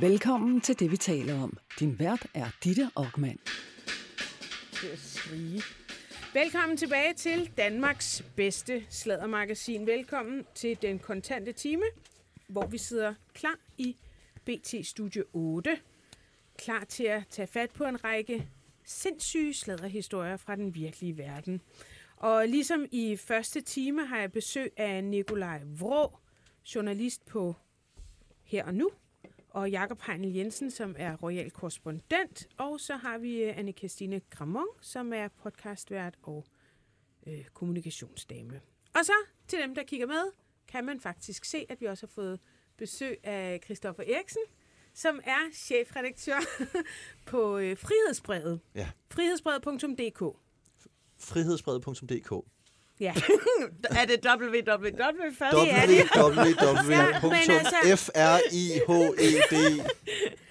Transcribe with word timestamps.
Velkommen 0.00 0.60
til 0.60 0.80
det, 0.80 0.90
vi 0.90 0.96
taler 0.96 1.42
om. 1.42 1.58
Din 1.80 1.98
vært 1.98 2.26
er 2.34 2.46
Ditte 2.64 2.90
Aukmann. 2.96 3.38
til 4.72 4.86
at 4.86 4.98
skrige. 4.98 5.62
Velkommen 6.34 6.76
tilbage 6.76 7.14
til 7.14 7.50
Danmarks 7.56 8.24
bedste 8.36 8.84
sladdermagasin. 8.88 9.86
Velkommen 9.86 10.44
til 10.54 10.82
den 10.82 10.98
kontante 10.98 11.52
time, 11.52 11.82
hvor 12.48 12.66
vi 12.66 12.78
sidder 12.78 13.14
klar 13.34 13.58
i 13.78 13.96
BT 14.44 14.74
Studio 14.82 15.24
8. 15.32 15.78
Klar 16.58 16.84
til 16.84 17.04
at 17.04 17.22
tage 17.30 17.46
fat 17.46 17.70
på 17.70 17.84
en 17.84 18.04
række 18.04 18.48
sindssyge 18.84 19.54
sladderhistorier 19.54 20.36
fra 20.36 20.56
den 20.56 20.74
virkelige 20.74 21.18
verden. 21.18 21.60
Og 22.16 22.48
ligesom 22.48 22.86
i 22.92 23.16
første 23.16 23.60
time 23.60 24.06
har 24.06 24.18
jeg 24.18 24.32
besøg 24.32 24.72
af 24.76 25.04
Nikolaj 25.04 25.60
Vrå, 25.78 26.18
journalist 26.74 27.26
på 27.26 27.54
Her 28.44 28.64
og 28.64 28.74
Nu, 28.74 28.90
og 29.58 29.70
Jakob 29.70 30.02
Heinel 30.06 30.34
Jensen, 30.34 30.70
som 30.70 30.94
er 30.98 31.16
royal 31.16 31.50
korrespondent. 31.50 32.48
Og 32.56 32.80
så 32.80 32.96
har 32.96 33.18
vi 33.18 33.42
øh, 33.42 33.58
anne 33.58 33.72
Christine 33.72 34.20
Gramon, 34.30 34.66
som 34.80 35.12
er 35.12 35.28
podcastvært 35.28 36.14
og 36.22 36.44
øh, 37.26 37.44
kommunikationsdame. 37.44 38.60
Og 38.94 39.04
så 39.04 39.12
til 39.48 39.58
dem, 39.58 39.74
der 39.74 39.82
kigger 39.82 40.06
med, 40.06 40.32
kan 40.68 40.84
man 40.84 41.00
faktisk 41.00 41.44
se, 41.44 41.66
at 41.68 41.80
vi 41.80 41.86
også 41.86 42.06
har 42.06 42.12
fået 42.14 42.40
besøg 42.76 43.18
af 43.24 43.60
Christoffer 43.64 44.02
Eriksen, 44.02 44.42
som 44.94 45.20
er 45.24 45.52
chefredaktør 45.52 46.38
på 47.30 47.58
øh, 47.58 47.76
Frihedsbrevet. 47.76 48.60
Ja. 48.74 48.90
Frihedsbrevet.dk. 49.10 50.36
Frihedsbrevet.dk 51.18 52.57
Ja, 53.00 53.14
Er 54.00 54.04
det 54.04 54.26
www 54.26 55.32
først? 55.38 55.56
Er 55.56 55.86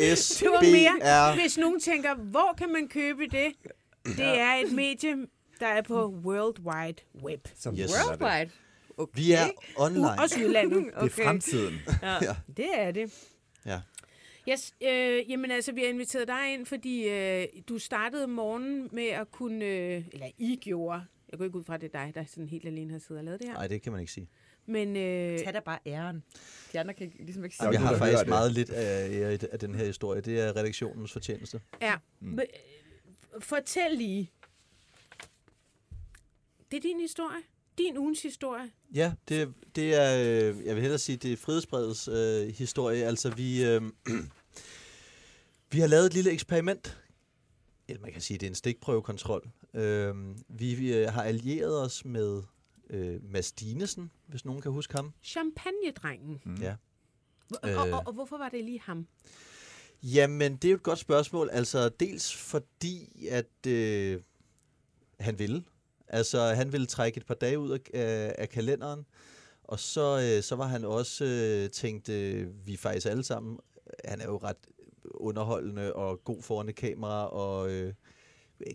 www.frihedsbrevet.s-b-r 0.07 1.35
hvis 1.41 1.57
nogen 1.57 1.79
tænker, 1.79 2.15
hvor 2.15 2.55
kan 2.57 2.71
man 2.71 2.87
købe 2.87 3.23
det? 3.23 3.47
Det 4.05 4.39
er 4.39 4.53
et 4.53 4.71
medie, 4.71 5.15
der 5.59 5.67
er 5.67 5.81
på 5.81 6.07
World 6.25 6.59
Wide 6.59 6.97
Web. 7.23 7.47
Som 7.55 7.75
Yes. 7.79 7.91
Worldwide. 7.91 8.49
Okay. 8.97 9.21
Vi 9.21 9.31
er 9.31 9.47
online. 9.77 10.07
U- 10.07 10.21
også 10.21 10.39
udlandet. 10.45 10.85
Det 11.01 11.19
er 11.19 11.23
fremtiden. 11.23 11.79
Det 12.57 12.67
er 12.73 12.91
det. 12.91 13.13
Ja. 13.65 13.79
Yes, 14.49 14.73
øh, 14.83 15.31
jamen 15.31 15.51
altså, 15.51 15.71
vi 15.71 15.81
har 15.81 15.87
inviteret 15.87 16.27
dig 16.27 16.53
ind, 16.53 16.65
fordi 16.65 17.07
øh, 17.07 17.45
du 17.69 17.79
startede 17.79 18.27
morgenen 18.27 18.89
med 18.91 19.07
at 19.07 19.31
kunne, 19.31 19.65
øh, 19.65 20.03
eller 20.13 20.27
I 20.37 20.55
gjorde, 20.61 21.01
jeg 21.31 21.37
går 21.39 21.45
ikke 21.45 21.57
ud 21.57 21.63
fra, 21.63 21.75
at 21.75 21.81
det 21.81 21.95
er 21.95 22.05
dig, 22.05 22.15
der 22.15 22.25
sådan 22.25 22.47
helt 22.49 22.65
alene 22.65 22.91
har 22.91 22.99
siddet 22.99 23.17
og 23.17 23.23
lavet 23.25 23.39
det 23.39 23.47
her, 23.47 23.53
Nej, 23.55 23.67
det 23.67 23.81
kan 23.81 23.91
man 23.91 24.01
ikke 24.01 24.11
sige. 24.13 24.29
men 24.65 24.95
øh, 24.95 25.39
Tag 25.39 25.53
da 25.53 25.59
bare 25.59 25.79
æren. 25.85 26.23
De 26.73 26.79
andre 26.79 26.93
kan 26.93 27.11
ligesom 27.19 27.43
ikke 27.43 27.55
Jamen, 27.61 27.73
sige 27.73 27.81
jeg 27.81 27.87
har 27.87 27.93
der 27.93 27.97
hører 27.99 27.99
faktisk 27.99 28.19
det. 28.19 28.29
meget 28.29 28.51
lidt 28.51 28.69
af, 28.69 29.39
af, 29.51 29.59
den 29.59 29.75
her 29.75 29.85
historie. 29.85 30.21
Det 30.21 30.39
er 30.39 30.55
redaktionens 30.55 31.11
fortjeneste. 31.11 31.61
ja, 31.81 31.95
mm. 32.19 32.39
fortæl 33.39 33.91
lige, 33.97 34.31
det 36.71 36.77
er 36.77 36.81
din 36.81 36.99
historie, 36.99 37.41
din 37.77 37.97
ugens 37.97 38.21
historie. 38.21 38.71
Ja, 38.95 39.13
det, 39.29 39.53
det 39.75 39.95
er, 39.95 40.17
øh, 40.49 40.65
jeg 40.65 40.75
vil 40.75 40.81
hellere 40.81 40.99
sige, 40.99 41.17
det 41.17 41.33
er 41.33 41.37
Frihedsbrevets 41.37 42.07
øh, 42.07 42.47
historie. 42.55 43.05
Altså, 43.05 43.29
vi, 43.29 43.65
øh, 43.65 43.81
vi 45.71 45.79
har 45.79 45.87
lavet 45.87 46.05
et 46.05 46.13
lille 46.13 46.31
eksperiment. 46.31 46.97
Eller 47.87 48.01
man 48.01 48.11
kan 48.11 48.21
sige, 48.21 48.37
det 48.37 48.45
er 48.45 48.49
en 48.49 48.55
stikprøvekontrol. 48.55 49.49
Øh, 49.73 50.15
vi, 50.47 50.75
vi 50.75 50.93
øh, 50.93 51.07
har 51.07 51.23
allieret 51.23 51.81
os 51.81 52.05
med 52.05 52.43
øh, 52.89 53.23
Mads 53.23 53.51
Dinesen, 53.51 54.11
hvis 54.27 54.45
nogen 54.45 54.61
kan 54.61 54.71
huske 54.71 54.93
ham. 54.95 55.13
Champagnedrengen. 55.23 56.41
Mm. 56.45 56.55
Ja. 56.55 56.75
Og, 57.63 57.69
og, 57.71 57.89
og, 57.89 58.03
og 58.07 58.13
hvorfor 58.13 58.37
var 58.37 58.49
det 58.49 58.63
lige 58.63 58.81
ham? 58.81 59.07
Jamen, 60.03 60.55
det 60.55 60.65
er 60.65 60.71
jo 60.71 60.75
et 60.75 60.83
godt 60.83 60.99
spørgsmål. 60.99 61.49
Altså, 61.51 61.89
dels 61.89 62.35
fordi, 62.35 63.27
at 63.27 63.67
øh, 63.67 64.21
han 65.19 65.39
ville. 65.39 65.63
Altså, 66.07 66.53
han 66.53 66.71
ville 66.71 66.87
trække 66.87 67.17
et 67.17 67.25
par 67.25 67.33
dage 67.33 67.59
ud 67.59 67.69
af, 67.69 68.33
af, 68.37 68.49
kalenderen. 68.49 69.05
Og 69.63 69.79
så, 69.79 70.35
øh, 70.37 70.43
så 70.43 70.55
var 70.55 70.67
han 70.67 70.85
også 70.85 71.25
øh, 71.25 71.69
tænkt, 71.69 72.09
øh, 72.09 72.67
vi 72.67 72.77
faktisk 72.77 73.07
alle 73.07 73.23
sammen, 73.23 73.59
han 74.05 74.21
er 74.21 74.25
jo 74.25 74.37
ret 74.37 74.57
underholdende 75.21 75.93
og 75.93 76.23
god 76.23 76.41
foran 76.41 76.69
et 76.69 76.75
kamera 76.75 77.27
og 77.27 77.71
øh, 77.71 77.93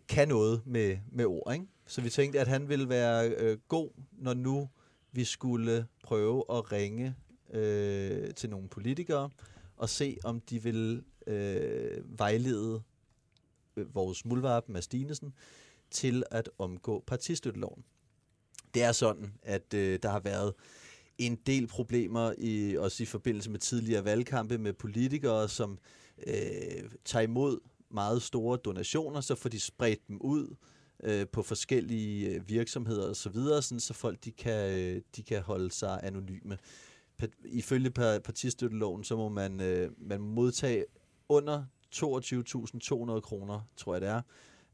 kan 0.09 0.29
noget 0.29 0.63
med, 0.67 0.99
med 1.13 1.25
ord, 1.25 1.53
ikke? 1.53 1.67
Så 1.87 2.01
vi 2.01 2.11
tænkte, 2.11 2.41
at 2.41 2.49
han 2.49 2.69
ville 2.69 2.89
være 2.89 3.31
øh, 3.31 3.59
god, 3.69 3.91
når 4.13 4.35
nu 4.35 4.69
vi 5.13 5.25
skulle 5.25 5.87
prøve 6.03 6.45
at 6.51 6.73
ringe 6.73 7.15
øh, 7.53 8.35
til 8.35 8.51
nogle 8.51 8.69
politikere 8.69 9.31
og 9.77 9.89
se, 9.89 10.19
om 10.25 10.41
de 10.41 10.63
vil 10.63 11.05
øh, 11.27 12.19
vejlede 12.19 12.83
øh, 13.77 13.95
vores 13.95 14.25
mulvarp, 14.25 14.69
Mads 14.69 14.89
Dinesen 14.89 15.35
til 15.91 16.23
at 16.31 16.51
omgå 16.59 17.05
partistøtteloven. 17.07 17.85
Det 18.75 18.83
er 18.83 18.93
sådan, 18.93 19.33
at 19.43 19.75
øh, 19.75 19.99
der 20.03 20.11
har 20.11 20.21
været 20.21 20.55
en 21.19 21.37
del 21.37 21.67
problemer, 21.67 22.33
i, 22.39 22.77
også 22.77 23.03
i 23.03 23.07
forbindelse 23.07 23.51
med 23.51 23.59
tidligere 23.59 24.05
valgkampe 24.05 24.59
med 24.59 24.73
politikere, 24.73 25.49
som 25.49 25.73
øh, 25.73 25.79
tager 27.05 27.23
imod 27.23 27.59
meget 27.91 28.23
store 28.23 28.59
donationer, 28.65 29.21
så 29.21 29.35
får 29.35 29.49
de 29.49 29.61
spredt 29.61 30.09
dem 30.09 30.21
ud 30.21 30.57
øh, 31.05 31.27
på 31.33 31.43
forskellige 31.43 32.29
øh, 32.29 32.49
virksomheder 32.49 33.11
osv., 33.11 33.35
sådan, 33.35 33.81
så 33.81 33.95
folk 33.95 34.25
de 34.25 34.31
kan, 34.33 34.79
øh, 34.79 35.03
de 35.17 35.23
kan 35.23 35.43
holde 35.43 35.71
sig 35.71 36.01
anonyme. 36.03 36.59
Ifølge 37.45 37.93
pa- 37.99 38.19
partistøtteloven, 38.19 39.05
så 39.05 39.17
må 39.17 39.29
man, 39.29 39.61
øh, 39.61 39.91
man 39.99 40.21
modtage 40.21 40.85
under 41.29 41.65
22.200 41.95 43.21
kroner, 43.21 43.61
tror 43.77 43.95
jeg 43.95 44.01
det 44.01 44.09
er, 44.09 44.23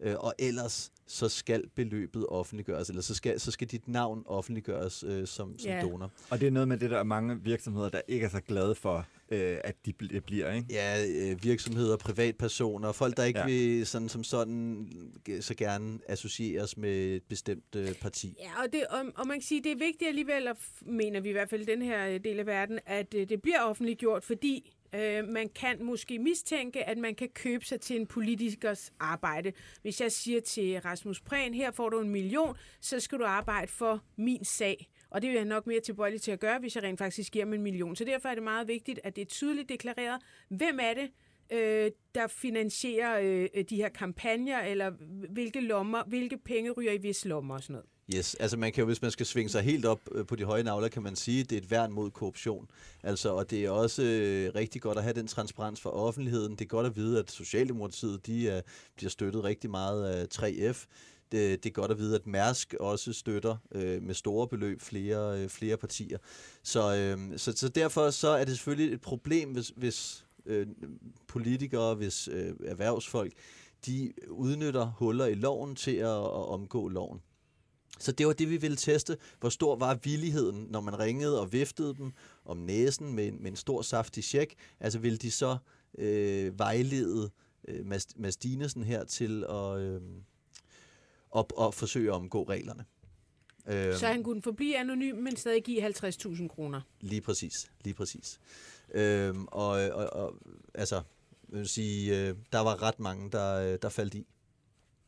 øh, 0.00 0.14
og 0.18 0.34
ellers 0.38 0.92
så 1.06 1.28
skal 1.28 1.68
beløbet 1.74 2.26
offentliggøres, 2.28 2.88
eller 2.88 3.02
så 3.02 3.14
skal, 3.14 3.40
så 3.40 3.50
skal 3.50 3.66
dit 3.68 3.88
navn 3.88 4.22
offentliggøres 4.26 5.04
øh, 5.04 5.26
som, 5.26 5.58
som 5.58 5.70
Ja. 5.70 5.80
donor. 5.82 6.10
Og 6.30 6.40
det 6.40 6.46
er 6.46 6.50
noget 6.50 6.68
med 6.68 6.78
det, 6.78 6.90
der 6.90 6.98
er 6.98 7.02
mange 7.02 7.42
virksomheder, 7.42 7.88
der 7.88 8.00
ikke 8.08 8.26
er 8.26 8.30
så 8.30 8.40
glade 8.40 8.74
for, 8.74 9.06
øh, 9.30 9.58
at 9.64 9.86
de 9.86 9.92
bl- 10.02 10.20
bliver, 10.20 10.52
ikke? 10.52 10.66
Ja, 10.70 11.04
øh, 11.06 11.44
virksomheder, 11.44 11.96
privatpersoner, 11.96 12.92
folk, 12.92 13.16
der 13.16 13.24
ikke 13.24 13.38
ja. 13.40 13.46
Vil 13.46 13.86
sådan, 13.86 14.08
som 14.08 14.24
sådan 14.24 14.88
øh, 15.28 15.42
så 15.42 15.54
gerne 15.54 15.98
associeres 16.08 16.76
med 16.76 17.16
et 17.16 17.22
bestemt 17.22 17.74
øh, 17.76 17.94
parti. 17.94 18.34
Ja, 18.40 18.62
og, 18.62 18.72
det, 18.72 18.86
og, 18.86 19.04
og 19.16 19.26
man 19.26 19.36
kan 19.36 19.42
sige, 19.42 19.62
det 19.64 19.72
er 19.72 19.76
vigtigt 19.76 20.08
alligevel, 20.08 20.48
og 20.48 20.56
f- 20.60 20.90
mener 20.90 21.20
vi 21.20 21.28
i 21.28 21.32
hvert 21.32 21.50
fald 21.50 21.62
i 21.62 21.64
den 21.64 21.82
her 21.82 22.08
øh, 22.08 22.20
del 22.24 22.38
af 22.38 22.46
verden, 22.46 22.78
at 22.86 23.14
øh, 23.14 23.28
det 23.28 23.42
bliver 23.42 23.60
offentliggjort, 23.60 24.24
fordi 24.24 24.74
øh, 24.94 25.28
man 25.28 25.48
kan 25.48 25.84
måske 25.84 26.18
mistænke, 26.18 26.84
at 26.84 26.98
man 26.98 27.14
kan 27.14 27.28
købe 27.34 27.64
sig 27.64 27.80
til 27.80 27.96
en 28.00 28.06
politikers 28.06 28.92
arbejde. 29.00 29.52
Hvis 29.82 30.00
jeg 30.00 30.12
siger 30.12 30.40
til 30.40 30.80
Rasmus 30.80 31.20
Prehn, 31.20 31.54
her 31.54 31.70
får 31.70 31.88
du 31.88 32.00
en 32.00 32.08
million, 32.08 32.56
så 32.80 33.00
skal 33.00 33.18
du 33.18 33.24
arbejde 33.24 33.72
for 33.72 34.02
min 34.16 34.44
sag. 34.44 34.88
Og 35.10 35.22
det 35.22 35.28
vil 35.28 35.36
jeg 35.36 35.44
nok 35.44 35.66
mere 35.66 35.80
tilbøjelig 35.80 36.22
til 36.22 36.30
at 36.30 36.40
gøre, 36.40 36.58
hvis 36.58 36.76
jeg 36.76 36.84
rent 36.84 36.98
faktisk 36.98 37.32
giver 37.32 37.44
dem 37.44 37.54
en 37.54 37.62
million. 37.62 37.96
Så 37.96 38.04
derfor 38.04 38.28
er 38.28 38.34
det 38.34 38.42
meget 38.42 38.68
vigtigt, 38.68 39.00
at 39.04 39.16
det 39.16 39.22
er 39.22 39.26
tydeligt 39.26 39.68
deklareret, 39.68 40.22
hvem 40.48 40.78
er 40.82 40.94
det, 40.94 41.10
øh, 41.52 41.90
der 42.14 42.26
finansierer 42.26 43.20
øh, 43.54 43.64
de 43.70 43.76
her 43.76 43.88
kampagner, 43.88 44.60
eller 44.60 44.90
hvilke 45.30 45.60
lommer, 45.60 46.02
hvilke 46.06 46.38
penge 46.38 46.70
ryger 46.70 46.92
i 46.92 46.98
vis 46.98 47.24
lommer 47.24 47.54
og 47.54 47.62
sådan 47.62 47.72
noget. 47.72 47.86
Yes, 48.14 48.34
altså 48.34 48.56
man 48.56 48.72
kan 48.72 48.82
jo, 48.82 48.86
hvis 48.86 49.02
man 49.02 49.10
skal 49.10 49.26
svinge 49.26 49.48
sig 49.48 49.62
helt 49.62 49.84
op 49.84 50.00
øh, 50.12 50.26
på 50.26 50.36
de 50.36 50.44
høje 50.44 50.62
navler, 50.62 50.88
kan 50.88 51.02
man 51.02 51.16
sige, 51.16 51.40
at 51.40 51.50
det 51.50 51.56
er 51.56 51.60
et 51.60 51.70
værn 51.70 51.92
mod 51.92 52.10
korruption. 52.10 52.68
Altså, 53.02 53.32
og 53.34 53.50
det 53.50 53.64
er 53.64 53.70
også 53.70 54.02
øh, 54.02 54.54
rigtig 54.54 54.82
godt 54.82 54.98
at 54.98 55.04
have 55.04 55.14
den 55.14 55.26
transparens 55.26 55.80
for 55.80 55.90
offentligheden. 55.90 56.52
Det 56.52 56.60
er 56.60 56.68
godt 56.68 56.86
at 56.86 56.96
vide, 56.96 57.18
at 57.18 57.30
Socialdemokratiet 57.30 58.26
de, 58.26 58.48
er, 58.48 58.60
bliver 58.96 59.10
støttet 59.10 59.44
rigtig 59.44 59.70
meget 59.70 60.04
af 60.04 60.26
3F. 60.34 60.86
Det, 61.32 61.38
øh, 61.38 61.50
det 61.50 61.66
er 61.66 61.70
godt 61.70 61.90
at 61.90 61.98
vide, 61.98 62.14
at 62.14 62.26
Mærsk 62.26 62.74
også 62.80 63.12
støtter 63.12 63.56
øh, 63.72 64.02
med 64.02 64.14
store 64.14 64.48
beløb 64.48 64.80
flere, 64.80 65.42
øh, 65.42 65.48
flere 65.48 65.76
partier. 65.76 66.18
Så, 66.62 66.96
øh, 66.96 67.38
så, 67.38 67.52
så 67.56 67.68
derfor 67.68 68.10
så 68.10 68.28
er 68.28 68.44
det 68.44 68.54
selvfølgelig 68.56 68.94
et 68.94 69.00
problem, 69.00 69.52
hvis, 69.52 69.72
hvis 69.76 70.26
øh, 70.46 70.66
politikere, 71.26 71.94
hvis 71.94 72.28
øh, 72.32 72.54
erhvervsfolk, 72.64 73.32
de 73.86 74.12
udnytter 74.28 74.86
huller 74.86 75.26
i 75.26 75.34
loven 75.34 75.76
til 75.76 75.96
at, 75.96 76.08
at 76.08 76.48
omgå 76.48 76.88
loven. 76.88 77.20
Så 78.00 78.12
det 78.12 78.26
var 78.26 78.32
det, 78.32 78.50
vi 78.50 78.56
ville 78.56 78.76
teste. 78.76 79.16
Hvor 79.40 79.48
stor 79.48 79.76
var 79.76 79.94
villigheden, 80.04 80.66
når 80.70 80.80
man 80.80 80.98
ringede 80.98 81.40
og 81.40 81.52
viftede 81.52 81.94
dem 81.94 82.12
om 82.44 82.56
næsen 82.56 83.12
med, 83.14 83.26
en- 83.28 83.42
med 83.42 83.50
en 83.50 83.56
stor 83.56 83.82
saftig 83.82 84.24
check? 84.24 84.54
Altså 84.80 84.98
ville 84.98 85.18
de 85.18 85.30
så 85.30 85.56
øh, 85.98 86.58
vejlede 86.58 87.30
øh, 87.68 87.86
Mads, 87.86 88.06
Mads 88.16 88.36
Dinesen 88.36 88.84
her 88.84 89.04
til 89.04 89.44
at, 89.50 89.78
øh, 89.80 90.00
op, 91.30 91.52
at 91.60 91.74
forsøge 91.74 92.08
at 92.10 92.14
omgå 92.14 92.42
reglerne? 92.42 92.84
Øh, 93.68 93.94
Så 93.94 94.06
han 94.06 94.22
kunne 94.22 94.42
forblive 94.42 94.78
anonym, 94.78 95.16
men 95.16 95.36
stadig 95.36 95.64
give 95.64 95.86
50.000 95.88 96.48
kroner. 96.48 96.80
Lige 97.00 97.20
præcis, 97.20 97.70
lige 97.84 97.94
præcis. 97.94 98.40
Øhm, 98.94 99.46
og, 99.46 99.68
og, 99.70 100.12
og 100.12 100.34
altså, 100.74 100.94
jeg 101.52 101.58
vil 101.58 101.68
sige, 101.68 102.28
øh, 102.28 102.34
der 102.52 102.58
var 102.60 102.82
ret 102.82 103.00
mange, 103.00 103.30
der, 103.30 103.54
øh, 103.72 103.78
der 103.82 103.88
faldt 103.88 104.14
i. 104.14 104.26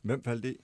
Hvem 0.01 0.23
faldt 0.23 0.45
i? 0.45 0.57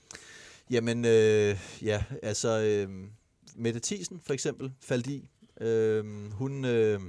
Jamen, 0.70 1.06
øh, 1.06 1.58
ja, 1.82 2.04
altså, 2.24 2.60
øh, 2.90 3.08
Mette 3.56 3.80
Thiesen 3.84 4.22
for 4.24 4.34
eksempel 4.34 4.72
faldt 4.82 5.08
i. 5.08 5.30
Øh, 5.62 6.32
hun, 6.32 6.66
øh, 6.66 7.02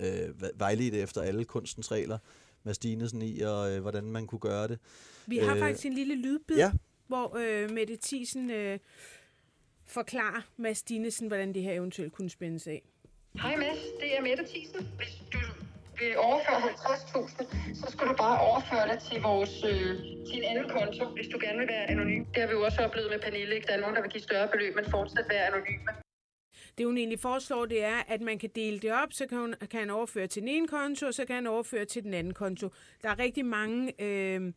øh, 0.00 0.28
ve- 0.42 0.50
vejledte 0.58 0.98
efter 0.98 1.20
alle 1.22 1.44
kunstens 1.44 1.92
regler, 1.92 2.18
Mads 2.64 2.78
Dinesen 2.78 3.22
i, 3.22 3.40
og 3.40 3.72
øh, 3.72 3.80
hvordan 3.80 4.04
man 4.04 4.26
kunne 4.26 4.38
gøre 4.38 4.68
det. 4.68 4.78
Vi 5.26 5.38
har 5.38 5.54
Øh, 5.54 5.60
faktisk 5.60 5.86
en 5.86 5.92
lille 5.94 6.14
lydbid, 6.14 6.56
ja. 6.56 6.72
Hvor 7.10 7.36
øh, 7.36 7.70
Mette 7.70 7.96
Thiesen 8.02 8.50
øh, 8.50 8.78
forklarer 9.86 10.42
Mads 10.56 10.82
Dinesen, 10.82 11.26
hvordan 11.28 11.54
det 11.54 11.62
her 11.62 11.72
eventuelt 11.72 12.12
kunne 12.12 12.30
spændes 12.30 12.66
af. 12.66 12.82
Hej 13.42 13.56
Mads, 13.56 13.82
det 14.00 14.18
er 14.18 14.22
Mette 14.22 14.44
Thiesen. 14.52 14.88
Hvis 14.96 15.14
du 15.32 15.38
vil 15.98 16.18
overføre 16.18 16.56
50.000, 16.56 17.74
så 17.80 17.86
skal 17.92 18.08
du 18.08 18.14
bare 18.24 18.40
overføre 18.48 18.86
det 18.92 18.98
til, 19.08 19.22
vores, 19.22 19.54
øh, 19.64 19.90
til 20.28 20.36
en 20.40 20.44
anden 20.50 20.68
konto, 20.76 21.04
hvis 21.16 21.28
du 21.32 21.38
gerne 21.44 21.58
vil 21.58 21.68
være 21.68 21.84
anonym. 21.92 22.24
Det 22.24 22.38
har 22.42 22.46
vi 22.46 22.52
jo 22.52 22.62
også 22.64 22.80
oplevet 22.86 23.10
med 23.10 23.20
Pernille. 23.20 23.54
Ikke? 23.54 23.66
Der 23.66 23.72
er 23.72 23.80
nogen, 23.80 23.94
der 23.96 24.02
vil 24.02 24.10
give 24.10 24.22
større 24.22 24.48
beløb, 24.52 24.74
men 24.74 24.84
fortsat 24.90 25.26
være 25.30 25.46
anonyme. 25.46 25.90
Det 26.78 26.86
hun 26.86 26.96
egentlig 26.96 27.20
foreslår, 27.20 27.66
det 27.66 27.84
er, 27.84 27.98
at 28.08 28.20
man 28.20 28.38
kan 28.38 28.50
dele 28.54 28.78
det 28.78 28.92
op, 28.92 29.12
så 29.12 29.26
kan, 29.26 29.38
hun, 29.38 29.54
kan 29.70 29.80
han 29.80 29.90
overføre 29.90 30.26
til 30.26 30.42
den 30.42 30.48
ene 30.48 30.68
konto, 30.68 31.06
og 31.06 31.14
så 31.14 31.24
kan 31.24 31.34
han 31.34 31.46
overføre 31.46 31.84
til 31.84 32.02
den 32.02 32.14
anden 32.14 32.34
konto. 32.34 32.68
Der 33.02 33.08
er 33.08 33.18
rigtig 33.18 33.44
mange, 33.44 34.02
øh, 34.02 34.52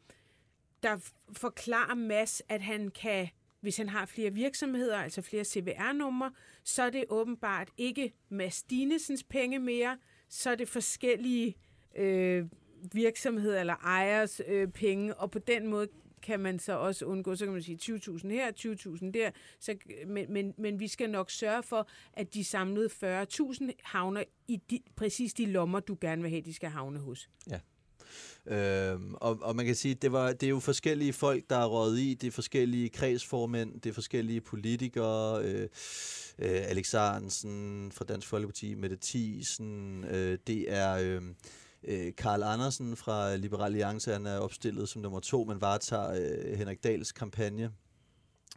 der 0.83 0.97
forklarer 1.33 1.95
Mads, 1.95 2.41
at 2.49 2.61
han 2.61 2.91
kan, 2.91 3.27
hvis 3.61 3.77
han 3.77 3.89
har 3.89 4.05
flere 4.05 4.33
virksomheder, 4.33 4.97
altså 4.97 5.21
flere 5.21 5.43
CVR-numre, 5.43 6.31
så 6.63 6.83
er 6.83 6.89
det 6.89 7.05
åbenbart 7.09 7.69
ikke 7.77 8.13
Mads 8.29 8.63
Dinesens 8.63 9.23
penge 9.23 9.59
mere, 9.59 9.97
så 10.29 10.49
er 10.49 10.55
det 10.55 10.69
forskellige 10.69 11.55
øh, 11.95 12.45
virksomheder 12.93 13.59
eller 13.59 13.75
ejers 13.75 14.41
øh, 14.47 14.67
penge, 14.67 15.15
og 15.15 15.31
på 15.31 15.39
den 15.39 15.67
måde 15.67 15.87
kan 16.21 16.39
man 16.39 16.59
så 16.59 16.73
også 16.73 17.05
undgå, 17.05 17.35
så 17.35 17.45
kan 17.45 17.53
man 17.53 17.61
sige 17.61 17.79
20.000 17.81 18.27
her, 18.27 18.51
20.000 19.05 19.11
der, 19.11 19.31
så, 19.59 19.75
men, 20.07 20.33
men, 20.33 20.53
men 20.57 20.79
vi 20.79 20.87
skal 20.87 21.09
nok 21.09 21.31
sørge 21.31 21.63
for, 21.63 21.87
at 22.13 22.33
de 22.33 22.43
samlede 22.43 22.89
40.000 23.23 23.71
havner 23.83 24.23
i 24.47 24.55
de, 24.55 24.79
præcis 24.95 25.33
de 25.33 25.45
lommer, 25.45 25.79
du 25.79 25.97
gerne 26.01 26.21
vil 26.21 26.31
have, 26.31 26.41
de 26.41 26.53
skal 26.53 26.69
havne 26.69 26.99
hos. 26.99 27.29
Ja. 27.49 27.59
Øhm, 28.47 29.13
og, 29.13 29.39
og 29.41 29.55
man 29.55 29.65
kan 29.65 29.75
sige, 29.75 29.95
det 29.95 30.11
var 30.11 30.33
det 30.33 30.43
er 30.43 30.49
jo 30.49 30.59
forskellige 30.59 31.13
folk, 31.13 31.43
der 31.49 31.57
er 31.57 31.65
røget 31.65 31.99
i. 31.99 32.13
Det 32.13 32.27
er 32.27 32.31
forskellige 32.31 32.89
kredsformænd, 32.89 33.81
det 33.81 33.89
er 33.89 33.93
forskellige 33.93 34.41
politikere. 34.41 35.43
Øh, 35.43 35.69
øh, 36.39 36.61
Alex 36.63 36.93
Arensen 36.93 37.91
fra 37.91 38.05
Dansk 38.05 38.27
Folkeparti, 38.27 38.73
Mette 38.73 38.97
Thiesen. 39.01 40.03
Øh, 40.03 40.37
det 40.47 40.73
er 40.73 40.97
øhm, 41.01 41.35
øh, 41.83 42.15
Karl 42.17 42.43
Andersen 42.43 42.95
fra 42.95 43.35
Liberal 43.35 43.65
Alliance. 43.65 44.11
Han 44.11 44.25
er 44.25 44.37
opstillet 44.37 44.89
som 44.89 45.01
nummer 45.01 45.19
to, 45.19 45.43
men 45.43 45.61
varetager 45.61 46.11
øh, 46.11 46.57
Henrik 46.57 46.83
Dahls 46.83 47.11
kampagne 47.11 47.71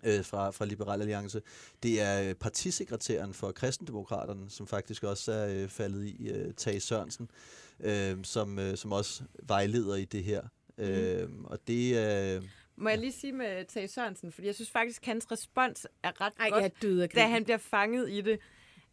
øh, 0.05 0.25
fra, 0.25 0.50
fra 0.50 0.65
Liberal 0.65 1.00
Alliance. 1.00 1.43
Det 1.83 2.00
er 2.00 2.29
øh, 2.29 2.35
partisekretæren 2.35 3.35
for 3.35 3.53
Kristendemokraterne, 3.53 4.50
som 4.50 4.67
faktisk 4.67 5.05
også 5.05 5.33
er 5.33 5.62
øh, 5.62 5.69
faldet 5.69 6.05
i, 6.05 6.29
øh, 6.29 6.55
Tage 6.55 6.81
Sørensen, 6.81 7.29
øh, 7.31 7.66
som, 8.23 8.58
øh, 8.58 8.76
som 8.76 8.93
også 8.93 9.23
vejleder 9.43 9.96
i 9.96 10.05
det 10.05 10.25
her. 10.25 10.43
Øh, 10.78 11.28
og 11.44 11.58
det. 11.67 11.96
Øh, 12.37 12.43
Må 12.76 12.88
jeg 12.88 12.99
lige 12.99 13.12
sige 13.12 13.32
med 13.32 13.64
Tage 13.64 13.88
Sørensen, 13.88 14.32
fordi 14.32 14.46
jeg 14.46 14.55
synes 14.55 14.70
faktisk, 14.70 15.02
at 15.02 15.06
hans 15.06 15.32
respons 15.32 15.87
er 16.02 16.20
ret 16.20 16.32
Ej, 16.40 16.50
godt, 16.50 16.62
jeg 16.62 16.70
døde 16.82 17.02
af 17.02 17.08
da 17.08 17.26
han 17.26 17.44
bliver 17.44 17.58
fanget 17.58 18.11
i 18.11 18.20
det. 18.20 18.38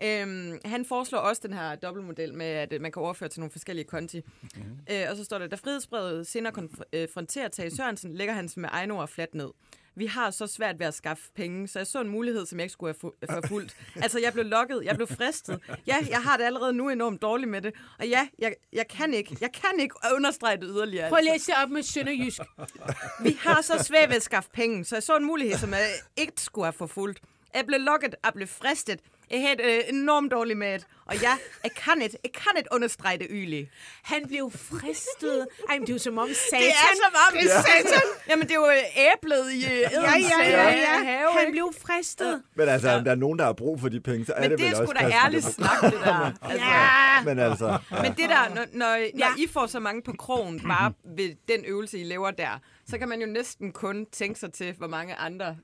Øhm, 0.04 0.60
han 0.66 0.86
foreslår 0.86 1.20
også 1.20 1.42
den 1.46 1.54
her 1.54 1.76
dobbeltmodel 1.76 2.34
med, 2.34 2.46
at 2.46 2.74
øh, 2.74 2.82
man 2.82 2.92
kan 2.92 3.02
overføre 3.02 3.30
til 3.30 3.40
nogle 3.40 3.52
forskellige 3.52 3.86
konti. 3.86 4.22
Mm. 4.56 4.62
Øh, 4.92 5.06
og 5.10 5.18
så 5.18 5.24
står 5.24 5.38
der, 5.38 5.48
da 5.48 5.56
frihedsbrevet 5.56 6.28
senere 6.28 6.54
konfronterer 6.54 7.48
Tage 7.48 7.72
Sørensen, 7.76 8.14
lægger 8.14 8.34
han 8.34 8.50
sig 8.50 8.62
med 8.62 8.70
egne 8.72 8.94
ord 8.94 9.08
fladt 9.08 9.36
ned. 9.36 9.50
Vi 9.96 10.06
har 10.06 10.32
så 10.32 10.48
svært 10.48 10.80
ved 10.80 10.86
at 10.88 10.94
skaffe 10.94 11.24
penge, 11.36 11.68
så 11.68 11.80
jeg 11.80 11.88
så 11.88 12.02
en 12.02 12.10
mulighed, 12.10 12.46
som 12.46 12.60
jeg 12.60 12.64
ikke 12.64 12.74
skulle 12.74 12.96
have 13.02 13.12
fu- 13.12 13.34
forfulgt. 13.42 13.76
Altså, 13.96 14.20
jeg 14.20 14.34
blev 14.34 14.46
lokket, 14.46 14.82
jeg 14.84 14.96
blev 14.96 15.08
fristet. 15.08 15.60
Ja, 15.88 15.96
jeg 16.10 16.22
har 16.24 16.38
det 16.38 16.44
allerede 16.44 16.74
nu 16.74 16.90
enormt 16.90 17.22
dårligt 17.22 17.52
med 17.52 17.62
det. 17.62 17.74
Og 18.00 18.08
ja, 18.08 18.28
jeg, 18.40 18.56
jeg 18.74 18.88
kan 18.88 19.14
ikke, 19.14 19.38
jeg 19.42 19.50
kan 19.52 19.80
ikke 19.80 19.96
understrege 20.16 20.58
det 20.58 20.64
yderligere. 20.70 21.10
Prøv 21.10 21.18
at 21.18 21.24
læse 21.24 21.52
det 21.52 21.56
op 21.64 21.70
med 21.70 21.84
Sønderjysk. 21.84 22.42
Vi 23.24 23.38
har 23.40 23.62
så 23.62 23.84
svært 23.84 24.10
ved 24.10 24.16
at 24.16 24.24
skaffe 24.24 24.50
penge, 24.54 24.86
så 24.86 24.96
jeg 24.96 25.04
så 25.04 25.18
en 25.18 25.26
mulighed, 25.26 25.58
som 25.58 25.70
jeg 25.74 25.88
ikke 26.18 26.42
skulle 26.42 26.66
have 26.66 26.74
forfulgt. 26.74 27.20
Jeg 27.56 27.66
blev 27.66 27.80
lukket, 27.80 28.16
jeg 28.26 28.32
blev 28.36 28.48
fristet. 28.48 29.00
Jeg 29.32 29.42
havde 29.42 29.56
det 29.58 29.64
øh, 29.66 29.82
enormt 29.90 30.32
dårligt 30.32 30.60
med 30.60 30.74
det. 30.74 30.88
Og 31.06 31.16
ja, 31.22 31.38
jeg 31.64 31.72
kan 31.72 32.02
ikke, 32.02 32.18
jeg 32.24 32.32
kan 32.34 32.52
ikke 32.58 32.70
understrege 32.72 33.18
det 33.18 33.28
yderligere. 33.30 33.68
Han 34.04 34.28
blev 34.28 34.52
fristet. 34.52 35.48
Ej, 35.70 35.78
men 35.78 35.82
det 35.82 35.90
er 35.90 35.94
jo 35.94 36.00
som 36.00 36.18
om 36.18 36.28
satan... 36.50 36.62
Det 36.62 36.70
er 36.70 36.96
som 37.04 37.14
om, 37.28 37.38
det 37.38 37.52
er 37.52 37.62
satan. 37.62 38.02
Jamen, 38.30 38.48
det 38.48 38.52
er 38.52 38.56
jo 38.56 38.68
øh, 38.68 39.14
æblet 39.14 39.52
i 39.54 39.66
øh, 39.66 39.70
Ja, 39.72 39.88
ja, 39.92 40.50
ja, 40.50 40.70
ja. 40.70 41.04
have, 41.04 41.32
Han 41.32 41.52
blev 41.52 41.74
fristet. 41.82 42.42
Men 42.56 42.70
altså, 42.70 42.90
om 42.92 43.04
der 43.04 43.12
er 43.12 43.16
nogen, 43.16 43.40
der 43.40 43.46
har 43.46 43.54
brug 43.54 43.80
for 43.82 43.90
de 43.90 44.00
penge, 44.02 44.26
så 44.26 44.34
er 44.34 44.42
Men 44.42 44.52
det, 44.52 44.60
det 44.60 44.66
er 44.66 44.70
vel 44.70 44.76
sgu 44.76 44.82
også 44.84 44.94
da 45.08 45.12
ærligt 45.26 45.46
snak, 45.46 45.82
det 45.82 45.92
der. 45.94 46.32
Altså, 46.50 46.66
Ja. 46.68 47.24
Men 47.26 47.40
altså, 47.40 47.78
Men 48.02 48.12
det 48.12 48.30
der, 48.30 48.56
når, 48.56 48.66
når, 48.74 48.96
Ja. 48.96 49.10
når 49.14 49.28
I 49.38 49.48
får 49.48 49.66
så 49.68 49.80
mange 49.80 50.02
på 50.02 50.14
krogen 50.20 50.60
bare 50.68 50.94
ved 51.18 51.36
den 51.48 51.66
øvelse, 51.66 52.00
I 52.00 52.04
laver 52.04 52.32
der, 52.32 52.60
så 52.90 52.98
kan 52.98 53.10
man 53.10 53.22
jo 53.22 53.28
næsten 53.28 53.72
kun 53.72 54.06
tænke 54.12 54.40
sig 54.40 54.54
til, 54.54 54.74
hvor 54.78 54.88
mange 54.88 55.16
andre 55.16 55.58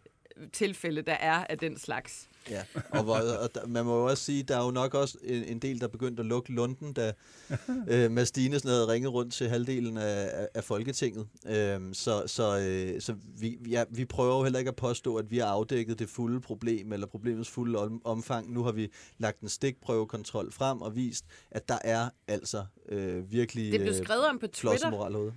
tilfælde 0.54 1.02
der 1.02 1.14
er 1.14 1.44
af 1.50 1.58
den 1.58 1.80
slags. 1.80 2.29
Ja, 2.50 2.64
og, 2.90 3.04
hvor, 3.04 3.16
og 3.16 3.56
der, 3.56 3.68
man 3.68 3.86
må 3.86 4.00
jo 4.00 4.06
også 4.06 4.24
sige, 4.24 4.44
der 4.44 4.58
er 4.58 4.66
jo 4.66 4.72
nok 4.72 4.94
også 4.94 5.18
en, 5.24 5.44
en 5.44 5.60
del, 5.60 5.82
der 5.82 5.88
begyndte 5.88 6.22
at 6.22 6.26
lukke 6.26 6.52
lunden, 6.52 6.94
da 6.94 7.14
øh, 7.92 8.12
Mads 8.12 8.32
Dinesen 8.32 8.70
havde 8.70 8.88
ringet 8.88 9.14
rundt 9.14 9.34
til 9.34 9.50
halvdelen 9.50 9.98
af, 9.98 10.48
af, 10.54 10.64
Folketinget. 10.64 11.28
Øhm, 11.48 11.94
så 11.94 12.24
så, 12.28 12.60
øh, 12.60 13.02
så 13.02 13.16
vi, 13.40 13.60
ja, 13.70 13.84
vi 13.90 14.06
prøver 14.06 14.38
jo 14.38 14.44
heller 14.44 14.60
ikke 14.60 14.70
at 14.70 14.76
påstå, 14.76 15.16
at 15.16 15.32
vi 15.32 15.38
har 15.38 15.48
afdækket 15.48 16.00
det 16.00 16.10
fulde 16.10 16.42
problem, 16.42 16.94
eller 16.94 17.08
problemets 17.08 17.50
fulde 17.50 17.80
om, 17.80 18.02
omfang. 18.06 18.54
Nu 18.54 18.64
har 18.64 18.72
vi 18.72 18.92
lagt 19.18 19.42
en 19.42 19.50
stikprøvekontrol 19.50 20.52
frem 20.52 20.82
og 20.82 20.96
vist, 20.96 21.26
at 21.52 21.70
der 21.70 21.78
er 21.84 22.10
altså 22.28 22.66
øh, 22.90 23.32
virkelig 23.32 23.72
Det 23.72 23.82
blev 23.82 23.94
skrevet 23.94 24.28
om 24.28 24.40
på 24.40 24.48
Twitter. 24.48 25.32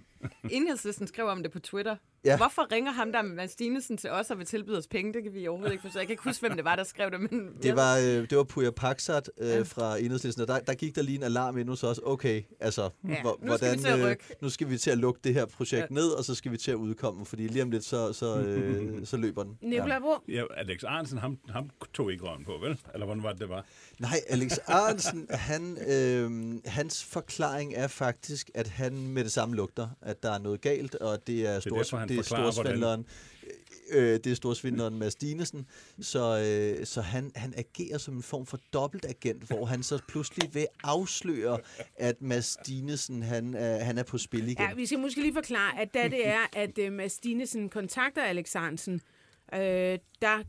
Enhedslisten 0.50 1.06
skrev 1.06 1.26
om 1.26 1.42
det 1.42 1.52
på 1.52 1.58
Twitter. 1.60 1.96
Ja. 2.24 2.30
Ja. 2.30 2.36
Hvorfor 2.36 2.72
ringer 2.72 2.92
ham 2.92 3.12
der 3.12 3.22
med 3.22 3.34
Mads 3.36 3.54
Dinesen 3.56 3.96
til 3.96 4.10
os 4.10 4.30
og 4.30 4.38
vil 4.38 4.46
tilbyde 4.46 4.78
os 4.78 4.86
penge? 4.86 5.12
Det 5.12 5.22
kan 5.22 5.34
vi 5.34 5.48
overhovedet 5.48 5.72
ikke 5.72 5.82
forstå. 5.82 5.98
Jeg 5.98 6.06
kan 6.06 6.12
ikke 6.12 6.22
huske, 6.24 6.40
hvem 6.46 6.56
det 6.56 6.64
var, 6.64 6.76
der 6.76 6.84
skrev 6.84 7.10
det. 7.10 7.20
Men 7.20 7.48
Det 7.62 7.76
var, 7.76 7.98
øh, 7.98 8.04
det 8.30 8.38
var 8.38 8.44
Puja 8.44 8.70
Paksat 8.70 9.30
øh, 9.38 9.66
fra 9.66 9.98
Enhedslisten, 9.98 10.42
og 10.42 10.48
der, 10.48 10.58
der 10.58 10.74
gik 10.74 10.94
der 10.96 11.02
lige 11.02 11.16
en 11.16 11.22
alarm 11.22 11.58
ind 11.58 11.68
hos 11.68 11.84
os. 11.84 12.00
Okay, 12.04 12.42
altså, 12.60 12.90
Ja, 13.08 13.20
hvor, 13.22 13.38
nu 13.42 13.56
skal 13.56 13.72
vi 13.76 13.78
til 13.78 13.88
at 13.88 14.06
rykke. 14.10 14.24
nu 14.42 14.50
skal 14.50 14.70
vi 14.70 14.78
til 14.78 14.90
at 14.90 14.98
lukke 14.98 15.20
det 15.24 15.34
her 15.34 15.46
projekt 15.46 15.82
Ja. 15.90 15.94
ned, 15.94 16.08
og 16.08 16.24
så 16.24 16.34
skal 16.34 16.52
vi 16.52 16.56
til 16.56 16.70
at 16.70 16.74
udkomme, 16.76 17.26
fordi 17.26 17.46
lige 17.48 17.62
om 17.62 17.70
lidt, 17.70 17.84
så, 17.84 18.12
så, 18.12 18.38
øh, 18.40 19.06
så 19.06 19.16
løber 19.16 19.42
den. 19.42 19.58
Nicolai 19.62 20.00
Bro, 20.00 20.14
Ja, 20.28 20.42
Alex 20.56 20.82
Arnsen, 20.84 21.18
ham, 21.18 21.38
ham 21.48 21.70
tog 21.94 22.12
ikke 22.12 22.24
røven 22.24 22.44
på, 22.44 22.52
vel? 22.62 22.78
Eller 22.94 23.06
hvordan 23.06 23.22
var 23.22 23.30
det, 23.32 23.40
det 23.40 23.48
var? 23.48 23.64
Nej, 23.98 24.20
Alex 24.28 24.58
Arnsen, 24.66 25.26
han, 25.30 25.78
øh, 25.88 26.30
hans 26.66 27.04
forklaring 27.04 27.74
er 27.74 27.86
faktisk, 27.86 28.50
at 28.54 28.68
han 28.68 29.08
med 29.08 29.24
det 29.24 29.32
samme 29.32 29.56
lugter, 29.56 29.88
at 30.12 30.22
der 30.22 30.30
er 30.30 30.38
noget 30.38 30.60
galt, 30.60 30.94
og 30.94 31.26
det 31.26 31.46
er, 31.46 31.60
stor, 31.60 31.76
derfor, 31.76 31.96
han 31.96 32.08
det 32.08 32.18
er 32.18 32.22
forklarer, 32.22 32.50
storsvindleren. 32.50 33.06
Øh, 33.90 34.20
det 34.24 34.26
er 34.26 34.34
storsvindleren 34.34 34.98
Mads 34.98 35.14
Dinesen, 35.14 35.66
så, 36.00 36.38
øh, 36.38 36.86
så 36.86 37.00
han, 37.00 37.32
han 37.34 37.54
agerer 37.56 37.98
som 37.98 38.16
en 38.16 38.22
form 38.22 38.46
for 38.46 38.58
dobbeltagent, 38.72 39.42
hvor 39.42 39.64
han 39.64 39.82
så 39.82 39.98
pludselig 40.08 40.54
vil 40.54 40.66
afsløre, 40.84 41.58
at 41.96 42.22
Mads 42.22 42.56
Dinesen, 42.66 43.22
han, 43.22 43.54
er, 43.54 43.84
han 43.84 43.98
er 43.98 44.02
på 44.02 44.18
spil 44.18 44.48
igen. 44.48 44.66
Ja, 44.68 44.74
vi 44.74 44.86
skal 44.86 44.98
måske 44.98 45.20
lige 45.20 45.34
forklare, 45.34 45.80
at 45.80 45.94
da 45.94 46.08
det 46.08 46.26
er, 46.28 46.46
at 46.52 46.78
uh, 46.86 46.92
Mads 46.92 47.18
Dinesen 47.18 47.68
kontakter 47.68 48.22
Alex 48.22 48.52
Hansen, 48.52 49.00
øh, 49.54 49.98
der 50.22 50.42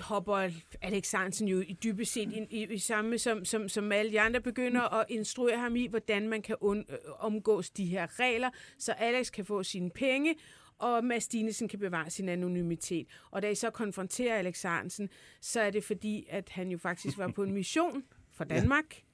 hopper 0.00 0.50
Alex 0.82 1.12
Hansen 1.12 1.48
jo 1.48 1.60
i 1.60 1.72
dybest 1.72 2.12
set 2.12 2.32
ind 2.32 2.46
i, 2.50 2.66
i 2.72 2.78
samme, 2.78 3.18
som, 3.18 3.44
som, 3.44 3.68
som 3.68 3.92
alle 3.92 4.12
de 4.12 4.20
andre 4.20 4.40
begynder 4.40 4.80
at 4.80 5.06
instruere 5.08 5.58
ham 5.58 5.76
i, 5.76 5.86
hvordan 5.86 6.28
man 6.28 6.42
kan 6.42 6.56
un, 6.60 6.84
øh, 6.88 6.96
omgås 7.18 7.70
de 7.70 7.84
her 7.84 8.20
regler, 8.20 8.50
så 8.78 8.92
Alex 8.92 9.32
kan 9.32 9.44
få 9.44 9.62
sine 9.62 9.90
penge, 9.90 10.34
og 10.78 11.04
Mads 11.04 11.28
Dinesen 11.28 11.68
kan 11.68 11.78
bevare 11.78 12.10
sin 12.10 12.28
anonymitet. 12.28 13.06
Og 13.30 13.42
da 13.42 13.50
I 13.50 13.54
så 13.54 13.70
konfronterer 13.70 14.38
Alex 14.38 14.62
Hansen, 14.62 15.08
så 15.40 15.60
er 15.60 15.70
det 15.70 15.84
fordi, 15.84 16.26
at 16.28 16.48
han 16.48 16.70
jo 16.70 16.78
faktisk 16.78 17.18
var 17.18 17.28
på 17.28 17.42
en 17.42 17.52
mission 17.52 18.04
for 18.32 18.44
Danmark. 18.44 18.96
Ja. 18.96 19.09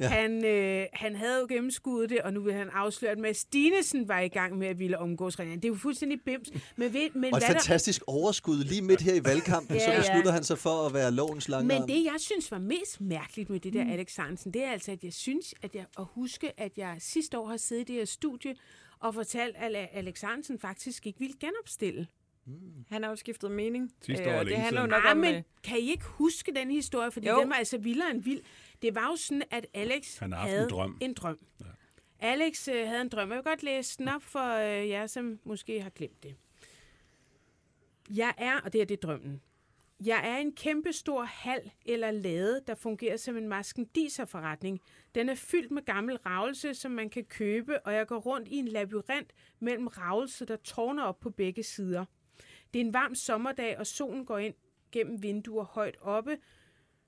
Han, 0.00 0.44
øh, 0.44 0.86
han 0.92 1.16
havde 1.16 1.40
jo 1.40 1.46
gennemskuddet 1.48 2.10
det, 2.10 2.20
og 2.20 2.32
nu 2.32 2.40
vil 2.40 2.54
han 2.54 2.68
afsløre, 2.72 3.12
at 3.12 3.18
Mads 3.18 3.44
Dinesen 3.44 4.08
var 4.08 4.20
i 4.20 4.28
gang 4.28 4.58
med 4.58 4.66
at 4.66 4.78
ville 4.78 4.98
omgås 4.98 5.38
reglerne. 5.38 5.60
Det 5.60 5.64
er 5.64 5.72
jo 5.72 5.78
fuldstændig 5.78 6.20
bims. 6.20 6.48
Men, 6.76 6.92
ved, 6.92 7.10
men, 7.14 7.24
Og 7.24 7.28
et 7.28 7.30
hvad 7.30 7.40
der, 7.40 7.46
fantastisk 7.46 8.02
overskud 8.06 8.64
lige 8.64 8.82
midt 8.82 9.00
her 9.00 9.14
i 9.14 9.24
valgkampen, 9.24 9.76
Ja, 9.76 9.84
så 9.84 9.90
ja. 9.92 9.98
beslutter 9.98 10.32
han 10.32 10.44
sig 10.44 10.58
for 10.58 10.86
at 10.86 10.94
være 10.94 11.10
lovens 11.12 11.48
lange 11.48 11.68
men 11.68 11.88
det, 11.88 12.04
jeg 12.04 12.16
synes 12.18 12.50
var 12.50 12.58
mest 12.58 13.00
mærkeligt 13.00 13.50
med 13.50 13.60
det 13.60 13.72
der 13.72 13.92
Alex 13.92 14.16
Hansen, 14.16 14.54
det 14.54 14.64
er 14.64 14.70
altså, 14.70 14.92
at 14.92 15.04
jeg 15.04 15.12
synes, 15.12 15.54
at 15.62 15.74
jeg 15.74 15.84
at 15.98 16.04
huske, 16.14 16.60
at 16.60 16.72
jeg 16.78 16.96
sidste 16.98 17.38
år 17.38 17.46
har 17.48 17.56
siddet 17.56 17.82
i 17.82 17.92
det 17.92 17.96
her 17.96 18.04
studie 18.04 18.54
og 19.00 19.14
fortalt, 19.14 19.56
at 19.56 19.88
Alex 19.92 20.20
Hansen 20.20 20.58
faktisk 20.58 21.06
ikke 21.06 21.18
ville 21.18 21.34
genopstille. 21.40 22.06
Han 22.88 23.02
har 23.02 23.10
jo 23.10 23.16
skiftet 23.16 23.50
mening. 23.50 23.92
Sidste 24.02 24.24
år 24.28 24.30
er 24.32 24.38
og 24.38 24.46
det 24.46 24.56
handler 24.56 24.80
jo 24.80 24.86
nok 24.86 25.02
Ah, 25.04 25.10
om... 25.10 25.16
men 25.16 25.34
øh, 25.34 25.42
kan 25.64 25.78
I 25.78 25.90
ikke 25.90 26.04
huske 26.04 26.52
den 26.54 26.70
historie? 26.70 27.10
Fordi 27.10 27.28
Jo. 27.28 27.40
den 27.40 27.48
var 27.48 27.54
altså 27.56 27.78
vildere 27.78 28.10
end 28.10 28.22
vild. 28.22 28.40
Det 28.82 28.94
var 28.94 29.06
jo 29.10 29.16
sådan, 29.16 29.42
at 29.50 29.66
Alex 29.74 30.18
Han 30.18 30.32
har 30.32 30.38
haft 30.38 30.50
en 30.50 30.56
havde 30.56 30.68
drøm. 30.70 30.98
en 31.00 31.14
drøm. 31.14 31.38
Ja. 31.60 31.64
Alex 32.18 32.68
øh, 32.68 32.86
havde 32.88 33.00
en 33.00 33.08
drøm. 33.08 33.28
Jeg 33.28 33.36
vil 33.36 33.44
godt 33.44 33.62
læse 33.62 33.98
den 33.98 34.08
op 34.08 34.22
for 34.22 34.54
øh, 34.54 34.88
jer, 34.88 35.06
som 35.06 35.38
måske 35.44 35.82
har 35.82 35.90
glemt 35.90 36.22
det. 36.22 36.36
Jeg 38.10 38.34
er, 38.38 38.60
og 38.60 38.72
det 38.72 38.80
er 38.80 38.84
det 38.84 39.02
drømmen. 39.02 39.40
Jeg 40.06 40.20
er 40.30 40.36
en 40.36 40.52
kæmpe 40.52 40.92
stor 40.92 41.22
hal 41.22 41.70
eller 41.86 42.10
lade, 42.10 42.60
der 42.66 42.74
fungerer 42.74 43.16
som 43.16 43.36
en 43.36 43.48
maskendiserforretning. 43.48 44.80
Den 45.14 45.28
er 45.28 45.34
fyldt 45.34 45.70
med 45.70 45.82
gammel 45.84 46.16
ravelse, 46.16 46.74
som 46.74 46.90
man 46.92 47.10
kan 47.10 47.24
købe, 47.24 47.86
og 47.86 47.94
jeg 47.94 48.06
går 48.06 48.18
rundt 48.18 48.48
i 48.48 48.56
en 48.56 48.68
labyrint 48.68 49.32
mellem 49.60 49.86
ravelse, 49.86 50.44
der 50.44 50.56
tårner 50.56 51.02
op 51.02 51.20
på 51.20 51.30
begge 51.30 51.62
sider. 51.62 52.04
Det 52.74 52.80
er 52.80 52.84
en 52.84 52.94
varm 52.94 53.14
sommerdag, 53.14 53.78
og 53.78 53.86
solen 53.86 54.26
går 54.26 54.38
ind 54.38 54.54
gennem 54.92 55.22
vinduer 55.22 55.64
højt 55.64 55.96
oppe, 56.00 56.38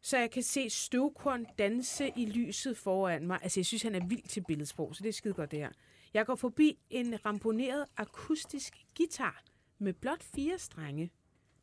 så 0.01 0.19
jeg 0.19 0.31
kan 0.31 0.43
se 0.43 0.71
støvkorn 0.71 1.47
danse 1.59 2.13
i 2.17 2.27
lyset 2.27 2.77
foran 2.77 3.27
mig. 3.27 3.39
Altså, 3.43 3.61
jeg 3.61 3.67
synes, 3.67 3.83
han 3.83 3.95
er 3.95 4.07
vild 4.07 4.23
til 4.23 4.45
billedsprog, 4.49 4.97
så 4.97 5.03
det 5.03 5.09
er 5.09 5.13
skide 5.13 5.35
godt, 5.35 5.51
det 5.51 5.59
her. 5.59 5.71
Jeg 6.15 6.27
går 6.27 6.35
forbi 6.35 6.79
en 6.91 7.27
ramponeret 7.27 7.85
akustisk 7.97 8.87
guitar 8.97 9.43
med 9.79 9.93
blot 9.93 10.23
fire 10.23 10.59
strenge 10.59 11.13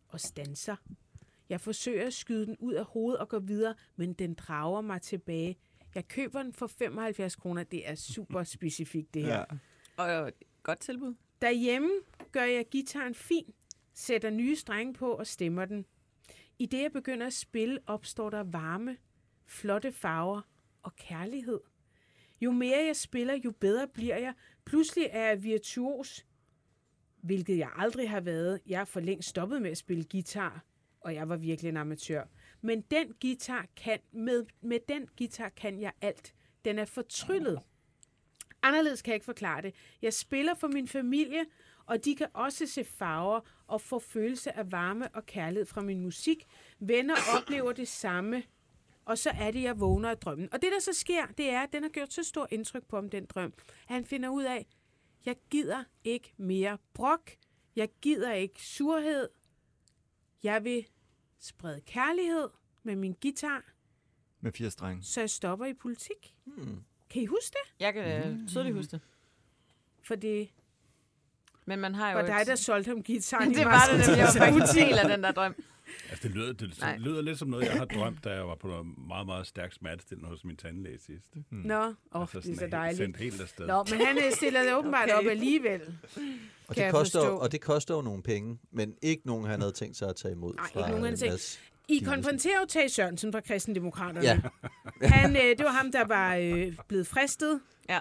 og 0.07 0.19
stanser. 0.19 0.75
Jeg 1.49 1.61
forsøger 1.61 2.07
at 2.07 2.13
skyde 2.13 2.45
den 2.45 2.57
ud 2.59 2.73
af 2.73 2.85
hovedet 2.85 3.19
og 3.19 3.29
gå 3.29 3.39
videre, 3.39 3.75
men 3.95 4.13
den 4.13 4.33
drager 4.33 4.81
mig 4.81 5.01
tilbage. 5.01 5.57
Jeg 5.95 6.07
køber 6.07 6.43
den 6.43 6.53
for 6.53 6.67
75 6.67 7.35
kroner. 7.35 7.63
Det 7.63 7.89
er 7.89 7.95
super 7.95 8.43
specifikt, 8.43 9.13
det 9.13 9.23
her. 9.23 9.45
Ja. 9.97 10.23
Og 10.23 10.31
godt 10.63 10.79
tilbud. 10.79 11.15
Derhjemme 11.41 11.91
gør 12.31 12.43
jeg 12.43 12.65
gitaren 12.71 13.15
fin, 13.15 13.53
sætter 13.93 14.29
nye 14.29 14.55
strenge 14.55 14.93
på 14.93 15.11
og 15.11 15.27
stemmer 15.27 15.65
den. 15.65 15.85
I 16.59 16.65
det 16.65 16.81
jeg 16.81 16.91
begynder 16.91 17.27
at 17.27 17.33
spille, 17.33 17.79
opstår 17.85 18.29
der 18.29 18.43
varme, 18.43 18.97
flotte 19.45 19.91
farver 19.91 20.41
og 20.83 20.95
kærlighed. 20.95 21.59
Jo 22.41 22.51
mere 22.51 22.85
jeg 22.85 22.95
spiller, 22.95 23.33
jo 23.45 23.51
bedre 23.51 23.87
bliver 23.87 24.17
jeg. 24.17 24.33
Pludselig 24.65 25.07
er 25.11 25.27
jeg 25.27 25.43
virtuos, 25.43 26.25
hvilket 27.21 27.57
jeg 27.57 27.69
aldrig 27.75 28.09
har 28.09 28.21
været. 28.21 28.61
Jeg 28.67 28.81
er 28.81 28.85
for 28.85 28.99
længst 28.99 29.29
stoppet 29.29 29.61
med 29.61 29.71
at 29.71 29.77
spille 29.77 30.03
guitar, 30.03 30.65
og 30.99 31.13
jeg 31.13 31.29
var 31.29 31.37
virkelig 31.37 31.69
en 31.69 31.77
amatør. 31.77 32.23
Men 32.61 32.81
den 32.81 33.13
guitar 33.21 33.67
kan, 33.75 33.99
med, 34.11 34.45
med 34.61 34.79
den 34.87 35.07
guitar 35.17 35.49
kan 35.49 35.79
jeg 35.79 35.91
alt. 36.01 36.33
Den 36.65 36.79
er 36.79 36.85
fortryllet. 36.85 37.59
Anderledes 38.61 39.01
kan 39.01 39.11
jeg 39.11 39.15
ikke 39.15 39.25
forklare 39.25 39.61
det. 39.61 39.75
Jeg 40.01 40.13
spiller 40.13 40.53
for 40.53 40.67
min 40.67 40.87
familie, 40.87 41.45
og 41.85 42.05
de 42.05 42.15
kan 42.15 42.27
også 42.33 42.67
se 42.67 42.83
farver 42.83 43.39
og 43.67 43.81
få 43.81 43.99
følelse 43.99 44.57
af 44.57 44.71
varme 44.71 45.09
og 45.15 45.25
kærlighed 45.25 45.65
fra 45.65 45.81
min 45.81 45.99
musik. 45.99 46.45
Venner 46.79 47.15
oplever 47.37 47.71
det 47.73 47.87
samme, 47.87 48.43
og 49.05 49.17
så 49.17 49.29
er 49.29 49.51
det, 49.51 49.61
jeg 49.61 49.79
vågner 49.79 50.09
af 50.09 50.17
drømmen. 50.17 50.53
Og 50.53 50.61
det, 50.61 50.71
der 50.71 50.79
så 50.79 50.93
sker, 50.93 51.25
det 51.25 51.49
er, 51.49 51.61
at 51.61 51.73
den 51.73 51.83
har 51.83 51.89
gjort 51.89 52.13
så 52.13 52.23
stor 52.23 52.47
indtryk 52.51 52.85
på 52.85 52.95
ham, 52.95 53.09
den 53.09 53.25
drøm, 53.25 53.53
at 53.57 53.93
han 53.95 54.05
finder 54.05 54.29
ud 54.29 54.43
af, 54.43 54.67
jeg 55.25 55.35
gider 55.49 55.83
ikke 56.03 56.33
mere 56.37 56.77
brok, 56.93 57.31
jeg 57.75 57.89
gider 58.01 58.33
ikke 58.33 58.61
surhed, 58.65 59.29
jeg 60.43 60.63
vil 60.63 60.85
sprede 61.39 61.81
kærlighed 61.81 62.49
med 62.83 62.95
min 62.95 63.15
guitar, 63.21 63.73
Med 64.41 64.51
fire 64.51 64.71
strenge. 64.71 65.03
så 65.03 65.19
jeg 65.19 65.29
stopper 65.29 65.65
i 65.65 65.73
politik. 65.73 66.35
Hmm. 66.45 66.83
Kan 67.09 67.21
I 67.21 67.25
huske 67.25 67.53
det? 67.63 67.83
Jeg 67.83 67.93
kan 67.93 68.37
mm. 68.39 68.47
tydeligt 68.47 68.75
huske 68.75 68.91
det. 68.91 69.01
For 70.03 70.15
det 70.15 70.49
Men 71.65 71.79
man 71.79 71.95
har 71.95 72.11
jo... 72.11 72.17
var 72.17 72.23
et- 72.23 72.27
dig, 72.27 72.41
der 72.47 72.55
solgte 72.55 72.87
ham 72.89 73.03
guitaren. 73.03 73.51
i 73.51 73.55
det 73.55 73.65
var 73.65 73.85
det 73.91 73.99
nemlig. 73.99 74.17
Jeg 74.17 74.27
var 74.39 74.45
faktisk 74.45 74.77
en 74.77 74.87
del 74.87 74.97
af 74.99 75.09
den 75.09 75.23
der 75.23 75.31
drøm. 75.41 75.55
Altså, 76.09 76.27
det 76.27 76.35
lyder, 76.35 76.53
det, 76.53 76.59
det 76.59 76.99
lyder 76.99 77.21
lidt 77.21 77.39
som 77.39 77.47
noget, 77.47 77.65
jeg 77.65 77.73
har 77.73 77.85
drømt, 77.85 78.23
da 78.23 78.29
jeg 78.29 78.47
var 78.47 78.55
på 78.55 78.67
noget 78.67 78.85
meget, 79.07 79.25
meget 79.25 79.47
stærk 79.47 79.73
smertestillende 79.73 80.29
hos 80.29 80.43
min 80.45 80.57
tandlæge 80.57 80.99
sidst. 81.05 81.35
Nå, 81.51 81.75
åh, 81.83 81.93
oh, 82.11 82.21
altså, 82.21 82.39
det 82.39 82.49
er 82.55 82.59
så 82.59 82.67
dejligt. 82.71 82.97
Sendt 82.97 83.17
helt 83.17 83.41
afsted. 83.41 83.67
Nå, 83.67 83.85
men 83.91 84.05
han 84.05 84.17
øh, 84.17 84.31
stiller 84.31 84.63
det 84.63 84.73
åbenbart 84.75 85.09
Okay. 85.09 85.13
op 85.25 85.25
alligevel. 85.31 85.81
Og 86.67 86.75
det, 86.75 86.91
koster, 86.91 87.19
og 87.19 87.51
det 87.51 87.61
koster 87.61 87.95
jo 87.95 88.01
nogle 88.01 88.23
penge, 88.23 88.59
men 88.71 88.93
ikke 89.01 89.21
nogen, 89.25 89.45
han 89.45 89.59
havde 89.59 89.73
tænkt 89.73 89.97
sig 89.97 90.09
at 90.09 90.15
tage 90.15 90.31
imod 90.31 90.53
Nej, 90.55 90.65
fra 90.73 90.79
ikke 90.79 90.99
nogen, 91.01 91.17
han. 91.29 91.39
I 91.87 91.99
konfronterer 91.99 92.59
jo 92.59 92.65
Tage 92.69 92.89
Sørensen 92.89 93.31
fra 93.31 93.39
Kristendemokraterne. 93.41 94.21
Ja. 94.21 94.39
Han, 95.01 95.35
øh, 95.35 95.41
det 95.41 95.65
var 95.65 95.71
ham, 95.71 95.91
der 95.91 96.05
var 96.05 96.35
øh, 96.35 96.73
blevet 96.87 97.07
fristet. 97.07 97.59
Ja, 97.89 97.99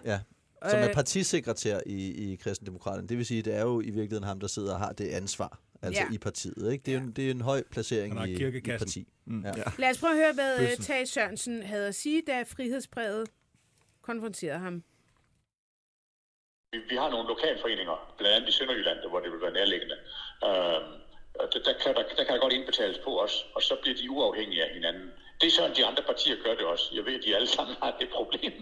som 0.71 0.79
er 0.81 0.89
Øh, 0.89 0.95
partisekretær 0.95 1.81
i, 1.87 2.33
i 2.33 2.37
Kristendemokraterne. 2.37 3.09
Det 3.09 3.17
vil 3.19 3.27
sige, 3.27 3.43
det 3.43 3.55
er 3.55 3.63
jo 3.63 3.81
i 3.81 3.85
virkeligheden 3.85 4.25
ham, 4.25 4.41
der 4.41 4.47
sidder 4.47 4.73
og 4.75 4.79
har 4.81 4.93
det 4.93 5.09
ansvar, 5.09 5.59
altså 5.83 6.03
Ja. 6.11 6.15
i 6.15 6.19
partiet. 6.19 6.73
Ikke? 6.73 6.83
Det, 6.87 6.95
er 6.95 6.99
jo, 6.99 7.05
en- 7.05 7.13
det 7.13 7.27
er 7.27 7.31
en 7.31 7.41
høj 7.41 7.63
placering 7.71 8.29
i, 8.29 8.47
i 8.57 8.61
parti. 8.61 9.09
Mm. 9.25 9.43
Ja. 9.45 9.53
Ja. 9.57 9.63
Lad 9.79 9.91
os 9.91 9.99
prøve 9.99 10.11
at 10.13 10.19
høre, 10.19 10.33
hvad 10.33 10.55
øh, 10.61 10.61
Bøssen. 10.69 10.85
Tage 10.85 11.07
Sørensen 11.07 11.63
havde 11.63 11.89
at 11.89 11.95
sige, 11.95 12.23
da 12.27 12.43
frihedsbrevet 12.43 13.29
konfronterede 14.03 14.59
ham. 14.59 14.83
Vi, 16.73 16.79
vi 16.91 16.97
har 17.03 17.11
nogle 17.11 17.29
lokalforeninger, 17.29 18.15
blandt 18.19 18.35
andet 18.37 18.49
i 18.49 18.53
Sønderjylland, 18.53 18.99
hvor 19.11 19.21
det 19.21 19.33
vil 19.33 19.41
være 19.41 19.53
nærliggende. 19.61 19.97
Og 21.41 21.47
der, 21.53 21.61
der, 21.69 21.75
kan 21.83 21.95
der, 21.95 22.03
der 22.19 22.25
kan 22.25 22.35
der 22.35 22.41
godt 22.47 22.53
indbetales 22.53 22.99
på 23.07 23.21
os, 23.25 23.35
og 23.57 23.63
så 23.63 23.75
bliver 23.83 23.97
de 24.01 24.11
uafhængige 24.11 24.65
af 24.67 24.75
hinanden. 24.75 25.07
Det 25.41 25.47
er 25.47 25.51
sådan, 25.51 25.77
de 25.77 25.87
andre 25.87 26.03
partier 26.11 26.37
gør 26.45 26.55
det 26.55 26.65
også. 26.73 26.85
Jeg 26.99 27.05
ved, 27.07 27.15
at 27.19 27.25
de 27.27 27.37
alle 27.37 27.49
sammen 27.57 27.77
har 27.83 27.97
det 28.01 28.09
problem. 28.19 28.53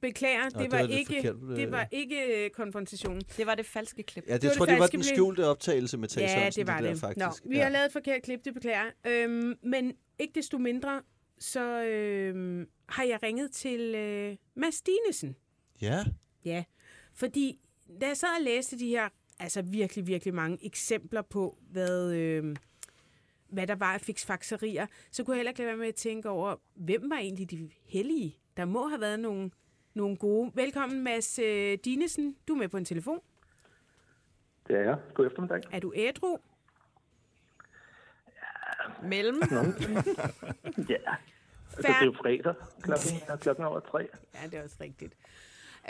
Beklager, 0.00 0.42
Nå, 0.44 0.48
det, 0.48 0.60
det 0.60 0.72
var, 0.72 0.78
ikke, 0.78 1.14
forkert, 1.14 1.36
øh. 1.50 1.56
det 1.56 1.70
var 1.70 1.88
ikke 1.90 2.44
øh, 2.44 2.50
konfrontationen. 2.50 3.22
Det 3.36 3.46
var 3.46 3.54
det 3.54 3.66
falske 3.66 4.02
klip. 4.02 4.24
Ja, 4.28 4.34
det, 4.34 4.42
var 4.42 4.48
jeg 4.48 4.56
tror, 4.56 4.64
det 4.66 4.72
det 4.72 4.80
var 4.80 4.86
den 4.86 5.02
skjulte 5.02 5.46
optagelse 5.46 5.98
med 5.98 6.08
Tage 6.08 6.26
Ja, 6.26 6.38
Sørensen, 6.38 6.60
det 6.66 6.72
var 6.72 6.80
der 6.80 6.88
det. 6.90 7.00
faktisk. 7.00 7.44
Nå, 7.44 7.50
vi 7.50 7.56
har 7.56 7.68
lavet 7.68 7.86
et 7.86 7.92
forkert 7.92 8.22
klip, 8.22 8.44
det 8.44 8.54
beklager. 8.54 8.90
Øhm, 9.06 9.54
men 9.62 9.92
ikke 10.18 10.32
desto 10.34 10.58
mindre, 10.58 11.02
så 11.38 11.82
øhm, 11.84 12.66
har 12.88 13.04
jeg 13.04 13.18
ringet 13.22 13.50
til 13.52 13.80
øh, 13.94 14.36
Mads 14.56 14.82
Dinesen. 14.82 15.36
Ja, 15.80 16.04
Ja, 16.44 16.64
fordi 17.14 17.58
da 18.00 18.06
jeg 18.06 18.16
sad 18.16 18.28
og 18.38 18.44
læste 18.44 18.78
de 18.78 18.88
her, 18.88 19.08
altså 19.38 19.62
virkelig, 19.62 20.06
virkelig 20.06 20.34
mange 20.34 20.58
eksempler 20.66 21.22
på, 21.22 21.58
hvad, 21.70 22.12
øh, 22.12 22.56
hvad 23.48 23.66
der 23.66 23.74
var 23.74 23.94
af 23.94 24.00
fiksfakserier, 24.00 24.86
så 25.10 25.24
kunne 25.24 25.34
jeg 25.34 25.38
heller 25.38 25.50
ikke 25.50 25.58
lade 25.60 25.68
være 25.68 25.76
med 25.76 25.88
at 25.88 25.94
tænke 25.94 26.28
over, 26.28 26.56
hvem 26.74 27.10
var 27.10 27.16
egentlig 27.18 27.50
de 27.50 27.70
hellige? 27.84 28.36
Der 28.56 28.64
må 28.64 28.88
have 28.88 29.00
været 29.00 29.20
nogle, 29.20 29.50
nogle 29.96 30.16
gode. 30.16 30.52
Velkommen, 30.54 31.04
Mads 31.04 31.38
øh, 31.38 31.78
Dinesen. 31.84 32.36
Du 32.48 32.54
er 32.54 32.58
med 32.58 32.68
på 32.68 32.76
en 32.76 32.84
telefon. 32.84 33.20
Det 34.68 34.76
er 34.76 34.80
jeg. 34.80 34.98
God 35.14 35.26
eftermiddag. 35.26 35.62
Er 35.72 35.80
du 35.80 35.92
ædru? 35.96 36.38
Mellem. 39.02 39.42
Ja. 40.88 41.14
Altså, 41.76 41.92
det 41.92 41.96
er 42.00 42.04
jo 42.04 42.12
fredag. 42.12 42.54
Klokken 42.82 43.38
klokken 43.40 43.64
over 43.64 43.80
tre. 43.80 44.08
Ja, 44.34 44.46
det 44.46 44.54
er 44.54 44.62
også 44.62 44.76
rigtigt. 44.80 45.14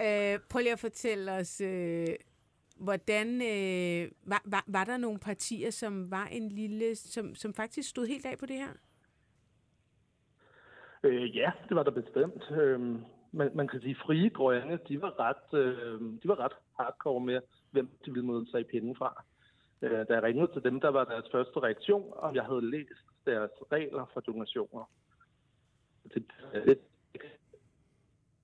Øh, 0.05 0.39
prøv 0.49 0.61
lige 0.61 0.73
at 0.73 0.79
fortælle 0.79 1.33
os, 1.33 1.61
øh, 1.61 2.07
hvordan 2.77 3.43
øh, 3.43 4.11
var, 4.25 4.43
var, 4.45 4.65
var 4.67 4.85
der 4.85 4.97
nogle 4.97 5.19
partier, 5.19 5.71
som 5.71 6.11
var 6.11 6.25
en 6.25 6.49
lille, 6.49 6.97
som, 6.97 7.35
som 7.35 7.55
faktisk 7.55 7.89
stod 7.89 8.07
helt 8.07 8.27
af 8.27 8.39
på 8.39 8.47
det 8.47 8.57
her? 8.57 8.73
Øh, 11.03 11.37
ja, 11.37 11.51
det 11.69 11.77
var 11.77 11.83
der 11.83 11.91
bestemt. 11.91 12.51
Øh, 12.51 12.97
man, 13.37 13.51
man 13.55 13.69
kan 13.69 13.81
sige, 13.81 13.97
frie 14.07 14.31
grønne, 14.31 14.79
de 14.89 15.03
var 15.03 15.21
ret, 15.21 15.59
øh, 15.61 16.01
de 16.23 16.29
var 16.29 16.41
ret 16.41 16.57
hardcore 16.79 17.21
med, 17.21 17.41
hvem 17.71 17.89
de 18.05 18.13
ville 18.13 18.27
modtage 18.27 18.65
penge 18.65 18.97
fra. 18.97 19.25
Øh, 19.83 20.07
da 20.09 20.15
jeg 20.15 20.23
ringede 20.23 20.53
til 20.53 20.63
dem, 20.63 20.81
der 20.81 20.89
var 20.89 21.05
deres 21.05 21.29
første 21.33 21.61
reaktion, 21.61 22.13
om 22.17 22.35
jeg 22.35 22.45
havde 22.45 22.71
læst 22.71 23.07
deres 23.27 23.51
regler 23.73 24.11
for 24.13 24.21
donationer. 24.21 24.91
Det 26.15 26.25
er 26.53 26.65
lidt 26.65 26.79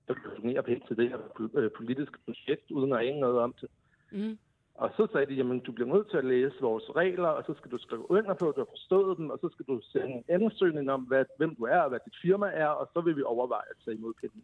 at 0.07 0.15
donere 0.37 0.63
penge 0.63 0.87
til 0.87 0.97
det 0.97 1.09
her 1.09 1.19
øh, 1.53 1.71
politiske 1.77 2.17
projekt, 2.25 2.71
uden 2.71 2.93
at 2.93 2.99
ane 2.99 3.19
noget 3.19 3.39
om 3.39 3.53
det. 3.61 3.69
Mm. 4.11 4.37
Og 4.73 4.89
så 4.97 5.07
sagde 5.11 5.25
de, 5.25 5.33
jamen 5.33 5.59
du 5.59 5.71
bliver 5.71 5.93
nødt 5.93 6.09
til 6.09 6.17
at 6.17 6.25
læse 6.25 6.55
vores 6.61 6.95
regler, 6.95 7.27
og 7.27 7.43
så 7.47 7.53
skal 7.57 7.71
du 7.71 7.77
skrive 7.77 8.11
under 8.11 8.33
på, 8.33 8.49
at 8.49 8.55
du 8.55 8.61
har 8.61 8.71
forstået 8.75 9.17
dem, 9.17 9.29
og 9.29 9.39
så 9.41 9.49
skal 9.51 9.65
du 9.65 9.81
sende 9.81 10.13
en 10.13 10.23
ansøgning 10.27 10.91
om, 10.91 11.01
hvad, 11.01 11.25
hvem 11.37 11.55
du 11.55 11.63
er, 11.63 11.79
og 11.79 11.89
hvad 11.89 11.99
dit 12.05 12.17
firma 12.21 12.47
er, 12.53 12.67
og 12.67 12.89
så 12.93 13.01
vil 13.01 13.15
vi 13.15 13.23
overveje 13.23 13.69
at 13.69 13.75
tage 13.85 13.97
imod 13.97 14.13
pengene. 14.21 14.43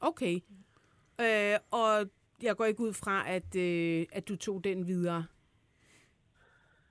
Okay. 0.00 0.40
Øh, 1.20 1.58
og 1.70 2.10
jeg 2.42 2.56
går 2.56 2.64
ikke 2.64 2.80
ud 2.80 2.92
fra, 2.92 3.28
at, 3.28 3.56
øh, 3.56 4.06
at 4.12 4.28
du 4.28 4.36
tog 4.36 4.64
den 4.64 4.86
videre. 4.86 5.26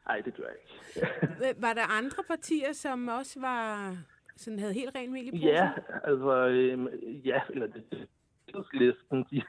Nej, 0.08 0.22
det 0.22 0.34
gør 0.34 0.44
jeg 0.44 0.56
ikke. 0.56 1.50
Øh, 1.50 1.62
Var 1.62 1.74
der 1.74 1.98
andre 1.98 2.24
partier, 2.28 2.74
som 2.74 3.08
også 3.08 3.40
var 3.40 3.98
sådan 4.36 4.60
havde 4.60 4.74
helt 4.74 4.96
rent 4.96 5.12
mel 5.12 5.28
i 5.28 5.32
posen? 5.32 5.48
Ja, 5.48 5.72
altså, 6.04 6.48
øhm, 6.48 6.88
ja, 7.26 7.42
eller 7.50 7.68
det, 7.68 8.08
listen, 8.74 9.26
de, 9.32 9.42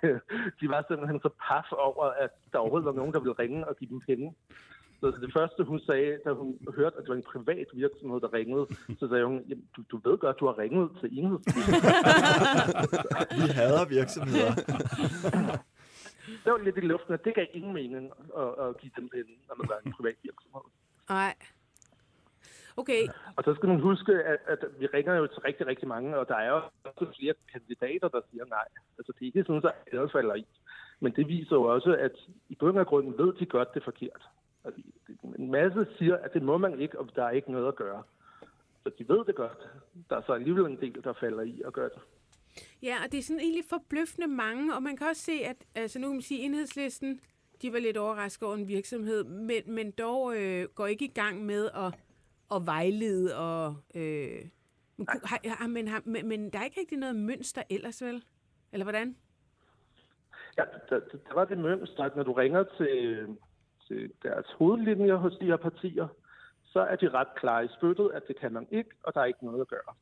de 0.60 0.68
var 0.68 0.84
simpelthen 0.88 1.20
så 1.20 1.30
paf 1.48 1.72
over, 1.72 2.04
at 2.04 2.30
der 2.52 2.58
overhovedet 2.58 2.86
var 2.86 2.92
nogen, 2.92 3.12
der 3.12 3.20
ville 3.20 3.32
ringe 3.32 3.68
og 3.68 3.76
give 3.76 3.90
dem 3.90 4.00
penge. 4.00 4.34
Så 5.00 5.07
det 5.21 5.33
første, 5.33 5.64
hun 5.64 5.80
sagde, 5.80 6.19
da 6.25 6.33
hun 6.33 6.59
hørte, 6.76 6.97
at 6.97 7.02
det 7.02 7.09
var 7.09 7.14
en 7.14 7.23
privat 7.33 7.66
virksomhed, 7.75 8.21
der 8.21 8.33
ringede, 8.33 8.66
så 8.99 9.09
sagde 9.09 9.25
hun, 9.25 9.45
"Jamen, 9.49 9.64
du, 9.76 9.83
du 9.92 9.97
ved 10.11 10.19
godt, 10.19 10.40
du 10.40 10.47
har 10.47 10.59
ringet 10.59 10.90
til 11.00 11.19
enhedslisten. 11.19 11.75
Vi 13.40 13.47
hader 13.59 13.85
virksomheder. 13.88 14.52
Det 16.45 16.52
var 16.52 16.59
lidt 16.64 16.76
i 16.76 16.80
luften, 16.80 17.14
at 17.14 17.25
det 17.25 17.35
gav 17.35 17.47
ingen 17.52 17.73
mening 17.75 18.11
at, 18.38 18.49
at 18.64 18.78
give 18.80 18.92
dem 18.97 19.09
penge, 19.09 19.33
når 19.49 19.54
man 19.61 19.66
var 19.69 19.78
en 19.87 19.92
privat 19.92 20.16
virksomhed. 20.23 20.61
Nej. 21.09 21.35
Okay, 22.76 23.02
Og 23.37 23.45
så 23.45 23.54
skal 23.54 23.69
man 23.69 23.80
huske, 23.80 24.12
at, 24.12 24.38
at 24.47 24.59
vi 24.78 24.87
ringer 24.87 25.14
jo 25.14 25.26
til 25.26 25.40
rigtig, 25.49 25.66
rigtig 25.66 25.88
mange, 25.88 26.19
og 26.19 26.28
der 26.28 26.35
er 26.35 26.49
jo 26.49 26.61
også 26.85 27.07
flere 27.19 27.35
kandidater, 27.52 28.09
der 28.09 28.21
siger 28.30 28.45
nej. 28.45 28.69
Altså, 28.99 29.12
det 29.12 29.23
er 29.23 29.26
ikke 29.26 29.45
sådan, 29.47 29.62
at 29.64 29.75
alle 29.92 30.11
falder 30.12 30.35
i. 30.35 30.47
Men 31.00 31.12
det 31.16 31.28
viser 31.28 31.57
jo 31.57 31.62
også, 31.62 31.97
at 31.97 32.12
i 32.49 32.54
bund 32.54 32.78
og 32.78 32.87
grund 32.87 33.14
ved 33.16 33.33
de 33.33 33.47
godt, 33.47 33.75
det 33.75 33.80
er 33.80 33.85
forkert. 33.85 34.23
En 35.38 35.50
masse 35.50 35.86
siger, 35.98 36.16
at 36.16 36.34
det 36.34 36.42
må 36.42 36.58
man 36.58 36.80
ikke, 36.80 36.98
og 36.98 37.08
der 37.16 37.24
er 37.24 37.30
ikke 37.30 37.52
noget 37.52 37.68
at 37.68 37.76
gøre. 37.76 38.02
Så 38.82 38.90
de 38.98 39.08
ved 39.08 39.24
det 39.24 39.34
godt. 39.34 39.68
Der 40.10 40.16
er 40.16 40.22
så 40.26 40.32
alligevel 40.32 40.64
en 40.64 40.80
del, 40.80 41.04
der 41.04 41.12
falder 41.12 41.42
i 41.42 41.62
at 41.66 41.72
gøre 41.72 41.88
det. 41.88 42.02
Ja, 42.82 42.96
og 43.04 43.12
det 43.12 43.18
er 43.18 43.22
sådan 43.22 43.40
egentlig 43.40 43.64
forbløffende 43.68 44.26
mange, 44.28 44.74
og 44.74 44.82
man 44.82 44.96
kan 44.96 45.06
også 45.06 45.22
se, 45.22 45.32
at 45.32 45.56
altså 45.74 45.98
nu 45.98 46.06
kan 46.06 46.14
man 46.14 46.22
sige, 46.22 46.40
enhedslisten, 46.40 47.20
de 47.62 47.72
var 47.72 47.78
lidt 47.78 47.96
overrasket 47.96 48.48
over 48.48 48.56
en 48.56 48.68
virksomhed, 48.68 49.24
men, 49.24 49.62
men 49.66 49.90
dog 49.90 50.36
øh, 50.36 50.68
går 50.74 50.86
ikke 50.86 51.04
i 51.04 51.12
gang 51.14 51.46
med 51.46 51.70
at, 51.74 51.94
at 52.54 52.66
vejlede 52.66 53.36
og... 53.36 53.76
Øh, 53.94 54.48
men, 54.96 55.06
har, 55.24 55.40
har, 55.44 55.66
men, 55.66 55.88
har, 55.88 56.02
men, 56.04 56.28
men 56.28 56.50
der 56.50 56.58
er 56.58 56.64
ikke 56.64 56.80
rigtig 56.80 56.98
noget 56.98 57.16
mønster 57.16 57.62
ellers, 57.70 58.02
vel? 58.02 58.24
Eller 58.72 58.84
hvordan? 58.84 59.16
Ja, 60.58 60.62
der, 60.90 61.00
der, 61.00 61.18
der 61.28 61.34
var 61.34 61.44
det 61.44 61.58
mønster, 61.58 62.04
at 62.04 62.16
når 62.16 62.22
du 62.22 62.32
ringer 62.32 62.64
til, 62.78 63.26
til 63.90 64.12
deres 64.23 64.47
hovedlinjer 64.59 65.16
hos 65.16 65.37
de 65.40 65.47
her 65.47 65.56
partier, 65.56 66.09
så 66.73 66.80
er 66.80 66.97
de 66.97 67.09
ret 67.09 67.35
klare 67.37 67.64
i 67.64 67.68
spyttet, 67.76 68.11
at 68.14 68.23
det 68.28 68.37
kan 68.40 68.52
man 68.52 68.66
ikke, 68.70 68.90
og 69.04 69.14
der 69.14 69.20
er 69.20 69.25
ikke 69.25 69.44
noget 69.44 69.61
at 69.61 69.68
gøre. 69.68 69.94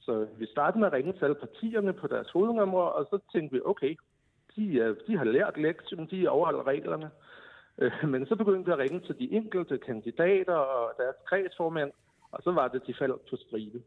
Så 0.00 0.26
vi 0.38 0.46
startede 0.46 0.78
med 0.78 0.86
at 0.86 0.92
ringe 0.92 1.12
til 1.12 1.24
alle 1.24 1.42
partierne 1.46 1.92
på 1.92 2.06
deres 2.06 2.30
hovednumre, 2.30 2.92
og 2.92 3.06
så 3.10 3.18
tænkte 3.32 3.56
vi, 3.56 3.60
okay, 3.64 3.96
de, 4.56 4.96
de 5.06 5.16
har 5.16 5.24
lært 5.24 5.56
lektion, 5.56 6.10
de 6.10 6.28
overholder 6.28 6.66
reglerne. 6.66 7.10
Øh, 7.78 8.08
men 8.12 8.26
så 8.26 8.36
begyndte 8.36 8.66
vi 8.66 8.72
at 8.72 8.78
ringe 8.78 9.00
til 9.00 9.18
de 9.18 9.32
enkelte 9.32 9.78
kandidater 9.78 10.54
og 10.54 10.92
deres 10.98 11.16
kredsformænd, 11.28 11.92
og 12.30 12.42
så 12.42 12.52
var 12.52 12.68
det, 12.68 12.86
de 12.86 12.94
faldt 12.94 13.30
på 13.30 13.36
stribe. 13.36 13.82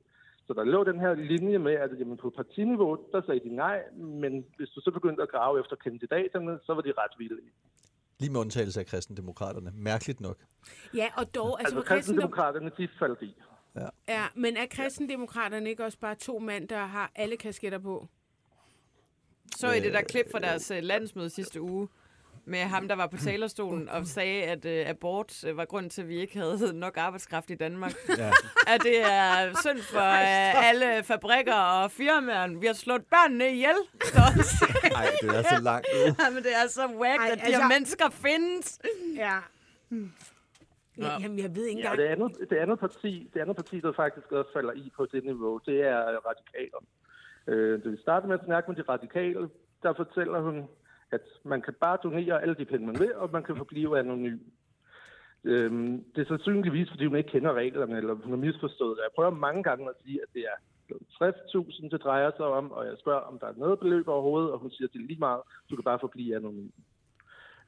Så 0.47 0.53
der 0.53 0.63
lå 0.63 0.83
den 0.83 0.99
her 0.99 1.13
linje 1.13 1.57
med, 1.57 1.73
at 1.73 1.99
jamen, 1.99 2.17
på 2.17 2.29
partiniveau, 2.29 2.97
der 3.11 3.21
sagde 3.21 3.39
de 3.39 3.55
nej, 3.55 3.83
men 3.93 4.45
hvis 4.57 4.69
du 4.69 4.81
så 4.81 4.91
begyndte 4.91 5.23
at 5.23 5.29
grave 5.29 5.59
efter 5.59 5.75
kandidaterne, 5.75 6.59
så 6.65 6.73
var 6.73 6.81
de 6.81 6.93
ret 6.97 7.15
vilde. 7.17 7.41
Lige 8.19 8.31
med 8.31 8.39
undtagelse 8.39 8.79
af 8.79 8.85
kristendemokraterne. 8.85 9.71
Mærkeligt 9.75 10.21
nok. 10.21 10.37
Ja, 10.93 11.07
og 11.17 11.35
dog... 11.35 11.59
Altså, 11.59 11.75
altså 11.75 11.79
kristendem- 11.79 11.95
kristendemokraterne, 11.97 12.71
de 12.77 12.87
faldt 12.99 13.21
i. 13.21 13.35
Ja, 14.07 14.27
men 14.35 14.57
er 14.57 14.65
kristendemokraterne 14.71 15.69
ikke 15.69 15.85
også 15.85 15.97
bare 15.99 16.15
to 16.15 16.39
mænd, 16.39 16.67
der 16.67 16.85
har 16.85 17.11
alle 17.15 17.37
kasketter 17.37 17.77
på? 17.79 18.07
Så 19.55 19.71
I 19.71 19.79
det 19.79 19.93
der 19.93 20.01
klip 20.01 20.31
fra 20.31 20.39
deres 20.39 20.71
øh, 20.71 20.83
landsmøde 20.83 21.29
sidste 21.29 21.61
uge, 21.61 21.87
med 22.49 22.59
ham, 22.59 22.87
der 22.87 22.95
var 22.95 23.07
på 23.07 23.17
talerstolen 23.17 23.89
og 23.89 24.05
sagde, 24.05 24.43
at 24.43 24.65
øh, 24.65 24.89
abort 24.89 25.43
øh, 25.43 25.57
var 25.57 25.65
grund 25.65 25.89
til, 25.89 26.01
at 26.01 26.07
vi 26.09 26.17
ikke 26.19 26.39
havde 26.39 26.79
nok 26.79 26.97
arbejdskraft 26.97 27.49
i 27.49 27.55
Danmark. 27.55 27.93
Ja. 28.17 28.31
At 28.73 28.81
det 28.83 29.01
er 29.01 29.53
synd 29.61 29.79
for 29.79 29.99
øh, 29.99 30.69
alle 30.69 31.03
fabrikker 31.03 31.53
og 31.55 31.91
firmaer. 31.91 32.59
Vi 32.59 32.65
har 32.65 32.73
slået 32.73 33.05
børnene 33.05 33.51
ihjel. 33.51 33.75
Så, 34.03 34.17
Ej, 34.95 35.05
det 35.21 35.29
er 35.29 35.43
så 35.57 35.61
langt 35.63 35.87
ude. 35.95 36.15
men 36.35 36.43
det 36.43 36.51
er 36.63 36.67
så 36.69 36.87
whack, 37.01 37.19
Ej, 37.21 37.29
at 37.31 37.37
de 37.37 37.43
altså- 37.43 37.61
her 37.61 37.67
mennesker 37.67 38.09
findes. 38.09 38.79
Ja. 39.15 39.37
Ja, 40.97 41.11
jamen, 41.21 41.39
jeg 41.39 41.55
ved 41.55 41.65
ikke 41.65 41.81
Ja, 41.81 41.91
engang... 41.91 41.97
det 41.97 42.05
andet, 42.05 42.49
det 42.49 42.57
andet 42.57 42.79
parti, 42.79 43.29
det 43.33 43.39
andet 43.39 43.55
parti, 43.55 43.79
der 43.79 43.91
faktisk 43.93 44.31
også 44.31 44.51
falder 44.53 44.73
i 44.73 44.91
på 44.95 45.05
det 45.11 45.23
niveau, 45.23 45.59
det 45.65 45.81
er 45.81 45.99
radikaler. 46.29 46.81
Øh, 47.47 47.83
da 47.83 47.89
vi 47.89 47.97
starter 48.01 48.27
med 48.27 48.39
at 48.39 48.45
snakke 48.45 48.71
med 48.71 48.77
de 48.83 48.83
radikale, 48.89 49.49
der 49.83 49.93
fortæller 49.93 50.39
hun, 50.41 50.67
at 51.11 51.21
man 51.43 51.61
kan 51.61 51.73
bare 51.81 51.97
donere 52.03 52.41
alle 52.41 52.55
de 52.55 52.65
penge, 52.65 52.85
man 52.85 52.99
vil, 52.99 53.15
og 53.15 53.29
man 53.31 53.43
kan 53.43 53.55
forblive 53.57 53.99
anonym. 53.99 54.39
Øhm, 55.43 56.03
det 56.15 56.21
er 56.21 56.27
sandsynligvis, 56.27 56.89
fordi 56.89 57.05
hun 57.05 57.17
ikke 57.17 57.29
kender 57.29 57.53
reglerne, 57.53 57.97
eller 57.97 58.13
hun 58.13 58.31
har 58.31 58.45
misforstået 58.45 58.97
det. 58.97 59.03
Jeg 59.03 59.11
prøver 59.15 59.29
mange 59.29 59.63
gange 59.63 59.89
at 59.89 59.95
sige, 60.03 60.19
at 60.21 60.27
det 60.33 60.41
er 60.41 60.57
60.000, 60.91 61.89
det 61.89 62.03
drejer 62.03 62.31
sig 62.37 62.45
om, 62.45 62.71
og 62.71 62.85
jeg 62.85 62.95
spørger, 62.99 63.19
om 63.19 63.39
der 63.39 63.47
er 63.47 63.53
noget 63.57 63.79
beløb 63.79 64.07
overhovedet, 64.07 64.51
og 64.51 64.59
hun 64.59 64.71
siger, 64.71 64.87
at 64.87 64.93
det 64.93 65.01
er 65.01 65.07
lige 65.07 65.19
meget, 65.19 65.41
du 65.69 65.75
kan 65.75 65.83
bare 65.83 65.99
forblive 65.99 66.35
anonym. 66.35 66.69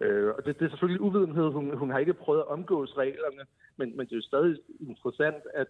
Øh, 0.01 0.33
og 0.37 0.45
det, 0.45 0.59
det 0.59 0.65
er 0.65 0.69
selvfølgelig 0.69 1.01
uvidenhed. 1.01 1.51
Hun, 1.51 1.77
hun 1.77 1.89
har 1.89 1.99
ikke 1.99 2.13
prøvet 2.13 2.39
at 2.39 2.47
omgås 2.47 2.97
reglerne, 2.97 3.43
men, 3.77 3.97
men 3.97 4.05
det 4.05 4.11
er 4.11 4.15
jo 4.15 4.21
stadig 4.21 4.57
interessant, 4.79 5.43
at 5.53 5.67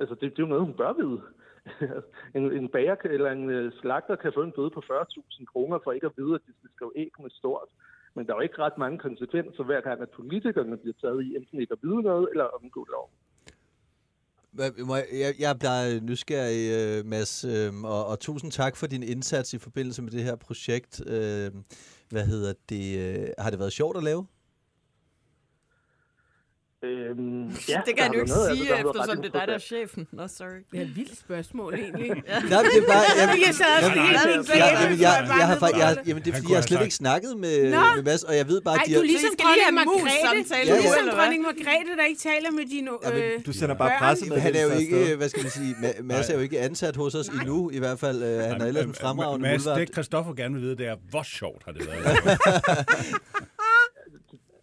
altså, 0.00 0.14
det, 0.14 0.22
det 0.22 0.38
er 0.38 0.46
jo 0.46 0.54
noget, 0.54 0.64
hun 0.64 0.76
bør 0.76 0.92
vide. 0.92 1.22
en, 2.36 2.52
en 2.52 2.68
bager 2.68 2.96
eller 3.04 3.30
en 3.30 3.50
øh, 3.50 3.72
slagter 3.80 4.16
kan 4.16 4.32
få 4.34 4.42
en 4.42 4.52
bøde 4.56 4.70
på 4.70 4.80
40.000 4.80 5.44
kroner 5.52 5.78
for 5.84 5.92
ikke 5.92 6.06
at 6.06 6.12
vide, 6.16 6.34
at 6.34 6.40
de 6.46 6.52
skal 6.58 6.70
skrive 6.76 6.92
e 6.96 7.00
æg 7.00 7.10
med 7.22 7.30
stort. 7.30 7.68
Men 8.14 8.26
der 8.26 8.32
er 8.32 8.36
jo 8.36 8.40
ikke 8.48 8.58
ret 8.58 8.78
mange 8.78 8.98
konsekvenser 8.98 9.62
hver 9.64 9.80
gang, 9.80 10.00
at 10.02 10.10
politikerne 10.10 10.76
bliver 10.76 10.94
taget 11.00 11.24
i 11.24 11.36
enten 11.36 11.60
ikke 11.60 11.72
at 11.72 11.78
vide 11.82 12.02
noget 12.02 12.28
eller 12.30 12.44
omgå 12.44 12.86
lov. 12.90 13.10
Hvad- 14.52 15.02
Jeg, 15.12 15.34
jeg, 15.38 15.58
bliver 15.58 16.00
nysgerrig, 16.00 16.62
øh, 16.78 17.06
Mads, 17.06 17.44
øh, 17.44 17.84
og, 17.84 18.06
og 18.06 18.20
tusind 18.20 18.50
tak 18.52 18.76
for 18.76 18.86
din 18.86 19.02
indsats 19.02 19.54
i 19.54 19.58
forbindelse 19.58 20.02
med 20.02 20.10
det 20.10 20.22
her 20.22 20.36
projekt. 20.36 21.00
Hvad 22.10 22.26
hedder 22.26 22.52
det? 22.68 22.84
Har 23.38 23.50
det 23.50 23.58
været 23.58 23.72
sjovt 23.72 23.96
at 23.96 24.02
lave? 24.02 24.26
Øhm, 26.84 27.48
Ja, 27.48 27.54
ja, 27.72 27.80
det 27.86 27.92
kan 27.96 28.04
har 28.06 28.12
jo 28.14 28.20
ikke 28.20 28.32
noget 28.34 28.58
sige, 28.58 28.68
været 28.70 28.86
eftersom 28.86 29.16
det 29.22 29.28
er 29.34 29.38
dig, 29.38 29.44
der 29.50 29.54
er 29.60 29.64
chefen. 29.72 30.02
Nå, 30.18 30.24
sorry. 30.38 30.60
Det 30.72 30.78
er 30.80 30.84
et 30.88 30.96
vildt 30.96 31.18
spørgsmål, 31.26 31.70
egentlig. 31.74 32.08
Nej, 32.52 32.60
men 32.64 32.70
det 32.74 32.80
er 32.84 32.88
bare... 32.94 33.04
Jeg, 33.20 33.26
Jeg 33.46 33.54
sad 33.60 33.66
også 33.76 33.88
Jamen, 33.88 34.02
helt 34.08 34.18
jeg- 34.18 34.30
min 34.36 34.44
jeg, 34.62 34.78
jamen, 34.82 34.98
jeg, 35.06 35.12
jeg 35.28 35.38
jeg 35.40 35.46
har, 35.50 35.54
ned 35.54 35.62
fa- 35.62 35.72
på 35.74 35.78
jeg, 35.84 35.90
jamen, 36.08 36.22
det 36.24 36.30
er 36.32 36.36
fordi, 36.38 36.48
jeg 36.52 36.58
har 36.60 36.66
slet 36.70 36.82
ikke 36.88 36.98
snakket 37.04 37.32
med, 37.44 37.56
Nå. 37.76 37.80
med 37.96 38.02
Mads, 38.08 38.22
og 38.28 38.34
jeg 38.40 38.46
ved 38.52 38.60
bare, 38.68 38.76
Ej, 38.76 38.84
de 38.86 38.90
du 38.92 38.96
er 38.98 39.00
har, 39.00 39.06
ligesom 39.14 39.30
Så 39.30 39.32
I 39.32 39.36
skal 39.38 39.46
lige 39.54 39.64
have 39.64 39.76
dronning 39.76 40.00
Margrethe. 40.04 40.68
Du 40.68 40.74
er 40.76 40.80
ligesom 40.86 41.06
dronning 41.16 41.40
Margrethe, 41.48 41.92
der 42.00 42.04
ikke 42.10 42.20
taler 42.30 42.50
med 42.58 42.64
dine... 42.74 42.90
Jamen, 43.04 43.22
Øh, 43.22 43.46
Du 43.46 43.52
sender 43.60 43.74
bare 43.82 43.90
Børn. 43.90 43.98
presset 44.04 44.28
med 44.28 44.38
han 44.46 44.52
er 44.60 44.62
jo 44.68 44.72
ikke, 44.82 44.98
hvad 45.20 45.28
skal 45.32 45.42
man 45.46 45.52
sige, 45.58 45.72
Ma- 45.82 46.02
Mads 46.10 46.26
er 46.30 46.34
jo 46.38 46.42
ikke 46.46 46.58
ansat 46.68 46.94
hos 47.02 47.12
os 47.20 47.28
endnu, 47.38 47.58
i 47.76 47.78
hvert 47.84 47.98
fald. 48.04 48.18
Øh, 48.28 48.38
han 48.50 48.60
er 48.62 48.66
ellers 48.70 48.84
en 48.84 48.94
fremragende 49.02 49.42
Mads, 49.48 49.64
det 49.78 49.88
Christoffer 49.96 50.32
gerne 50.40 50.54
vil 50.54 50.62
vide, 50.66 50.76
det 50.80 50.86
er, 50.92 50.96
hvor 51.10 51.22
sjovt 51.38 51.62
har 51.66 51.72
det 51.72 51.82
været? 51.88 52.06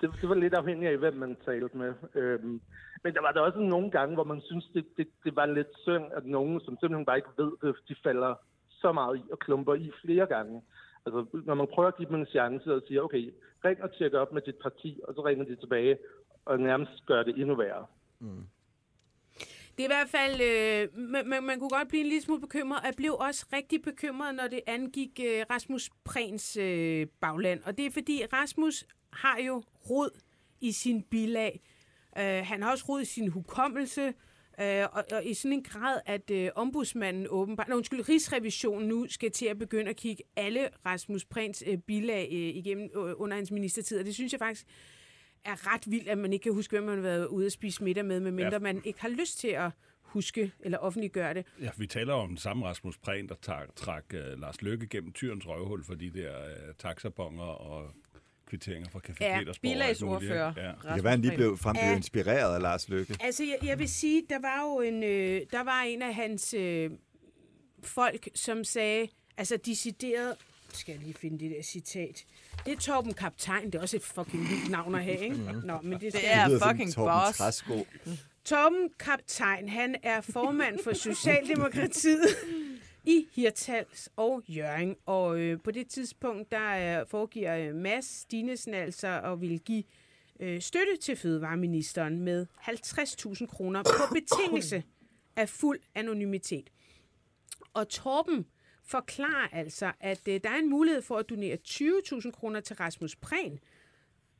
det, 0.02 0.12
det 0.22 0.30
var 0.30 0.36
lidt 0.36 0.54
afhængigt 0.54 0.92
af, 0.92 0.98
hvem 0.98 1.14
man 1.14 1.38
talte 1.46 1.78
med. 1.78 1.94
Øhm, 2.16 2.62
men 3.04 3.14
der 3.14 3.22
var 3.22 3.32
der 3.32 3.42
også 3.42 3.60
nogle 3.60 3.92
gange, 3.92 4.14
hvor 4.14 4.24
man 4.24 4.42
synes, 4.42 4.66
det, 4.74 4.86
det, 4.98 5.08
det 5.24 5.36
var 5.36 5.46
lidt 5.46 5.74
synd, 5.82 6.06
at 6.18 6.26
nogen, 6.26 6.60
som 6.60 6.78
simpelthen 6.80 7.06
bare 7.06 7.18
ikke 7.18 7.38
ved 7.38 7.52
det, 7.62 7.76
de 7.88 7.96
falder 8.04 8.36
så 8.70 8.92
meget 8.92 9.18
i 9.18 9.24
og 9.32 9.40
klumper 9.40 9.74
i 9.74 9.92
flere 10.02 10.26
gange. 10.26 10.62
Altså, 11.06 11.26
når 11.46 11.54
man 11.54 11.68
prøver 11.74 11.88
at 11.88 11.98
give 11.98 12.10
dem 12.10 12.16
en 12.16 12.26
chance 12.26 12.76
og 12.76 12.82
siger, 12.88 13.02
okay, 13.02 13.34
ring 13.66 13.84
og 13.84 13.92
tjek 13.94 14.14
op 14.14 14.34
med 14.34 14.42
dit 14.42 14.56
parti, 14.56 15.00
og 15.08 15.14
så 15.14 15.26
ringer 15.26 15.46
de 15.46 15.56
tilbage 15.56 15.98
og 16.46 16.60
nærmest 16.60 17.06
gør 17.06 17.24
det 17.24 17.38
endnu 17.38 17.56
værre. 17.56 17.86
Det 19.78 19.86
er 19.86 19.90
i 19.90 19.96
hvert 19.98 20.10
fald, 20.10 20.42
øh, 20.42 21.00
man, 21.00 21.28
man, 21.28 21.44
man 21.44 21.60
kunne 21.60 21.70
godt 21.70 21.88
blive 21.88 22.02
en 22.02 22.08
lille 22.08 22.22
smule 22.22 22.42
bekymret. 22.42 22.80
Jeg 22.84 22.94
blev 22.98 23.14
også 23.14 23.46
rigtig 23.54 23.82
bekymret, 23.82 24.36
når 24.36 24.48
det 24.48 24.62
angik 24.68 25.20
øh, 25.24 25.46
Rasmus 25.50 25.90
Prehns 26.06 26.58
øh, 26.58 27.08
bagland. 27.22 27.64
Og 27.64 27.78
det 27.78 27.86
er 27.86 27.92
fordi, 27.92 28.26
Rasmus 28.34 28.86
har 29.14 29.38
jo 29.40 29.64
rod 29.90 30.20
i 30.62 30.72
sin 30.72 31.04
bilag. 31.04 31.62
Øh, 32.18 32.24
han 32.46 32.62
har 32.62 32.72
også 32.72 32.86
rod 32.90 33.02
i 33.02 33.06
sin 33.06 33.28
hukommelse. 33.28 34.14
Øh, 34.62 34.86
og, 34.92 35.04
og 35.12 35.26
i 35.26 35.34
sådan 35.34 35.54
en 35.54 35.64
grad, 35.64 36.00
at 36.06 36.32
øh, 36.32 36.50
ombudsmanden 36.56 37.28
åbenbart, 37.30 37.68
nej, 37.68 37.76
undskyld, 37.78 38.10
Rigsrevisionen 38.10 38.88
nu 38.88 39.06
skal 39.10 39.32
til 39.32 39.46
at 39.46 39.58
begynde 39.60 39.90
at 39.90 39.96
kigge 39.96 40.24
alle 40.36 40.70
Rasmus 40.86 41.26
Prehns 41.26 41.64
øh, 41.68 41.78
bilag 41.78 42.30
øh, 42.32 42.38
igennem 42.40 42.90
øh, 42.96 43.14
under 43.18 43.36
hans 43.36 43.52
ministertid. 43.52 44.00
Og 44.00 44.06
det 44.06 44.14
synes 44.16 44.32
jeg 44.34 44.40
faktisk 44.40 44.66
er 45.46 45.74
ret 45.74 45.92
vildt, 45.92 46.08
at 46.10 46.18
man 46.18 46.34
ikke 46.34 46.44
kan 46.44 46.54
huske, 46.54 46.72
hvem 46.72 46.84
man 46.84 46.96
har 46.96 47.02
været 47.02 47.28
ude 47.28 47.46
at 47.46 47.52
spise 47.52 47.84
middag 47.84 48.06
med, 48.06 48.20
medmindre 48.20 48.54
Ja. 48.54 48.60
man 48.60 48.82
ikke 48.86 49.02
har 49.02 49.10
lyst 49.10 49.40
til 49.40 49.48
at 49.48 49.72
huske 50.02 50.52
eller 50.60 50.78
offentliggøre 50.78 51.34
det. 51.34 51.46
Ja, 51.62 51.70
vi 51.78 51.88
taler 51.88 52.14
om 52.14 52.28
den 52.28 52.38
samme 52.38 52.66
Rasmus 52.66 52.98
Prehn, 52.98 53.28
der 53.30 53.36
trak, 53.42 53.76
trak 53.76 54.06
uh, 54.14 54.40
Lars 54.40 54.62
Løkke 54.62 54.88
gennem 54.88 55.14
tyrens 55.14 55.48
røvhul 55.48 55.84
for 55.84 55.94
de 55.94 56.10
der 56.10 56.46
uh, 56.46 56.76
taxabonger 56.78 57.44
og 57.44 57.92
kvitteringer 58.50 58.90
fra 58.90 59.00
Café 59.08 59.16
Ja, 59.22 59.40
Petersborg. 59.40 60.24
Ja. 60.24 60.46
Det 60.48 60.56
kan 60.96 61.04
være, 61.04 61.12
han 61.12 61.22
lige 61.22 61.36
blev, 61.36 61.58
frem 61.58 61.74
blev 61.76 61.84
Ja. 61.90 61.96
inspireret 61.96 62.56
af 62.56 62.62
Lars 62.62 62.90
Lykke. 62.90 63.16
Altså, 63.20 63.44
jeg, 63.44 63.58
jeg 63.64 63.80
vil 63.80 63.90
sige, 63.90 64.24
der 64.30 64.40
var 64.40 64.62
jo 64.64 64.82
en, 64.82 65.04
øh, 65.04 65.42
der 65.52 65.64
var 65.64 65.82
en 65.82 66.02
af 66.02 66.16
hans 66.16 66.54
øh, 66.54 66.92
folk, 67.84 68.30
som 68.36 68.64
sagde, 68.64 69.08
altså 69.38 69.58
decideret, 69.66 70.36
skal 70.74 70.92
jeg 70.94 71.02
lige 71.02 71.14
finde 71.14 71.40
det 71.40 71.52
der 71.52 71.64
citat, 71.64 72.26
det 72.66 72.74
er 72.74 72.78
Torben 72.78 73.14
Kaptajn, 73.14 73.66
det 73.66 73.76
er 73.76 73.82
også 73.82 73.96
et 73.98 74.04
fucking 74.04 74.50
vildt 74.50 74.70
navn 74.72 74.96
at 74.96 75.04
have, 75.04 75.20
ikke? 75.20 75.36
Nå, 75.64 75.80
men 75.84 76.00
det, 76.00 76.14
skal 76.14 76.22
Det 76.24 76.32
er 76.34 76.60
fucking 76.70 76.94
Torben 76.94 77.14
boss. 77.26 77.38
Træsko. 77.38 77.88
Torben 78.46 78.90
Kaptajn, 79.00 79.70
han 79.70 79.96
er 80.04 80.22
formand 80.22 80.80
for 80.84 80.94
Socialdemokratiet 80.94 82.22
i 83.10 83.28
Hirtals 83.32 84.10
og 84.16 84.44
Jørgen. 84.48 84.96
Og 85.06 85.40
øh, 85.40 85.60
på 85.64 85.72
det 85.72 85.88
tidspunkt, 85.88 86.52
der 86.52 87.00
øh, 87.02 87.08
foregiver 87.08 87.58
øh, 87.58 87.76
Mads 87.76 88.26
Dinesen 88.26 88.74
altså 88.74 89.22
at 89.24 89.42
vil 89.42 89.60
give 89.60 89.84
øh, 90.40 90.62
støtte 90.62 90.98
til 91.02 91.16
Fødevareministeren 91.16 92.20
med 92.20 92.46
50.000 92.62 93.46
kroner 93.46 93.84
på 93.84 94.14
betingelse 94.20 94.84
af 95.36 95.50
fuld 95.50 95.80
anonymitet. 95.96 96.70
Og 97.74 97.90
Torben 97.90 98.46
forklarer 98.84 99.48
altså, 99.52 99.92
at 100.00 100.28
øh, 100.28 100.40
der 100.44 100.50
er 100.50 100.60
en 100.60 100.70
mulighed 100.70 101.02
for 101.02 101.18
at 101.18 101.30
donere 101.30 101.58
20.000 101.68 102.32
kroner 102.32 102.60
til 102.60 102.76
Rasmus 102.76 103.16
Prehn, 103.16 103.60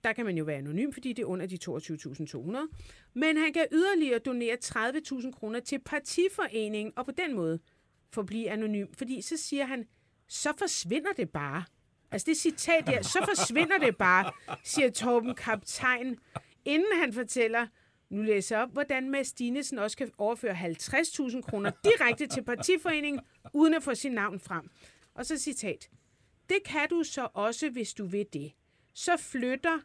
der 0.04 0.14
kan 0.14 0.26
man 0.26 0.38
jo 0.38 0.44
være 0.44 0.58
anonym, 0.58 0.92
fordi 0.92 1.14
det 1.14 1.22
er 1.22 1.28
under 1.28 1.46
de 1.46 1.58
22.200. 1.70 2.58
Men 3.14 3.38
han 3.38 3.54
kan 3.54 3.66
yderligere 3.72 4.20
donere 4.20 4.58
30.000 4.66 5.32
kroner 5.32 5.60
til 5.60 5.80
partiforeningen, 5.80 6.94
og 6.96 7.06
på 7.06 7.12
den 7.12 7.36
måde 7.36 7.60
forblive 8.14 8.50
anonym. 8.50 8.88
Fordi 8.98 9.22
så 9.22 9.38
siger 9.38 9.66
han, 9.66 9.88
så 10.28 10.54
forsvinder 10.58 11.12
det 11.18 11.30
bare. 11.30 11.64
Altså 12.12 12.26
det 12.26 12.38
citat 12.38 12.88
der, 12.88 13.02
så 13.02 13.20
forsvinder 13.26 13.78
det 13.78 13.98
bare, 13.98 14.32
siger 14.64 14.92
Torben 14.92 15.36
Kaptajn 15.36 16.18
inden 16.66 17.00
han 17.00 17.14
fortæller, 17.14 17.68
nu 18.10 18.22
læser 18.22 18.56
jeg 18.56 18.64
op, 18.64 18.74
hvordan 18.74 19.10
Mads 19.10 19.34
Dinesen 19.34 19.80
også 19.80 19.98
kan 19.98 20.12
overføre 20.18 20.54
50.000 20.54 21.42
kroner 21.42 21.72
direkte 21.84 22.28
til 22.28 22.44
partiforeningen, 22.44 23.22
uden 23.54 23.74
at 23.74 23.84
få 23.84 23.96
sin 23.96 24.12
navn 24.12 24.40
frem. 24.40 24.70
Og 25.14 25.26
så 25.26 25.38
citat. 25.38 25.90
Det 26.50 26.58
kan 26.66 26.90
du 26.90 27.04
så 27.04 27.28
også, 27.34 27.70
hvis 27.70 27.94
du 27.94 28.06
vil 28.06 28.26
det. 28.34 28.52
Så 28.94 29.18
flytter, 29.18 29.80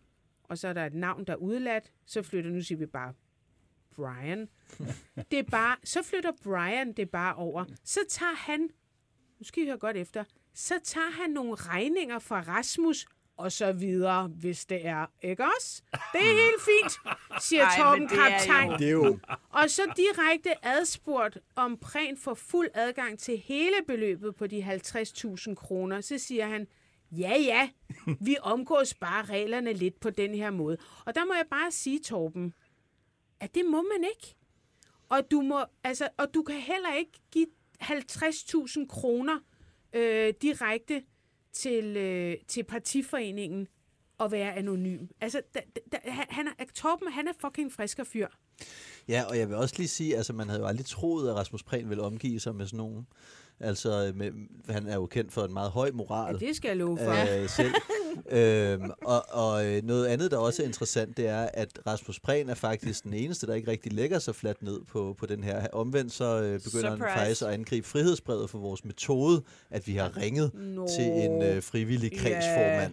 og 0.45 0.59
så 0.59 0.69
er 0.69 0.73
der 0.73 0.87
et 0.87 0.95
navn, 0.95 1.25
der 1.25 1.33
er 1.33 1.37
udladt, 1.37 1.93
så 2.07 2.23
flytter, 2.23 2.51
nu 2.51 2.63
siger 2.63 2.79
vi 2.79 2.87
bare 2.87 3.15
Brian. 3.97 4.49
Det 5.31 5.39
er 5.39 5.43
bare, 5.43 5.77
så 5.85 6.03
flytter 6.03 6.33
Brian 6.43 6.93
det 6.93 7.11
bare 7.11 7.35
over. 7.35 7.65
Så 7.85 8.01
tager 8.09 8.35
han, 8.35 8.61
nu 9.39 9.45
skal 9.45 9.63
I 9.63 9.67
høre 9.67 9.79
godt 9.79 9.97
efter, 9.97 10.25
så 10.55 10.75
tager 10.85 11.11
han 11.11 11.31
nogle 11.31 11.55
regninger 11.55 12.19
fra 12.19 12.41
Rasmus 12.41 13.07
og 13.37 13.53
så 13.53 13.73
videre, 13.73 14.27
hvis 14.27 14.65
det 14.65 14.87
er. 14.87 15.07
Ikke 15.23 15.45
også? 15.57 15.83
Det 16.13 16.21
er 16.21 16.35
helt 16.35 16.63
fint, 16.63 16.93
siger 17.43 17.65
Ej, 17.65 17.77
Torben 17.79 18.09
Kaptajn. 18.09 18.71
Det 18.79 18.87
er 18.87 18.91
jo... 18.91 19.19
Og 19.49 19.71
så 19.71 19.83
direkte 19.97 20.67
adspurgt 20.67 21.39
om 21.57 21.79
Prehn 21.79 22.17
får 22.17 22.35
fuld 22.35 22.69
adgang 22.75 23.19
til 23.19 23.39
hele 23.39 23.77
beløbet 23.87 24.37
på 24.37 24.47
de 24.47 24.63
50.000 24.63 25.55
kroner, 25.55 26.01
så 26.01 26.19
siger 26.19 26.47
han, 26.47 26.67
ja 27.11 27.37
ja, 27.39 27.69
vi 28.21 28.37
omgås 28.43 28.95
bare 28.95 29.25
reglerne 29.25 29.73
lidt 29.73 30.01
på 30.01 30.11
den 30.11 30.35
her 30.35 30.51
måde. 30.51 30.77
Og 31.05 31.15
der 31.15 31.25
må 31.25 31.35
jeg 31.35 31.47
bare 31.51 31.71
sige, 31.71 31.99
Torben, 31.99 32.55
at 33.45 33.55
det 33.55 33.65
må 33.65 33.83
man 33.83 34.05
ikke. 34.17 34.35
Og 35.09 35.31
du, 35.31 35.41
må, 35.41 35.65
altså, 35.85 36.09
og 36.17 36.35
du 36.35 36.43
kan 36.43 36.55
heller 36.61 36.95
ikke 36.95 37.13
give 37.33 37.47
50.000 37.83 38.87
kroner 38.87 39.39
øh, 39.93 40.35
direkte 40.43 41.03
til, 41.53 41.97
øh, 41.97 42.37
til 42.49 42.65
partiforeningen 42.65 43.69
og 44.19 44.33
være 44.33 44.55
anonym. 44.55 45.07
Altså, 45.21 45.43
da, 45.55 45.61
da, 45.93 45.99
han- 46.05 46.27
han 46.31 46.49
er, 46.59 46.65
Torben, 46.75 47.13
han 47.13 47.29
er 47.29 47.33
fucking 47.41 47.73
frisk 47.73 47.99
og 47.99 48.07
fyr. 48.07 48.29
Ja, 49.09 49.23
og 49.29 49.39
jeg 49.39 49.49
vil 49.49 49.57
også 49.57 49.75
lige 49.79 49.89
sige, 49.89 50.17
altså 50.17 50.33
man 50.33 50.49
havde 50.49 50.61
jo 50.61 50.67
aldrig 50.67 50.87
troet, 50.87 51.29
at 51.31 51.37
Rasmus 51.37 51.63
Prehn 51.63 51.89
ville 51.89 52.03
omgive 52.03 52.41
sig 52.41 52.55
med 52.55 52.67
sådan 52.67 52.77
nogen. 52.77 53.07
Altså, 53.61 54.13
med, 54.15 54.31
han 54.69 54.87
er 54.87 54.95
jo 54.95 55.07
kendt 55.07 55.33
for 55.33 55.45
en 55.45 55.53
meget 55.53 55.71
høj 55.71 55.91
moral. 55.95 56.39
Ja, 56.41 56.47
det 56.47 56.57
skal 56.57 56.69
jeg 56.69 56.77
love 56.77 56.99
for. 56.99 57.43
øh, 57.43 57.49
selv. 57.59 57.73
øhm, 58.31 58.91
og, 59.05 59.25
og 59.29 59.67
øh, 59.67 59.83
noget 59.83 60.07
andet, 60.07 60.31
der 60.31 60.37
også 60.39 60.63
er 60.63 60.67
interessant, 60.67 61.17
det 61.17 61.27
er, 61.29 61.49
at 61.55 61.79
Rasmus 61.87 62.21
Prehn 62.21 62.49
er 62.49 62.55
faktisk 62.55 63.05
den 63.05 63.15
eneste, 63.15 63.47
der 63.47 63.55
ikke 63.55 63.71
rigtig 63.71 63.93
lægger 63.93 64.19
sig 64.19 64.35
fladt 64.35 64.63
ned 64.63 64.81
på, 64.89 65.17
på 65.19 65.27
den 65.27 65.45
her. 65.45 65.67
Omvendt 65.73 66.13
så 66.13 66.25
øh, 66.43 66.61
begynder 66.61 66.91
han 66.91 66.99
Surprise. 66.99 67.19
faktisk 67.19 67.43
at 67.43 67.49
angribe 67.49 67.87
frihedsbrevet 67.87 68.51
for 68.51 68.59
vores 68.59 68.85
metode, 68.85 69.43
at 69.71 69.87
vi 69.87 69.95
har 69.95 70.17
ringet 70.17 70.51
Nå. 70.55 70.89
til 70.97 71.05
en 71.05 71.43
øh, 71.43 71.63
frivillig 71.63 72.19
kredsformand. 72.19 72.93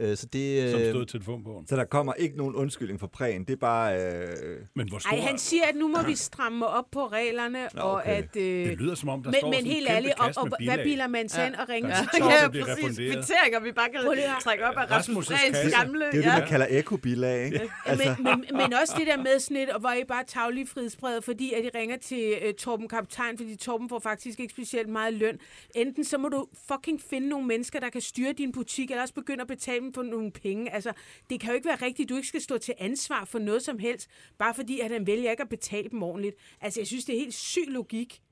Øh, 0.00 0.16
så 0.16 0.26
det, 0.32 0.70
Som 0.70 0.80
øh, 0.80 0.90
stod 0.90 1.02
i 1.02 1.06
telefonbogen. 1.06 1.66
Så 1.66 1.76
der 1.76 1.84
kommer 1.84 2.14
ikke 2.14 2.36
nogen 2.36 2.54
undskyldning 2.54 3.00
for 3.00 3.06
prægen. 3.06 3.44
Det 3.44 3.52
er 3.52 3.56
bare... 3.56 3.96
Øh, 3.96 4.28
Men 4.76 4.88
hvor 4.88 4.98
stor... 4.98 5.10
Ej, 5.10 5.20
han 5.20 5.38
siger, 5.38 5.64
at 5.64 5.76
nu 5.76 5.88
må 5.88 6.02
vi 6.06 6.14
stramme 6.14 6.66
op 6.66 6.84
på 6.92 7.06
reglerne, 7.06 7.68
Nå, 7.74 7.82
og 7.82 7.92
okay. 7.92 8.10
at... 8.22 8.36
Øh, 8.36 8.68
Det 8.68 8.78
lyder 8.78 8.94
som 8.94 9.08
om, 9.08 9.22
der 9.22 9.30
men, 9.30 9.38
står 9.40 9.48
men 9.48 9.54
sådan 9.58 9.72
helt 9.72 9.88
ærligt, 9.88 10.14
og, 10.18 10.30
og, 10.36 10.48
hvad 10.64 10.78
biler 10.84 11.06
man 11.06 11.28
sig 11.28 11.52
ja. 11.54 11.62
og 11.62 11.68
ringe 11.68 11.88
Ja. 11.94 11.94
til 12.14 12.22
Ja, 12.24 12.42
Ja, 12.42 12.64
præcis. 12.64 12.96
Kvitteringer, 12.96 13.60
vi 13.60 13.72
bare 13.72 13.88
kan 13.88 14.00
trække 14.42 14.64
op 14.66 14.74
af 14.76 14.90
Rasmus 14.90 15.26
Prehns 15.26 15.56
kasse. 15.56 15.78
gamle. 15.78 16.00
det 16.00 16.06
er 16.06 16.10
det, 16.12 16.22
ja. 16.22 16.38
man 16.38 16.48
kalder 16.48 16.66
ekobilag, 16.70 17.44
ikke? 17.44 17.60
Altså. 17.86 18.16
Men, 18.18 18.24
men, 18.24 18.44
men 18.56 18.74
også 18.82 18.94
det 18.98 19.06
der 19.06 19.16
med 19.16 19.38
sådan 19.40 19.56
et, 19.56 19.70
og 19.70 19.80
hvor 19.80 19.92
I 19.92 20.04
bare 20.08 20.24
taglige 20.24 20.66
frihedsbrevet, 20.66 21.24
fordi 21.24 21.52
at 21.52 21.64
I 21.64 21.68
ringer 21.78 21.96
til 21.96 22.34
uh, 22.48 22.54
Torben 22.58 22.88
Kaptajn, 22.88 23.38
fordi 23.38 23.56
Torben 23.56 23.88
får 23.88 23.98
faktisk 23.98 24.40
ikke 24.40 24.52
specielt 24.52 24.88
meget 24.88 25.14
løn. 25.14 25.38
Enten 25.74 26.04
så 26.04 26.18
må 26.18 26.28
du 26.28 26.46
fucking 26.72 27.00
finde 27.10 27.28
nogle 27.28 27.46
mennesker, 27.46 27.80
der 27.80 27.88
kan 27.90 28.00
styre 28.00 28.32
din 28.32 28.52
butik, 28.52 28.90
eller 28.90 29.02
også 29.02 29.14
begynde 29.14 29.40
at 29.40 29.48
betale 29.48 29.87
dem 29.88 29.94
for 29.94 30.02
nogle 30.02 30.30
penge. 30.30 30.74
Altså, 30.74 30.92
det 31.30 31.40
kan 31.40 31.48
jo 31.48 31.54
ikke 31.54 31.68
være 31.68 31.86
rigtigt, 31.86 32.08
du 32.08 32.16
ikke 32.16 32.28
skal 32.28 32.40
stå 32.40 32.58
til 32.58 32.74
ansvar 32.78 33.24
for 33.24 33.38
noget 33.38 33.62
som 33.62 33.78
helst, 33.78 34.08
bare 34.38 34.54
fordi 34.54 34.80
at 34.80 34.90
han 34.90 35.06
vælger 35.06 35.30
ikke 35.30 35.42
at 35.42 35.48
betale 35.48 35.88
dem 35.90 36.02
ordentligt. 36.02 36.36
Altså, 36.60 36.80
jeg 36.80 36.86
synes, 36.86 37.04
det 37.04 37.14
er 37.14 37.18
helt 37.18 37.34
syg 37.34 37.66
logik. 37.68 38.22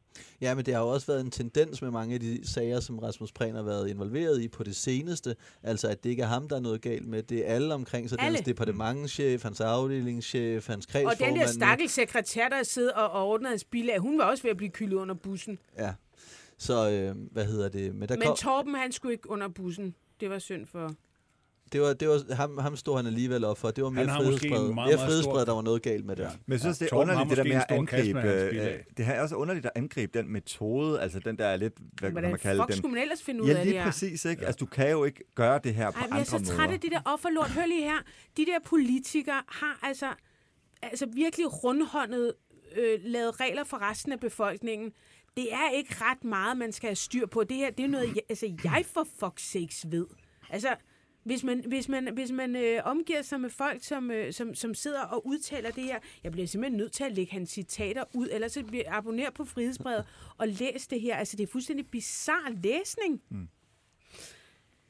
Ja, 0.40 0.54
men 0.54 0.66
det 0.66 0.74
har 0.74 0.80
jo 0.80 0.88
også 0.88 1.06
været 1.06 1.20
en 1.20 1.30
tendens 1.30 1.82
med 1.82 1.90
mange 1.90 2.14
af 2.14 2.20
de 2.20 2.48
sager, 2.48 2.80
som 2.80 2.98
Rasmus 2.98 3.32
Prehn 3.32 3.54
har 3.54 3.62
været 3.62 3.88
involveret 3.88 4.42
i 4.42 4.48
på 4.48 4.64
det 4.64 4.76
seneste. 4.76 5.36
Altså, 5.62 5.88
at 5.88 6.04
det 6.04 6.10
ikke 6.10 6.22
er 6.22 6.26
ham, 6.26 6.48
der 6.48 6.56
er 6.56 6.60
noget 6.60 6.80
galt 6.80 7.08
med. 7.08 7.22
Det 7.22 7.50
er 7.50 7.54
alle 7.54 7.74
omkring 7.74 8.10
sig. 8.10 8.20
Alle. 8.20 8.36
Hans 8.36 8.46
departementchef, 8.46 9.42
hans 9.42 9.60
afdelingschef, 9.60 10.66
hans 10.66 10.86
Og 10.86 10.92
den 10.92 11.06
kredsformand. 11.06 11.40
der 11.40 11.46
stakkels 11.46 11.92
sekretær, 11.92 12.48
der 12.48 12.62
sidder 12.62 12.92
og, 12.92 13.10
og 13.10 13.28
ordner 13.28 13.48
hans 13.48 13.64
bilag, 13.64 13.98
hun 13.98 14.18
var 14.18 14.24
også 14.24 14.42
ved 14.42 14.50
at 14.50 14.56
blive 14.56 14.70
kyldet 14.70 14.96
under 14.96 15.14
bussen. 15.14 15.58
Ja. 15.78 15.94
Så, 16.58 16.90
øh, 16.90 17.16
hvad 17.32 17.44
hedder 17.44 17.68
det? 17.68 17.94
Men, 17.94 18.08
der 18.08 18.16
Men 18.16 18.26
kom, 18.26 18.36
Torben, 18.36 18.74
han 18.74 18.92
skulle 18.92 19.12
ikke 19.12 19.30
under 19.30 19.48
bussen. 19.48 19.94
Det 20.20 20.30
var 20.30 20.38
synd 20.38 20.66
for... 20.66 20.94
det 21.72 21.80
var, 21.80 21.92
det 21.92 22.08
var, 22.08 22.34
ham, 22.34 22.58
ham 22.58 22.76
stod 22.76 22.96
han 22.96 23.06
alligevel 23.06 23.44
op 23.44 23.58
for. 23.58 23.70
Det 23.70 23.84
var 23.84 23.90
mere 23.90 24.04
meget, 24.06 24.24
mere 24.74 25.22
stor- 25.22 25.44
der 25.44 25.52
var 25.54 25.62
noget 25.62 25.82
galt 25.82 26.04
med 26.04 26.16
det. 26.16 26.22
Ja. 26.22 26.28
Men 26.46 26.52
jeg 26.52 26.60
synes, 26.60 26.80
Ja, 26.80 26.84
det 26.84 26.92
er 26.92 26.96
underligt, 26.96 27.28
det 27.30 27.36
der 27.36 27.44
med 27.44 27.52
at 27.52 27.64
angribe... 27.70 28.20
Øh, 28.22 28.78
det 28.96 29.06
her 29.06 29.12
er 29.14 29.22
også 29.22 29.34
underligt 29.36 29.66
at 29.66 29.72
angribe 29.74 30.18
den 30.18 30.32
metode, 30.32 31.00
altså 31.00 31.18
den 31.20 31.38
der 31.38 31.46
er 31.46 31.56
lidt, 31.56 31.72
hvad 31.78 31.88
kan 32.00 32.12
Hvordan 32.12 32.30
man 32.30 32.38
kalde 32.40 32.62
den? 32.68 32.76
skulle 32.76 32.92
man 32.94 33.02
ellers 33.02 33.22
finde 33.22 33.42
ud 33.42 33.46
Ja, 33.48 33.52
af 33.52 33.58
det 33.58 33.66
lige 33.66 33.78
her? 33.78 33.84
præcis, 33.90 34.24
ikke? 34.24 34.46
Altså, 34.46 34.58
du 34.58 34.66
kan 34.66 34.90
jo 34.90 35.04
ikke 35.04 35.24
gøre 35.34 35.60
det 35.64 35.74
her 35.74 35.90
på 35.90 35.98
Ej, 35.98 36.06
men 36.06 36.10
jeg 36.10 36.16
er 36.16 36.34
andre 36.34 36.46
så 36.46 36.52
træt 36.54 36.58
måder. 36.66 36.72
af 36.74 36.80
det 36.80 36.90
der 36.92 37.00
offerlort. 37.04 37.50
Hør 37.50 37.66
lige 37.66 37.82
her. 37.82 37.98
De 38.36 38.46
der 38.46 38.58
politikere 38.64 39.42
har 39.48 39.78
altså, 39.82 40.06
altså 40.82 41.06
virkelig 41.14 41.64
rundhåndet 41.64 42.32
øh, 42.76 42.98
lavet 43.04 43.40
regler 43.40 43.64
for 43.64 43.90
resten 43.90 44.12
af 44.12 44.20
befolkningen. 44.20 44.92
Det 45.36 45.52
er 45.52 45.70
ikke 45.76 45.94
ret 46.00 46.24
meget, 46.24 46.56
man 46.56 46.72
skal 46.72 46.86
have 46.88 46.96
styr 46.96 47.26
på. 47.26 47.44
Det 47.44 47.56
her, 47.56 47.70
det 47.70 47.84
er 47.84 47.88
noget, 47.88 48.06
jeg, 48.06 48.22
altså, 48.28 48.52
jeg 48.64 48.84
for 48.94 49.06
fuck's 49.22 49.52
sakes 49.52 49.86
ved. 49.90 50.06
Altså, 50.50 50.68
hvis 51.26 51.44
man, 51.44 51.64
hvis 51.66 51.88
man, 51.88 52.14
hvis 52.14 52.30
man 52.30 52.56
øh, 52.56 52.80
omgiver 52.84 53.22
sig 53.22 53.40
med 53.40 53.50
folk, 53.50 53.84
som, 53.84 54.10
øh, 54.10 54.32
som, 54.32 54.54
som 54.54 54.74
sidder 54.74 55.02
og 55.02 55.26
udtaler 55.26 55.70
det 55.70 55.84
her, 55.84 55.98
jeg 56.24 56.32
bliver 56.32 56.46
simpelthen 56.46 56.78
nødt 56.78 56.92
til 56.92 57.04
at 57.04 57.12
lægge 57.12 57.32
hans 57.32 57.50
citater 57.50 58.04
ud, 58.14 58.28
ellers 58.32 58.52
så 58.52 58.64
bliver 58.64 58.84
abonner 58.86 59.30
på 59.30 59.44
frihedsbrevet 59.44 60.04
og 60.38 60.48
læs 60.48 60.86
det 60.86 61.00
her. 61.00 61.16
Altså, 61.16 61.36
det 61.36 61.42
er 61.42 61.52
fuldstændig 61.52 61.90
bizarre 61.90 62.54
læsning. 62.62 63.22
Mm. 63.28 63.48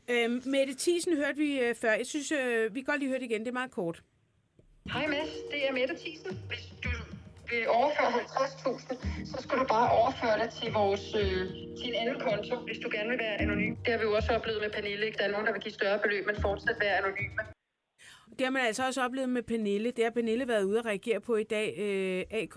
Øhm, 0.08 0.42
Mette 0.46 0.74
Thiesen 0.78 1.16
hørte 1.16 1.38
vi 1.38 1.60
øh, 1.60 1.74
før. 1.74 1.92
Jeg 1.92 2.06
synes, 2.06 2.32
øh, 2.32 2.74
vi 2.74 2.80
kan 2.80 2.84
godt 2.84 3.00
lige 3.00 3.08
høre 3.08 3.18
det 3.18 3.24
igen. 3.24 3.40
Det 3.40 3.48
er 3.48 3.52
meget 3.52 3.70
kort. 3.70 4.02
Hej 4.92 5.06
Mads, 5.06 5.30
det 5.50 5.68
er 5.68 5.72
Mette 5.72 5.96
Thiesen. 5.98 6.38
Hvis 6.48 6.72
du 6.84 7.15
vil 7.50 7.68
overføre 7.68 8.06
50.000, 8.06 9.26
så 9.30 9.36
skal 9.42 9.58
du 9.58 9.66
bare 9.76 9.88
overføre 10.00 10.36
det 10.42 10.50
til 10.58 10.68
vores 10.72 11.04
øh, 11.22 11.42
til 11.78 11.86
en 11.90 11.96
anden 12.02 12.18
konto, 12.26 12.54
hvis 12.66 12.78
du 12.84 12.88
gerne 12.96 13.08
vil 13.12 13.18
være 13.18 13.36
anonym. 13.42 13.74
Det 13.84 13.90
har 13.92 13.98
vi 13.98 14.04
jo 14.04 14.14
også 14.18 14.30
oplevet 14.36 14.60
med 14.64 14.70
Pernille. 14.76 15.06
Ikke? 15.06 15.18
Der 15.18 15.24
er 15.24 15.32
nogen, 15.34 15.46
der 15.46 15.52
vil 15.52 15.62
give 15.62 15.74
større 15.80 15.98
beløb, 16.04 16.26
men 16.26 16.36
fortsat 16.46 16.76
være 16.80 16.94
anonyme. 17.00 17.40
Det 18.38 18.44
har 18.46 18.50
man 18.50 18.66
altså 18.66 18.86
også 18.86 19.00
oplevet 19.04 19.28
med 19.28 19.42
Pernille. 19.42 19.90
Det 19.90 20.04
har 20.04 20.10
Pernille 20.10 20.48
været 20.48 20.64
ude 20.64 20.78
at 20.78 20.86
reagere 20.86 21.20
på 21.20 21.36
i 21.36 21.44
dag. 21.44 21.68
Øh, 21.78 22.38
AK. 22.40 22.56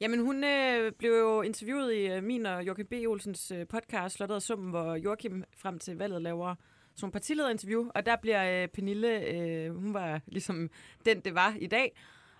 Jamen, 0.00 0.20
hun 0.20 0.44
øh, 0.44 0.92
blev 0.92 1.10
jo 1.10 1.42
interviewet 1.42 1.92
i 1.92 2.06
øh, 2.06 2.22
min 2.22 2.46
og 2.46 2.66
Joachim 2.66 2.86
B. 2.86 2.92
Olsens 3.08 3.50
øh, 3.50 3.66
podcast, 3.66 4.16
Slottet 4.16 4.34
og 4.36 4.42
Summen, 4.42 4.70
hvor 4.70 4.94
Joachim 4.94 5.44
frem 5.56 5.78
til 5.78 5.98
valget 5.98 6.22
laver 6.22 6.54
sådan 6.54 7.04
nogle 7.04 7.12
partilederinterview, 7.12 7.88
og 7.94 8.06
der 8.06 8.16
bliver 8.16 8.62
øh, 8.62 8.68
Pernille, 8.68 9.20
øh, 9.20 9.74
hun 9.74 9.94
var 9.94 10.20
ligesom 10.26 10.70
den, 11.06 11.20
det 11.20 11.34
var 11.34 11.56
i 11.60 11.66
dag, 11.66 11.92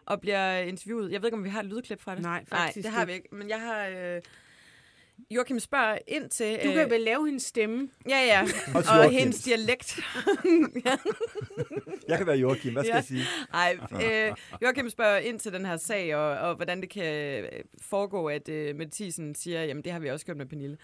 og 0.06 0.20
bliver 0.20 0.58
interviewet. 0.58 1.12
Jeg 1.12 1.22
ved 1.22 1.28
ikke, 1.28 1.36
om 1.36 1.44
vi 1.44 1.48
har 1.48 1.60
et 1.60 1.66
lydklip 1.66 2.00
fra 2.00 2.14
det? 2.14 2.22
Nej, 2.22 2.44
Nej, 2.50 2.60
faktisk 2.68 2.84
det 2.86 2.92
har 2.94 3.04
vi 3.04 3.12
ikke. 3.12 3.28
Men 3.32 3.48
jeg 3.48 3.60
har... 3.60 3.86
Øh, 3.86 4.22
Joachim 5.30 5.58
spørger 5.60 5.98
ind 6.06 6.30
til... 6.30 6.58
Du 6.64 6.72
kan 6.72 6.90
vel 6.90 7.00
lave 7.00 7.26
hendes 7.26 7.42
stemme? 7.42 7.88
Ja, 8.08 8.18
ja. 8.26 8.42
Og 8.74 8.82
Joachims. 8.84 9.18
hendes 9.18 9.42
dialekt. 9.42 9.98
Jeg 12.08 12.18
kan 12.18 12.26
være 12.26 12.36
Joachim, 12.36 12.72
hvad 12.72 12.82
skal 12.84 12.90
Ja. 12.90 12.94
jeg 12.96 13.04
sige? 13.04 13.24
Nej, 13.52 13.78
øh, 14.28 14.34
Joachim 14.62 14.90
spørger 14.90 15.18
ind 15.18 15.38
til 15.40 15.52
den 15.52 15.66
her 15.66 15.76
sag, 15.76 16.16
og, 16.16 16.38
og 16.48 16.54
hvordan 16.56 16.80
det 16.80 16.90
kan 16.90 17.04
øh, 17.44 17.48
foregå, 17.82 18.26
at 18.26 18.48
øh, 18.48 18.76
Mette 18.76 18.96
Thiesen 18.96 19.34
siger, 19.34 19.64
jamen 19.64 19.84
det 19.84 19.92
har 19.92 19.98
vi 19.98 20.10
også 20.10 20.26
gjort 20.26 20.36
med 20.38 20.46
Pernille. 20.46 20.76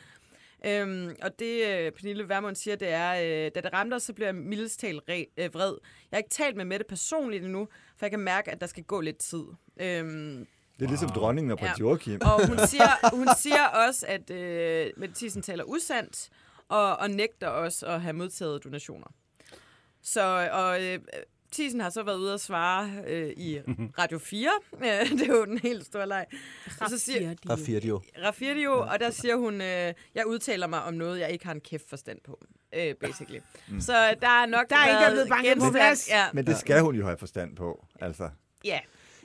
Øhm, 0.66 1.16
og 1.22 1.38
det 1.38 1.66
øh, 1.66 1.92
Pernille 1.92 2.28
Vermund 2.28 2.56
siger, 2.56 2.76
det 2.76 2.88
er, 2.88 3.12
øh, 3.46 3.50
da 3.54 3.60
det 3.60 3.72
ramte 3.72 3.94
os, 3.94 4.02
så 4.02 4.12
bliver 4.12 4.28
jeg 4.28 4.34
mildest 4.34 4.80
talt 4.80 5.02
øh, 5.08 5.54
vred. 5.54 5.74
Jeg 6.10 6.16
har 6.16 6.18
ikke 6.18 6.30
talt 6.30 6.56
med 6.56 6.64
Mette 6.64 6.84
personligt 6.88 7.44
endnu, 7.44 7.68
for 7.96 8.06
jeg 8.06 8.10
kan 8.10 8.20
mærke, 8.20 8.50
at 8.50 8.60
der 8.60 8.66
skal 8.66 8.84
gå 8.84 9.00
lidt 9.00 9.18
tid. 9.18 9.44
Øhm, 9.80 10.46
Det 10.78 10.84
er 10.84 10.88
ligesom 10.88 11.08
dronningen 11.08 11.50
og 11.50 11.58
prins 11.58 11.78
Ja. 11.78 11.84
Joachim. 11.84 12.20
og 12.22 12.46
hun 12.48 12.58
siger, 12.70 13.16
hun 13.16 13.28
siger 13.38 13.66
også, 13.66 14.06
at 14.08 14.30
øh, 14.30 14.90
Mette 14.96 15.14
Thiesen 15.14 15.42
taler 15.42 15.64
usandt, 15.64 16.28
og, 16.68 16.96
og 16.96 17.10
nægter 17.10 17.48
også 17.48 17.86
at 17.86 18.00
have 18.02 18.12
modtaget 18.12 18.64
donationer. 18.64 19.06
Så, 20.02 20.48
og 20.52 20.84
øh, 20.84 20.98
Thiesen 21.52 21.80
har 21.80 21.90
så 21.90 22.02
været 22.02 22.16
ude 22.16 22.32
at 22.34 22.40
svare 22.40 22.90
øh, 23.06 23.30
i 23.36 23.58
Radio 23.98 24.18
4. 24.18 24.50
Øh, 24.74 24.86
det 25.18 25.22
er 25.22 25.26
jo 25.36 25.44
den 25.44 25.58
helt 25.58 25.86
store 25.86 26.08
leg. 26.08 26.26
Og 26.80 26.90
så 26.90 26.98
siger, 26.98 27.34
Rafirdio. 27.50 28.02
Rafirdio, 28.24 28.72
og 28.78 29.00
der 29.00 29.10
siger 29.10 29.36
hun, 29.36 29.60
øh, 29.60 29.94
jeg 30.14 30.26
udtaler 30.26 30.66
mig 30.66 30.82
om 30.82 30.94
noget, 30.94 31.20
jeg 31.20 31.30
ikke 31.30 31.44
har 31.46 31.52
en 31.54 31.60
kæft 31.60 31.88
forstand 31.88 32.18
på, 32.24 32.44
øh, 32.74 32.94
basically. 32.94 33.40
Mm. 33.68 33.80
Så 33.80 33.92
der 34.20 34.28
er 34.28 34.46
nok 34.46 34.68
Der 34.70 34.76
er 34.76 34.86
ikke 34.88 35.00
været 35.00 35.12
blevet 35.12 35.28
banket 35.28 35.58
på 35.58 35.70
plads. 35.72 36.08
Ja, 36.10 36.26
Men 36.32 36.46
det 36.46 36.56
skal 36.56 36.80
hun 36.80 36.94
jo 36.96 37.04
have 37.04 37.18
forstand 37.18 37.56
på, 37.56 37.86
altså. 38.00 38.30
ja. 38.64 38.78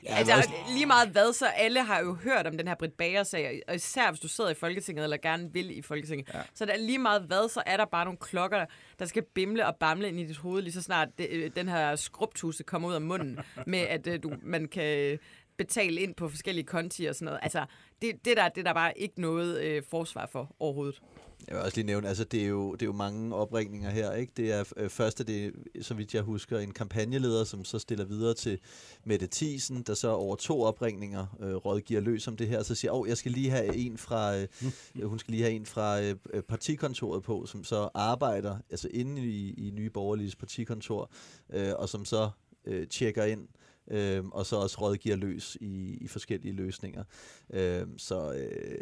Ja, 0.04 0.14
altså, 0.14 0.50
lige 0.72 0.86
meget 0.86 1.08
hvad, 1.08 1.32
så 1.32 1.46
alle 1.46 1.82
har 1.82 2.00
jo 2.00 2.14
hørt 2.14 2.46
om 2.46 2.56
den 2.56 2.68
her 2.68 2.74
Britt 2.74 2.96
Bager-sag, 2.96 3.62
og 3.68 3.74
især 3.74 4.10
hvis 4.10 4.20
du 4.20 4.28
sidder 4.28 4.50
i 4.50 4.54
Folketinget, 4.54 5.04
eller 5.04 5.16
gerne 5.16 5.52
vil 5.52 5.78
i 5.78 5.82
Folketinget. 5.82 6.28
Ja. 6.34 6.40
Så 6.54 6.66
der 6.66 6.72
er 6.72 6.76
lige 6.76 6.98
meget 6.98 7.22
hvad, 7.22 7.48
så 7.48 7.62
er 7.66 7.76
der 7.76 7.84
bare 7.84 8.04
nogle 8.04 8.18
klokker, 8.18 8.64
der 8.98 9.04
skal 9.04 9.22
bimle 9.34 9.66
og 9.66 9.76
bamle 9.76 10.08
ind 10.08 10.20
i 10.20 10.24
dit 10.24 10.36
hoved, 10.36 10.62
lige 10.62 10.72
så 10.72 10.82
snart 10.82 11.08
det, 11.18 11.28
øh, 11.30 11.50
den 11.56 11.68
her 11.68 11.96
skrubtuse 11.96 12.64
kommer 12.64 12.88
ud 12.88 12.94
af 12.94 13.00
munden, 13.00 13.38
med 13.66 13.78
at 13.78 14.06
øh, 14.06 14.22
du, 14.22 14.32
man 14.42 14.68
kan 14.68 15.18
betale 15.56 16.00
ind 16.00 16.14
på 16.14 16.28
forskellige 16.28 16.66
konti 16.66 17.04
og 17.04 17.14
sådan 17.14 17.26
noget. 17.26 17.40
Altså, 17.42 17.64
det, 18.02 18.24
det, 18.24 18.36
der, 18.36 18.48
det 18.48 18.64
der 18.64 18.72
bare 18.72 18.98
ikke 18.98 19.20
noget 19.20 19.60
øh, 19.60 19.82
forsvar 19.90 20.28
for 20.32 20.56
overhovedet. 20.58 21.00
Jeg 21.46 21.56
vil 21.56 21.64
også 21.64 21.76
lige 21.76 21.86
nævne, 21.86 22.08
altså 22.08 22.24
det 22.24 22.42
er 22.42 22.46
jo, 22.46 22.72
det 22.72 22.82
er 22.82 22.86
jo 22.86 22.92
mange 22.92 23.34
opringninger 23.34 23.90
her, 23.90 24.12
ikke? 24.12 24.32
Det 24.36 24.52
er 24.52 24.64
øh, 24.76 24.90
først, 24.90 25.18
det 25.26 25.46
er, 25.46 25.50
så 25.80 25.94
vidt 25.94 26.14
jeg 26.14 26.22
husker, 26.22 26.58
en 26.58 26.72
kampagneleder, 26.72 27.44
som 27.44 27.64
så 27.64 27.78
stiller 27.78 28.04
videre 28.04 28.34
til 28.34 28.58
Mette 29.04 29.28
Thiesen, 29.32 29.82
der 29.82 29.94
så 29.94 30.08
over 30.08 30.36
to 30.36 30.62
opringninger 30.62 31.36
øh, 31.40 31.54
rådgiver 31.54 32.00
løs 32.00 32.28
om 32.28 32.36
det 32.36 32.48
her, 32.48 32.62
så 32.62 32.74
siger, 32.74 32.92
åh, 32.92 33.00
oh, 33.00 33.08
jeg 33.08 33.16
skal 33.16 33.32
lige 33.32 33.50
have 33.50 33.76
en 33.76 33.98
fra, 33.98 34.36
øh, 34.36 34.48
hun 35.10 35.18
skal 35.18 35.32
lige 35.32 35.42
have 35.42 35.54
en 35.54 35.66
fra 35.66 36.00
øh, 36.02 36.16
partikontoret 36.48 37.22
på, 37.22 37.46
som 37.46 37.64
så 37.64 37.88
arbejder, 37.94 38.58
altså 38.70 38.88
inde 38.92 39.22
i, 39.26 39.68
i 39.68 39.70
Nye 39.70 39.90
Borgerliges 39.90 40.36
partikontor, 40.36 41.10
øh, 41.50 41.72
og 41.76 41.88
som 41.88 42.04
så 42.04 42.30
øh, 42.64 42.86
tjekker 42.88 43.24
ind, 43.24 43.48
øh, 43.90 44.24
og 44.24 44.46
så 44.46 44.56
også 44.56 44.80
rådgiver 44.80 45.16
løs 45.16 45.56
i, 45.60 45.98
i 46.00 46.08
forskellige 46.08 46.52
løsninger. 46.54 47.04
Øh, 47.50 47.86
så 47.96 48.32
øh, 48.32 48.78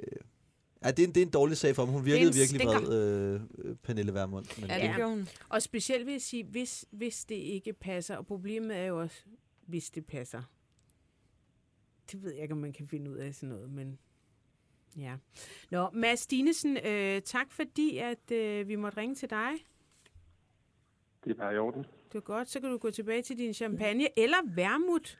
ja, 0.85 0.91
det, 0.91 0.99
er 0.99 1.07
en, 1.07 1.15
det 1.15 1.21
er 1.23 1.27
en 1.27 1.33
dårlig 1.33 1.57
sag 1.57 1.75
for 1.75 1.85
ham. 1.85 1.95
Hun 1.95 2.05
virkede 2.05 2.35
virkelig 2.35 2.67
vred, 2.67 3.41
øh, 3.65 3.77
Pernille 3.77 4.15
Vermund. 4.15 4.61
Men, 4.61 4.71
Ja, 4.71 4.87
det 4.87 4.97
gjorde 4.97 5.11
hun. 5.11 5.29
Og 5.49 5.63
specielt 5.63 6.07
vil 6.07 6.13
jeg 6.13 6.23
sige, 6.23 6.45
hvis, 6.45 6.85
hvis 6.91 7.25
det 7.25 7.35
ikke 7.35 7.73
passer, 7.73 8.17
og 8.17 8.27
problemet 8.27 8.77
er 8.77 8.85
jo 8.85 9.01
også, 9.01 9.17
hvis 9.67 9.91
det 9.91 10.07
passer. 10.07 10.43
Det 12.13 12.23
ved 12.23 12.33
jeg 12.33 12.43
ikke, 12.43 12.55
om 12.55 12.61
man 12.61 12.73
kan 12.73 12.89
finde 12.89 13.11
ud 13.11 13.17
af 13.17 13.35
sådan 13.35 13.49
noget, 13.49 13.71
men 13.71 13.99
ja. 14.97 15.17
Nå, 15.71 15.91
Mads 15.93 16.27
Dinesen, 16.27 16.77
øh, 16.87 17.23
tak 17.23 17.53
fordi, 17.53 17.99
at 17.99 18.31
øh, 18.33 18.69
vi 18.69 18.77
måtte 18.77 18.99
ringe 18.99 19.15
til 19.15 19.31
dig. 19.31 19.51
Det 21.25 21.31
er 21.31 21.35
bare 21.35 21.55
i 21.55 21.59
orden. 21.59 21.83
Det 21.83 22.15
var 22.15 22.21
godt, 22.21 22.51
så 22.51 22.61
kan 22.61 22.71
du 22.71 22.79
gå 22.79 22.91
tilbage 22.91 23.23
til 23.23 23.39
din 23.39 23.55
champagne, 23.55 24.19
eller 24.19 24.37
vermut. 24.55 25.19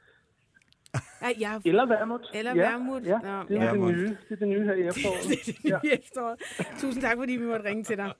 Ja, 1.21 1.27
jeg, 1.39 1.61
Eller 1.65 1.85
vermut. 1.85 2.21
Eller 2.33 2.55
ja, 2.55 2.71
vermut. 2.71 3.03
Ja, 3.05 3.17
Nå, 3.23 3.43
det 3.47 3.57
er 3.57 3.63
ja. 3.63 3.71
det 3.71 3.79
nye. 3.81 4.07
Det 4.07 4.17
er 4.29 4.35
det 4.35 4.47
nye 4.47 4.63
her 4.63 4.73
i 4.73 4.87
efteråret. 4.87 5.23
det 5.29 5.39
er 5.39 5.79
det 5.79 5.83
nye 5.83 5.93
efterår. 5.93 6.35
Tusind 6.79 7.01
tak, 7.03 7.17
fordi 7.17 7.33
vi 7.33 7.45
måtte 7.45 7.65
ringe 7.65 7.83
til 7.83 7.97
dig. 7.97 8.13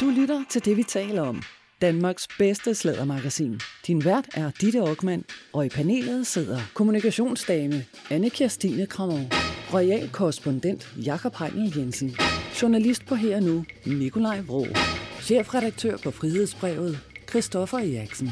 Du 0.00 0.10
lytter 0.10 0.44
til 0.50 0.64
det, 0.64 0.76
vi 0.76 0.82
taler 0.82 1.22
om. 1.22 1.42
Danmarks 1.80 2.28
bedste 2.38 2.74
slædermagasin. 2.74 3.60
Din 3.86 4.04
vært 4.04 4.28
er 4.34 4.50
Ditte 4.60 4.78
Aukmann, 4.78 5.24
og 5.52 5.66
i 5.66 5.68
panelet 5.68 6.26
sidder 6.26 6.60
kommunikationsdame 6.74 7.84
Anne 8.10 8.30
Kirstine 8.30 8.86
Krammer, 8.86 9.20
royal 9.74 10.10
korrespondent 10.12 10.94
Jakob 11.06 11.36
Heinel 11.36 11.78
Jensen, 11.78 12.16
journalist 12.62 13.06
på 13.06 13.14
Her 13.14 13.36
og 13.36 13.42
Nu 13.42 13.64
Nikolaj 13.86 14.40
Vrå, 14.40 14.66
chefredaktør 15.20 15.96
på 15.96 16.10
Frihedsbrevet 16.10 16.98
Christoffer 17.34 17.78
Eriksen. 17.78 18.30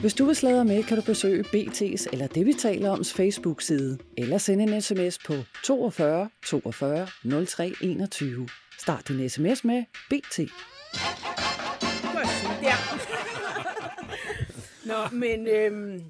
Hvis 0.00 0.14
du 0.14 0.24
vil 0.24 0.36
sladre 0.36 0.64
med, 0.64 0.82
kan 0.82 0.96
du 0.96 1.02
besøge 1.02 1.44
BT's 1.44 2.06
eller 2.12 2.26
det, 2.26 2.46
vi 2.46 2.52
taler 2.52 2.90
oms 2.90 3.12
Facebook-side, 3.12 3.98
eller 4.16 4.38
sende 4.38 4.64
en 4.64 4.80
sms 4.80 5.18
på 5.18 5.32
42 5.64 6.28
42 6.44 7.06
03 7.46 7.72
21. 7.82 8.48
Start 8.78 9.08
din 9.08 9.28
sms 9.28 9.64
med 9.64 9.84
BT. 10.10 10.38
Nå, 14.90 15.08
men 15.12 15.46
øhm, 15.46 16.02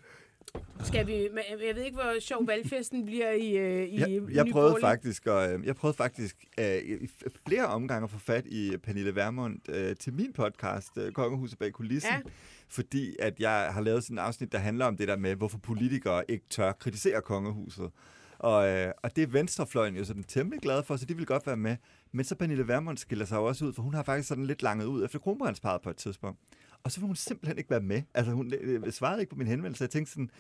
skal 0.85 1.07
vi... 1.07 1.29
Jeg 1.69 1.77
ved 1.77 1.83
ikke, 1.83 1.95
hvor 1.95 2.21
sjov 2.21 2.47
valgfesten 2.47 3.05
bliver 3.05 3.31
i, 3.31 3.57
øh, 3.57 3.89
i 3.89 4.01
Jeg, 4.01 4.09
Nye 4.09 4.29
jeg 4.35 4.47
prøvede 4.53 4.77
faktisk, 4.81 5.27
og, 5.27 5.53
øh, 5.53 5.67
jeg 5.67 5.77
prøvede 5.77 5.97
faktisk 5.97 6.45
øh, 6.59 6.77
i 6.77 7.09
flere 7.47 7.67
omgange 7.67 8.05
at 8.05 8.11
få 8.11 8.19
fat 8.19 8.47
i 8.47 8.77
Pernille 8.83 9.15
Vermund 9.15 9.69
øh, 9.69 9.97
til 9.97 10.13
min 10.13 10.33
podcast, 10.33 10.99
øh, 10.99 11.13
Kongehuset 11.13 11.59
bag 11.59 11.73
kulissen. 11.73 12.13
Ja. 12.13 12.21
Fordi 12.69 13.17
at 13.19 13.41
jeg 13.41 13.69
har 13.73 13.81
lavet 13.81 14.05
sådan 14.05 14.15
en 14.15 14.19
afsnit, 14.19 14.53
der 14.53 14.59
handler 14.59 14.87
om 14.87 14.97
det 14.97 15.09
der 15.09 15.17
med, 15.17 15.35
hvorfor 15.35 15.59
politikere 15.59 16.31
ikke 16.31 16.45
tør 16.51 16.73
kritisere 16.73 17.21
kongehuset. 17.23 17.91
Og, 18.39 18.69
øh, 18.69 18.93
og 19.03 19.17
det 19.17 19.23
er 19.23 19.27
venstrefløjen 19.27 19.97
jo 19.97 20.05
sådan 20.05 20.23
temmelig 20.23 20.61
glad 20.61 20.83
for, 20.83 20.97
så 20.97 21.05
de 21.05 21.17
vil 21.17 21.27
godt 21.27 21.47
være 21.47 21.57
med. 21.57 21.77
Men 22.13 22.25
så 22.25 22.35
Pernille 22.35 22.69
Vermund 22.69 22.97
skiller 22.97 23.25
sig 23.25 23.39
også 23.39 23.65
ud, 23.65 23.73
for 23.73 23.83
hun 23.83 23.95
har 23.95 24.03
faktisk 24.03 24.29
sådan 24.29 24.47
lidt 24.47 24.63
langet 24.63 24.87
ud 24.87 25.05
efter 25.05 25.19
kronprinsparet 25.19 25.83
på 25.83 25.91
et 25.91 25.97
tidspunkt. 25.97 26.39
Og 26.85 26.93
så 26.93 27.01
vil 27.01 27.07
hun 27.07 27.17
simpelthen 27.17 27.59
ikke 27.59 27.71
være 27.71 27.81
med. 27.81 28.03
Altså 28.15 28.33
hun 28.33 28.53
øh, 28.61 28.93
svarede 28.93 29.21
ikke 29.21 29.31
på 29.31 29.37
min 29.37 29.47
henvendelse. 29.47 29.83
Jeg 29.83 29.91
tænkte 29.91 30.13
sådan, 30.13 30.31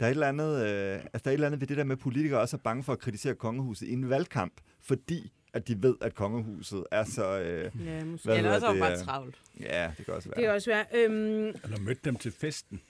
der 0.00 0.06
er 0.06 0.10
et 0.10 0.14
eller 0.14 0.28
andet, 0.28 0.66
øh, 0.66 0.94
altså 0.94 1.10
der 1.12 1.18
er 1.24 1.30
et 1.30 1.32
eller 1.32 1.46
andet 1.46 1.60
ved 1.60 1.66
det 1.68 1.76
der 1.76 1.84
med, 1.84 1.96
at 1.96 1.98
politikere 1.98 2.40
også 2.40 2.56
er 2.56 2.60
bange 2.60 2.82
for 2.82 2.92
at 2.92 2.98
kritisere 2.98 3.34
kongehuset 3.34 3.86
i 3.88 3.92
en 3.92 4.10
valgkamp, 4.10 4.60
fordi 4.80 5.32
at 5.52 5.68
de 5.68 5.82
ved, 5.82 5.96
at 6.00 6.14
kongehuset 6.14 6.84
er 6.90 7.04
så... 7.04 7.40
Øh, 7.40 7.86
Ja, 7.86 8.04
måske. 8.04 8.30
Eller 8.32 8.54
også 8.54 8.72
det, 8.72 8.80
bare 8.80 8.92
øh, 8.92 8.98
travlt. 8.98 9.40
Ja, 9.60 9.92
det 9.98 10.04
kan 10.04 10.14
også 10.14 10.28
være. 10.28 10.36
Det 10.36 10.42
kan 10.44 10.52
også 10.54 10.70
være. 10.70 10.84
Øhm, 10.94 11.46
Eller 11.64 11.80
mødte 11.80 12.00
dem 12.04 12.16
til 12.16 12.32
festen 12.32 12.80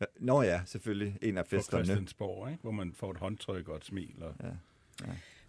Ja, 0.00 0.06
Nå 0.20 0.42
ja, 0.42 0.60
selvfølgelig. 0.66 1.18
En 1.22 1.38
af 1.38 1.44
på 1.44 1.50
festerne. 1.50 1.84
Christiansborg, 1.84 2.50
ikke? 2.50 2.62
hvor 2.62 2.70
man 2.70 2.92
får 2.94 3.10
et 3.10 3.16
håndtryk 3.16 3.68
og 3.68 3.76
et 3.76 3.84
smil. 3.84 4.14
Og... 4.22 4.34
Ja. 4.42 5.06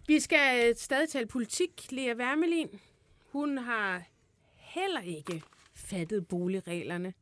vi 0.08 0.20
skal 0.20 0.68
øh, 0.70 0.76
stadig 0.76 1.08
tale 1.08 1.26
politik. 1.26 1.86
Lea 1.92 2.14
Wermelin, 2.14 2.68
hun 3.32 3.58
har 3.58 4.02
heller 4.56 5.00
ikke 5.00 5.42
fattet 5.74 6.28
boligreglerne. 6.28 7.14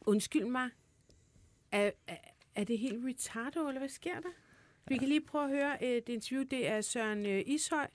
Undskyld 0.00 0.44
mig. 0.44 0.68
Er, 1.72 1.90
er, 2.56 2.64
det 2.64 2.78
helt 2.78 3.04
retardo, 3.06 3.68
eller 3.68 3.78
hvad 3.78 3.88
sker 3.88 4.14
der? 4.20 4.28
Vi 4.88 4.96
kan 4.96 5.08
lige 5.08 5.20
prøve 5.20 5.44
at 5.44 5.50
høre 5.50 5.84
et 5.84 6.08
interview. 6.08 6.44
Det 6.50 6.68
er 6.68 6.80
Søren 6.80 7.26
øh, 7.26 7.42
Ishøj, 7.46 7.86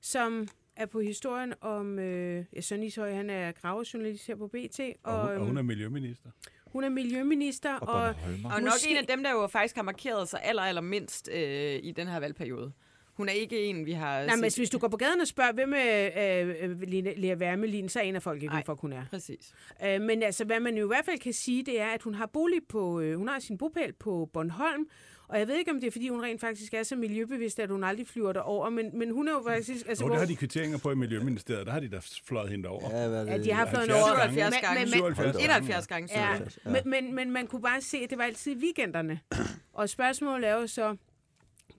som 0.00 0.48
er 0.76 0.86
på 0.86 1.00
historien 1.00 1.54
om... 1.60 1.98
Øh, 1.98 2.44
ja, 2.56 2.60
Søren 2.60 2.82
Ishøj, 2.82 3.12
han 3.12 3.30
er 3.30 3.52
gravejournalist 3.52 4.26
her 4.26 4.36
på 4.36 4.48
BT. 4.48 4.80
Og, 5.02 5.14
Og, 5.14 5.20
hun, 5.22 5.30
og 5.30 5.38
hun 5.38 5.48
øhm, 5.48 5.56
er 5.56 5.62
miljøminister. 5.62 6.30
hun 6.66 6.84
er 6.84 6.88
miljøminister, 6.88 7.74
Og 7.74 7.88
og. 7.94 8.14
Og 8.44 8.62
nok 8.62 8.72
en 8.88 8.96
af 8.96 9.06
dem, 9.06 9.22
der 9.22 9.30
jo 9.30 9.46
faktisk 9.46 9.76
har 9.76 9.82
markeret 9.82 10.28
sig 10.28 10.40
aller, 10.42 10.62
aller 10.62 10.80
mindst 10.80 11.28
øh, 11.32 11.80
i 11.82 11.92
den 11.96 12.08
her 12.08 12.20
valgperiode. 12.20 12.72
Hun 13.18 13.28
er 13.28 13.32
ikke 13.32 13.64
en, 13.64 13.86
vi 13.86 13.92
har 13.92 14.26
Nej, 14.26 14.36
men 14.36 14.50
set. 14.50 14.58
hvis 14.60 14.70
du 14.70 14.78
går 14.78 14.88
på 14.88 14.96
gaden 14.96 15.20
og 15.20 15.26
spørger, 15.26 15.52
hvem 15.52 15.72
er 15.76 16.08
øh, 16.42 16.54
øh, 16.62 16.82
Lea 17.16 17.34
Wermelin, 17.36 17.88
så 17.88 18.00
aner 18.00 18.20
folk 18.20 18.42
ikke, 18.42 18.54
Nej. 18.54 18.62
hvorfor 18.64 18.80
hun 18.80 18.92
er. 18.92 19.02
Præcis. 19.10 19.52
Øh, 19.86 20.00
men 20.00 20.22
altså, 20.22 20.44
hvad 20.44 20.60
man 20.60 20.76
jo 20.76 20.84
i 20.84 20.88
hvert 20.88 21.04
fald 21.04 21.18
kan 21.18 21.32
sige, 21.32 21.62
det 21.64 21.80
er, 21.80 21.86
at 21.86 22.02
hun 22.02 22.14
har 22.14 22.26
bolig 22.26 22.60
på, 22.68 23.00
øh, 23.00 23.16
hun 23.18 23.28
har 23.28 23.38
sin 23.38 23.58
bopæl 23.58 23.92
på 23.92 24.30
Bornholm, 24.32 24.86
og 25.28 25.38
jeg 25.38 25.48
ved 25.48 25.54
ikke, 25.56 25.70
om 25.70 25.80
det 25.80 25.86
er, 25.86 25.90
fordi 25.90 26.08
hun 26.08 26.22
rent 26.22 26.40
faktisk 26.40 26.74
er 26.74 26.82
så 26.82 26.96
miljøbevidst, 26.96 27.60
at 27.60 27.70
hun 27.70 27.84
aldrig 27.84 28.06
flyver 28.08 28.32
derover, 28.32 28.70
men, 28.70 28.98
men 28.98 29.10
hun 29.10 29.28
er 29.28 29.32
jo 29.32 29.42
faktisk... 29.46 29.88
Altså, 29.88 30.04
Og 30.04 30.08
hvor, 30.08 30.14
der 30.14 30.20
har 30.20 30.26
de 30.26 30.36
kvitteringer 30.36 30.78
på 30.78 30.90
i 30.90 30.94
Miljøministeriet. 30.94 31.66
Der 31.66 31.72
har 31.72 31.80
de 31.80 31.88
da 31.88 31.98
fløjet 32.24 32.50
hende 32.50 32.68
over. 32.68 33.00
Ja, 33.02 33.08
hvad 33.08 33.26
ja, 33.26 33.38
de 33.38 33.52
har 33.52 33.66
70 33.66 33.88
over. 33.88 34.16
gange. 34.16 34.32
77 34.32 34.50
Men- 34.54 34.60
gange. 34.62 34.80
men- 34.80 34.90
men- 34.90 34.92
77 34.92 35.36
gange. 35.36 35.44
71 35.44 35.86
gange. 35.86 36.08
Ja. 36.20 36.32
Ja. 36.32 36.70
men, 36.70 36.82
men, 36.90 37.14
men 37.14 37.30
man 37.30 37.46
kunne 37.46 37.62
bare 37.62 37.80
se, 37.80 37.96
at 37.98 38.10
det 38.10 38.18
var 38.18 38.24
altid 38.24 38.52
i 38.52 38.58
weekenderne. 38.64 39.20
Og 39.72 39.88
spørgsmålet 39.88 40.48
er 40.48 40.54
jo 40.54 40.66
så, 40.66 40.96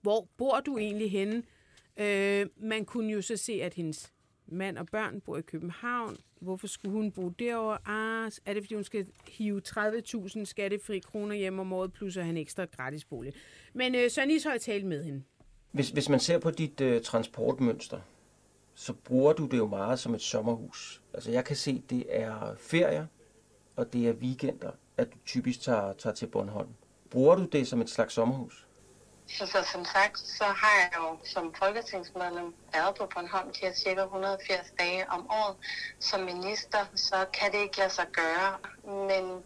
hvor 0.10 0.28
bor 0.38 0.60
du 0.60 0.78
egentlig 0.78 1.12
henne? 1.12 1.44
Øh, 1.98 2.48
man 2.58 2.86
kunne 2.86 3.12
jo 3.12 3.22
så 3.22 3.38
se, 3.38 3.54
at 3.54 3.74
hendes 3.74 4.14
mand 4.48 4.78
og 4.78 4.88
børn 4.88 5.22
bor 5.22 5.38
i 5.38 5.42
København. 5.42 6.18
Hvorfor 6.40 6.68
skulle 6.68 6.92
hun 6.92 7.12
bo 7.12 7.30
derovre? 7.30 7.78
Ah, 7.86 8.32
er 8.46 8.54
det, 8.54 8.64
fordi 8.64 8.76
hun 8.76 8.84
skal 8.84 9.08
hive 9.28 9.62
30.000 9.68 10.46
skattefri 10.46 11.00
kroner 11.00 11.36
hjem 11.36 11.60
om 11.60 11.74
året, 11.74 11.94
plus 11.94 12.18
at 12.18 12.24
have 12.24 12.30
en 12.30 12.38
ekstra 12.38 12.66
gratis 12.66 13.06
bolig? 13.06 13.34
Men 13.74 13.96
øh, 13.96 14.12
Søren 14.12 14.32
Ishøj 14.32 14.58
talte 14.58 14.88
med 14.88 15.04
hende. 15.04 15.24
Hvis, 15.72 15.90
hvis 15.90 16.10
man 16.10 16.20
ser 16.20 16.40
på 16.40 16.52
dit 16.52 16.82
øh, 16.82 17.02
transportmønster, 17.02 18.00
så 18.76 18.94
bruger 18.94 19.34
du 19.34 19.46
det 19.46 19.58
jo 19.58 19.68
meget 19.68 20.00
som 20.00 20.14
et 20.16 20.22
sommerhus. 20.22 21.02
Altså 21.14 21.32
jeg 21.32 21.46
kan 21.46 21.56
se, 21.56 21.84
det 21.90 22.06
er 22.10 22.56
ferier, 22.58 23.06
og 23.76 23.94
det 23.94 24.08
er 24.08 24.14
weekender, 24.14 24.72
at 24.98 25.14
du 25.14 25.18
typisk 25.26 25.62
tager, 25.62 25.94
tager 25.94 26.14
til 26.14 26.28
Bornholm. 26.28 26.70
Bruger 27.10 27.36
du 27.36 27.46
det 27.46 27.68
som 27.68 27.82
et 27.82 27.90
slags 27.90 28.14
sommerhus? 28.14 28.69
Så, 29.38 29.46
så 29.46 29.64
som 29.74 29.86
sagt, 29.86 30.20
så 30.20 30.44
har 30.44 30.76
jeg 30.82 30.92
jo 30.98 31.18
som 31.24 31.54
folketingsmedlem 31.54 32.56
været 32.74 32.96
på 32.96 33.06
Bornholm 33.14 33.52
de 33.54 33.60
her 33.62 33.74
cirka 33.74 34.02
180 34.02 34.74
dage 34.80 35.10
om 35.10 35.28
året. 35.30 35.56
Som 36.00 36.20
minister, 36.22 36.86
så 36.96 37.26
kan 37.34 37.52
det 37.52 37.58
ikke 37.58 37.78
lade 37.78 37.90
sig 37.90 38.06
gøre. 38.12 38.58
Men 39.08 39.44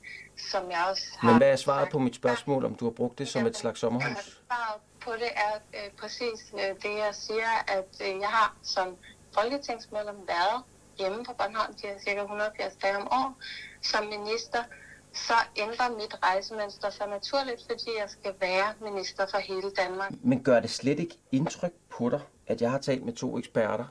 som 0.52 0.72
jeg 0.72 0.86
også 0.90 1.06
har... 1.20 1.30
Men 1.30 1.38
hvad 1.38 1.52
er 1.52 1.56
svaret 1.56 1.90
på 1.90 2.00
mit 2.00 2.16
spørgsmål, 2.16 2.66
om 2.66 2.76
du 2.76 2.86
har 2.86 2.92
brugt 2.92 3.20
det 3.20 3.28
som 3.28 3.46
et 3.46 3.58
slags 3.58 3.80
sommerhus? 3.80 4.42
Svaret 4.48 4.82
på 5.02 5.12
det 5.12 5.32
er 5.36 5.56
øh, 5.74 5.92
præcis 6.00 6.40
øh, 6.54 6.60
det, 6.84 6.94
jeg 7.06 7.12
siger, 7.12 7.52
at 7.68 7.92
øh, 8.02 8.20
jeg 8.20 8.30
har 8.30 8.56
som 8.64 8.88
folketingsmedlem 9.34 10.16
været 10.28 10.64
hjemme 11.00 11.26
på 11.26 11.34
Bornholm 11.34 11.74
de 11.74 11.88
her 11.88 12.00
cirka 12.00 12.22
180 12.22 12.74
dage 12.84 12.98
om 12.98 13.08
året. 13.12 13.34
Som 13.82 14.06
minister, 14.06 14.64
så 15.14 15.34
ændrer 15.56 15.90
mit 15.90 16.16
rejsemønster 16.24 16.90
sig 16.90 17.08
naturligt, 17.08 17.62
fordi 17.70 17.90
jeg 18.00 18.10
skal 18.10 18.34
være 18.40 18.74
minister 18.82 19.26
for 19.32 19.38
hele 19.38 19.72
Danmark. 19.72 20.12
Men 20.24 20.44
gør 20.44 20.60
det 20.60 20.70
slet 20.70 21.00
ikke 21.00 21.18
indtryk 21.32 21.74
på 21.90 22.10
dig, 22.10 22.22
at 22.48 22.62
jeg 22.62 22.72
har 22.72 22.78
talt 22.78 23.06
med 23.06 23.14
to 23.14 23.38
eksperter, 23.38 23.86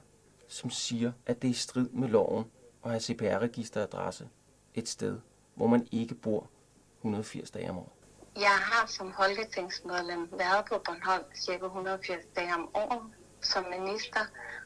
som 0.49 0.71
siger, 0.71 1.13
at 1.27 1.43
det 1.43 1.49
er 1.49 1.53
i 1.53 1.55
strid 1.55 1.89
med 1.89 2.09
loven 2.09 2.45
at 2.85 2.91
have 2.91 3.01
CPR-registeradresse 3.01 4.29
et 4.75 4.89
sted, 4.89 5.19
hvor 5.55 5.67
man 5.67 5.89
ikke 5.93 6.15
bor 6.15 6.51
180 6.99 7.51
dage 7.51 7.71
om 7.71 7.79
året. 7.79 7.93
Jeg 8.37 8.59
har 8.59 8.87
som 8.87 9.15
folketingsmedlem 9.17 10.29
været 10.33 10.65
på 10.69 10.79
Bornholm 10.85 11.25
cirka 11.37 11.65
180 11.65 12.25
dage 12.37 12.55
om 12.55 12.69
året. 12.75 13.03
Som 13.41 13.65
minister 13.79 14.21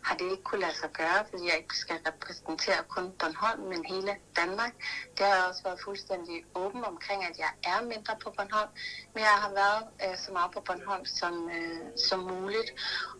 har 0.06 0.14
det 0.16 0.30
ikke 0.30 0.42
kunne 0.42 0.60
lade 0.60 0.76
sig 0.82 0.90
gøre, 1.00 1.20
fordi 1.30 1.44
jeg 1.50 1.56
ikke 1.62 1.76
skal 1.84 1.98
repræsentere 2.08 2.80
kun 2.88 3.12
Bornholm, 3.20 3.62
men 3.72 3.84
hele 3.84 4.12
Danmark. 4.40 4.72
Det 5.16 5.26
har 5.26 5.34
jeg 5.34 5.44
også 5.50 5.62
været 5.62 5.80
fuldstændig 5.84 6.36
åben 6.54 6.84
omkring, 6.84 7.20
at 7.30 7.38
jeg 7.38 7.52
er 7.72 7.78
mindre 7.92 8.14
på 8.22 8.28
Bornholm, 8.36 8.70
men 9.14 9.20
jeg 9.30 9.36
har 9.44 9.52
været 9.62 9.82
øh, 10.04 10.16
så 10.24 10.32
meget 10.32 10.50
på 10.50 10.60
Bornholm 10.60 11.04
som, 11.04 11.34
øh, 11.56 11.80
som 12.08 12.20
muligt. 12.20 12.70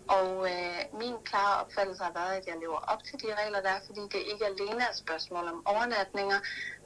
Og 0.09 0.31
øh, 0.53 0.81
min 1.01 1.15
klare 1.25 1.55
opfattelse 1.63 2.03
har 2.05 2.13
været, 2.21 2.33
at 2.39 2.47
jeg 2.47 2.57
lever 2.61 2.81
op 2.93 3.05
til 3.05 3.17
de 3.23 3.29
regler, 3.41 3.61
der 3.61 3.71
er, 3.77 3.81
fordi 3.87 4.01
det 4.01 4.23
ikke 4.33 4.45
alene 4.47 4.81
er 4.85 4.91
et 4.91 4.97
spørgsmål 5.05 5.45
om 5.55 5.63
overnatninger, 5.67 6.39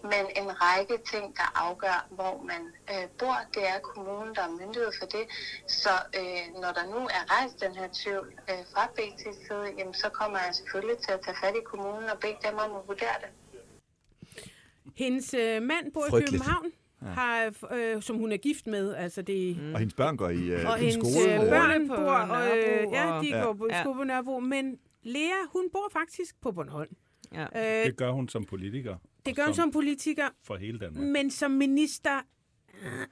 men 0.02 0.24
en 0.40 0.62
række 0.62 0.96
ting, 1.12 1.36
der 1.36 1.48
afgør, 1.66 2.06
hvor 2.10 2.42
man 2.50 2.62
øh, 2.92 3.08
bor. 3.18 3.38
Det 3.54 3.68
er 3.68 3.78
kommunen, 3.78 4.34
der 4.34 4.42
er 4.42 4.50
myndighed 4.60 4.92
for 4.98 5.06
det. 5.06 5.24
Så 5.66 5.94
øh, 6.20 6.60
når 6.62 6.72
der 6.72 6.84
nu 6.94 7.00
er 7.18 7.22
rejst 7.34 7.60
den 7.60 7.74
her 7.74 7.88
tvivl 7.92 8.32
øh, 8.50 8.62
fra 8.72 8.84
BT's 8.96 9.46
side, 9.46 9.68
jamen, 9.78 9.89
så 9.94 10.08
kommer 10.12 10.38
jeg 10.46 10.54
selvfølgelig 10.54 10.98
til 10.98 11.12
at 11.12 11.20
tage 11.24 11.36
fat 11.44 11.54
i 11.54 11.64
kommunen 11.64 12.04
og 12.14 12.18
bede 12.20 12.36
dem 12.46 12.54
om 12.58 12.70
at 12.76 12.82
vurdere 12.88 13.16
det. 13.22 13.30
Hendes 14.96 15.34
øh, 15.34 15.62
mand 15.62 15.92
bor 15.92 16.06
i. 16.18 16.20
København, 16.24 16.72
har, 17.02 17.52
øh, 17.72 18.02
som 18.02 18.16
hun 18.16 18.32
er 18.32 18.36
gift 18.36 18.66
med. 18.66 18.94
Altså 18.94 19.22
det, 19.22 19.56
Og 19.74 19.78
hendes 19.78 19.94
børn 19.94 20.16
går 20.16 20.28
i, 20.28 20.48
øh, 20.50 20.70
og 20.70 20.78
i 20.78 20.84
hendes 20.84 20.94
skole. 21.14 21.32
øh, 21.34 21.38
hvor- 21.40 21.48
børn 21.50 21.88
på 21.88 21.94
bor, 21.96 22.10
og, 22.12 22.58
øh, 22.58 22.86
ja, 22.92 23.12
og- 23.12 23.22
de 23.24 23.28
Ja. 23.28 23.42
går 23.42 23.52
på 23.52 23.66
Ja. 23.70 23.82
skole 23.82 23.96
på 23.96 24.04
Nørrebro, 24.04 24.40
men 24.40 24.78
Lea, 25.02 25.46
hun 25.52 25.70
bor 25.72 25.88
faktisk 25.92 26.40
på 26.40 26.52
Bornholm. 26.52 26.96
Ja. 27.34 27.42
Øh, 27.80 27.86
Det 27.86 27.96
gør 27.96 28.10
hun 28.10 28.28
som 28.28 28.44
politiker. 28.44 28.96
det 29.26 29.32
og 29.32 29.36
gør 29.36 29.44
hun 29.44 29.54
som 29.54 29.72
politiker, 29.72 30.28
For 30.46 30.56
hele 30.56 30.78
Danmark. 30.78 31.04
men 31.06 31.30
som 31.30 31.50
minister... 31.50 32.10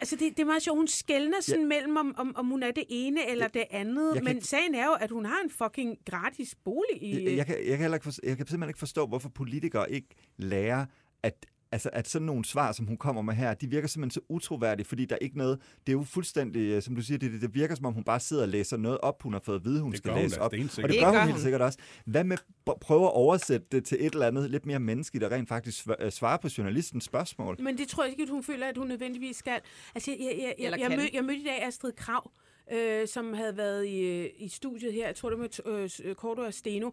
Altså, 0.01 0.17
det, 0.17 0.31
det 0.37 0.41
er 0.41 0.45
meget 0.47 0.63
sjovt. 0.63 0.77
Hun 0.79 0.89
skældner 0.89 1.41
sådan 1.41 1.61
ja. 1.61 1.67
mellem, 1.67 1.97
om, 1.97 2.15
om, 2.19 2.37
om 2.37 2.47
hun 2.47 2.63
er 2.63 2.71
det 2.71 2.85
ene 2.89 3.31
eller 3.31 3.49
det 3.49 3.65
andet. 3.71 4.07
jeg 4.07 4.15
kan 4.15 4.25
Men 4.25 4.37
ikke- 4.37 4.47
sagen 4.49 4.75
er 4.75 4.85
jo, 4.87 4.93
at 4.93 5.11
hun 5.11 5.25
har 5.25 5.41
en 5.45 5.51
fucking 5.51 5.99
gratis 6.11 6.55
bolig 6.65 7.03
i... 7.03 7.25
Jeg, 7.25 7.37
jeg, 7.37 7.47
kan, 7.47 7.67
jeg, 7.67 7.79
kan 7.79 7.95
ikke 7.95 8.05
forstå, 8.05 8.21
jeg 8.25 8.37
kan 8.37 8.47
simpelthen 8.47 8.71
ikke 8.71 8.79
forstå, 8.79 9.07
hvorfor 9.07 9.29
politikere 9.29 9.93
ikke 9.93 10.09
lærer, 10.37 10.87
at, 11.23 11.47
altså, 11.73 11.91
at 11.93 12.09
sådan 12.09 12.27
nogle 12.27 12.45
svar, 12.45 12.73
som 12.73 12.87
hun 12.87 12.97
kommer 12.97 13.23
med 13.23 13.35
her, 13.35 13.55
de 13.55 13.67
virker 13.71 13.89
simpelthen 13.89 14.11
så 14.11 14.27
utroværdige, 14.29 14.87
fordi 14.87 15.05
der 15.05 15.15
er 15.15 15.19
ikke 15.19 15.39
noget, 15.39 15.59
det 15.87 15.93
er 15.93 15.97
jo 15.97 16.03
fuldstændig, 16.03 16.61
øh, 16.61 16.83
som 16.83 16.95
du 16.97 17.03
siger, 17.03 17.19
det, 17.19 17.33
det, 17.33 17.41
det 17.43 17.55
virker 17.55 17.75
som 17.75 17.87
om, 17.87 17.93
hun 17.95 18.05
bare 18.05 18.21
sidder 18.21 18.43
og 18.43 18.49
læser 18.49 18.77
noget 18.77 18.99
op, 18.99 19.23
hun 19.23 19.33
har 19.33 19.41
fået 19.41 19.57
at 19.57 19.65
vide, 19.65 19.81
hun 19.83 19.91
Det 19.93 19.99
skal 19.99 20.13
hun 20.13 20.23
læse 20.23 20.37
da 20.37 20.41
op. 20.41 20.51
stensikkert. 20.51 20.85
Og 20.85 20.89
det 20.89 21.01
Det 21.07 21.13
gør 21.15 21.21
hun 21.21 21.29
helt 21.29 21.43
sikkert 21.43 21.63
også. 21.63 21.79
Hvad 22.05 22.25
med 22.25 22.37
at 22.67 22.75
prøve 22.81 23.05
at 23.05 23.13
oversætte 23.13 23.67
det 23.73 23.85
til 23.85 23.97
et 24.07 24.13
eller 24.13 24.27
andet 24.27 24.51
lidt 24.51 24.67
mere 24.67 24.79
menneskeligt, 24.79 25.23
der 25.23 25.33
rent 25.37 25.49
faktisk 25.49 25.87
øh, 26.01 26.13
svarer 26.13 26.37
på 26.37 26.49
journalistens 26.59 27.05
spørgsmål? 27.05 27.57
Men 27.61 27.79
det 27.79 27.89
tror 27.89 28.03
jeg 28.05 28.11
ikke, 28.11 28.23
at 28.23 28.29
hun 28.29 28.43
føler, 28.43 28.67
at 28.67 28.77
hun 28.77 28.87
nødvendigvis 28.89 29.37
skal. 29.37 29.61
Altså, 29.95 30.11
jeg, 30.11 30.19
jeg, 30.21 30.55
jeg, 30.59 30.71
jeg, 30.73 30.81
jeg, 30.81 30.99
mød, 30.99 31.07
jeg 31.13 31.25
mødte 31.25 31.41
i 31.41 31.45
dag 31.45 31.63
Astrid 31.63 31.93
Krav, 31.93 32.31
øh, 32.73 33.09
som 33.09 33.35
havde 33.35 33.57
været 33.57 33.87
i, 33.87 34.01
øh, 34.01 34.31
i 34.39 34.49
studiet 34.49 34.93
her, 34.93 35.07
jeg 35.07 35.15
tror 35.17 35.31
det 35.31 35.39
var 35.39 35.49
med 35.67 35.91
øh, 36.05 36.15
Korto 36.15 36.43
og 36.43 36.55
Steno. 36.55 36.91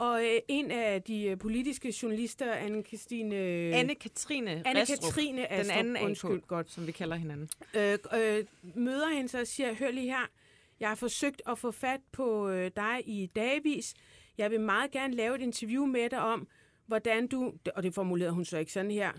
Og 0.00 0.24
øh, 0.24 0.40
en 0.48 0.70
af 0.70 1.02
de 1.02 1.24
øh, 1.24 1.38
politiske 1.38 1.94
journalister, 2.02 2.54
Anne-Christine... 2.54 3.34
Øh, 3.34 3.80
Anne-Katrine 3.80 4.50
Anne-Katrine 4.66 5.36
den 5.36 5.46
Astrup, 5.50 5.76
anden 5.76 5.96
undskyld, 6.04 6.36
AK, 6.36 6.46
godt. 6.46 6.70
som 6.70 6.86
vi 6.86 6.92
kalder 6.92 7.16
hinanden. 7.16 7.48
øh, 7.74 7.98
øh, 8.14 8.44
møder 8.74 9.08
hende 9.08 9.28
så 9.28 9.40
og 9.40 9.46
siger, 9.46 9.74
hør 9.74 9.90
lige 9.90 10.06
her, 10.06 10.30
jeg 10.80 10.88
har 10.88 10.94
forsøgt 10.94 11.42
at 11.48 11.58
få 11.58 11.70
fat 11.70 12.00
på 12.12 12.48
øh, 12.48 12.70
dig 12.76 13.02
i 13.06 13.26
dagvis. 13.36 13.94
Jeg 14.38 14.50
vil 14.50 14.60
meget 14.60 14.90
gerne 14.90 15.14
lave 15.14 15.34
et 15.34 15.40
interview 15.40 15.86
med 15.86 16.10
dig 16.10 16.20
om, 16.20 16.48
hvordan 16.86 17.26
du, 17.26 17.52
og 17.74 17.82
det 17.82 17.94
formulerede 17.94 18.34
hun 18.34 18.44
så 18.44 18.58
ikke 18.58 18.72
sådan 18.72 18.90
her, 18.90 19.12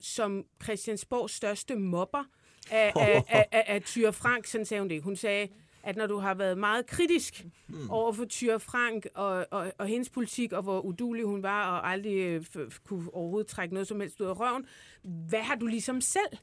som 0.00 0.44
Christiansborgs 0.62 1.34
største 1.34 1.76
mobber 1.76 2.24
af, 2.70 2.92
af, 2.96 3.22
af, 3.28 3.46
af, 3.52 3.64
af 3.66 3.82
Tyre 3.82 4.12
Frank, 4.12 4.46
sådan 4.46 4.64
sagde 4.64 4.80
hun 4.80 4.90
det. 4.90 5.02
Hun 5.02 5.16
sagde, 5.16 5.48
at 5.82 5.96
når 5.96 6.06
du 6.06 6.16
har 6.18 6.34
været 6.34 6.58
meget 6.58 6.86
kritisk 6.86 7.46
mm. 7.68 7.90
over 7.90 8.12
for 8.12 8.24
Tyre 8.24 8.60
Frank 8.60 9.06
og, 9.14 9.46
og, 9.50 9.72
og 9.78 9.86
hendes 9.86 10.10
politik, 10.10 10.52
og 10.52 10.62
hvor 10.62 10.80
udulig 10.80 11.24
hun 11.24 11.42
var, 11.42 11.70
og 11.70 11.90
aldrig 11.90 12.16
øh, 12.16 12.40
f- 12.40 12.60
f- 12.60 12.82
kunne 12.84 13.14
overhovedet 13.14 13.46
trække 13.46 13.74
noget 13.74 13.88
som 13.88 14.00
helst 14.00 14.20
ud 14.20 14.26
af 14.26 14.40
røven, 14.40 14.66
hvad 15.02 15.42
har 15.42 15.54
du 15.54 15.66
ligesom 15.66 16.00
selv 16.00 16.36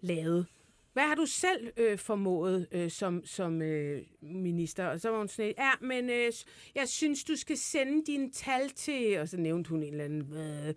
lavet? 0.00 0.46
Hvad 0.92 1.06
har 1.06 1.14
du 1.14 1.26
selv 1.26 1.68
øh, 1.76 1.98
formået 1.98 2.66
øh, 2.72 2.90
som, 2.90 3.26
som 3.26 3.62
øh, 3.62 4.02
minister? 4.22 4.86
Og 4.86 5.00
så 5.00 5.10
var 5.10 5.18
hun 5.18 5.28
sådan, 5.28 5.54
ja, 5.58 5.70
men 5.80 6.10
øh, 6.10 6.32
jeg 6.74 6.88
synes, 6.88 7.24
du 7.24 7.36
skal 7.36 7.56
sende 7.56 8.06
dine 8.06 8.30
tal 8.30 8.70
til... 8.70 9.18
Og 9.18 9.28
så 9.28 9.36
nævnte 9.36 9.70
hun 9.70 9.82
en 9.82 9.92
eller 9.92 10.04
anden... 10.04 10.36
Øh, 10.36 10.74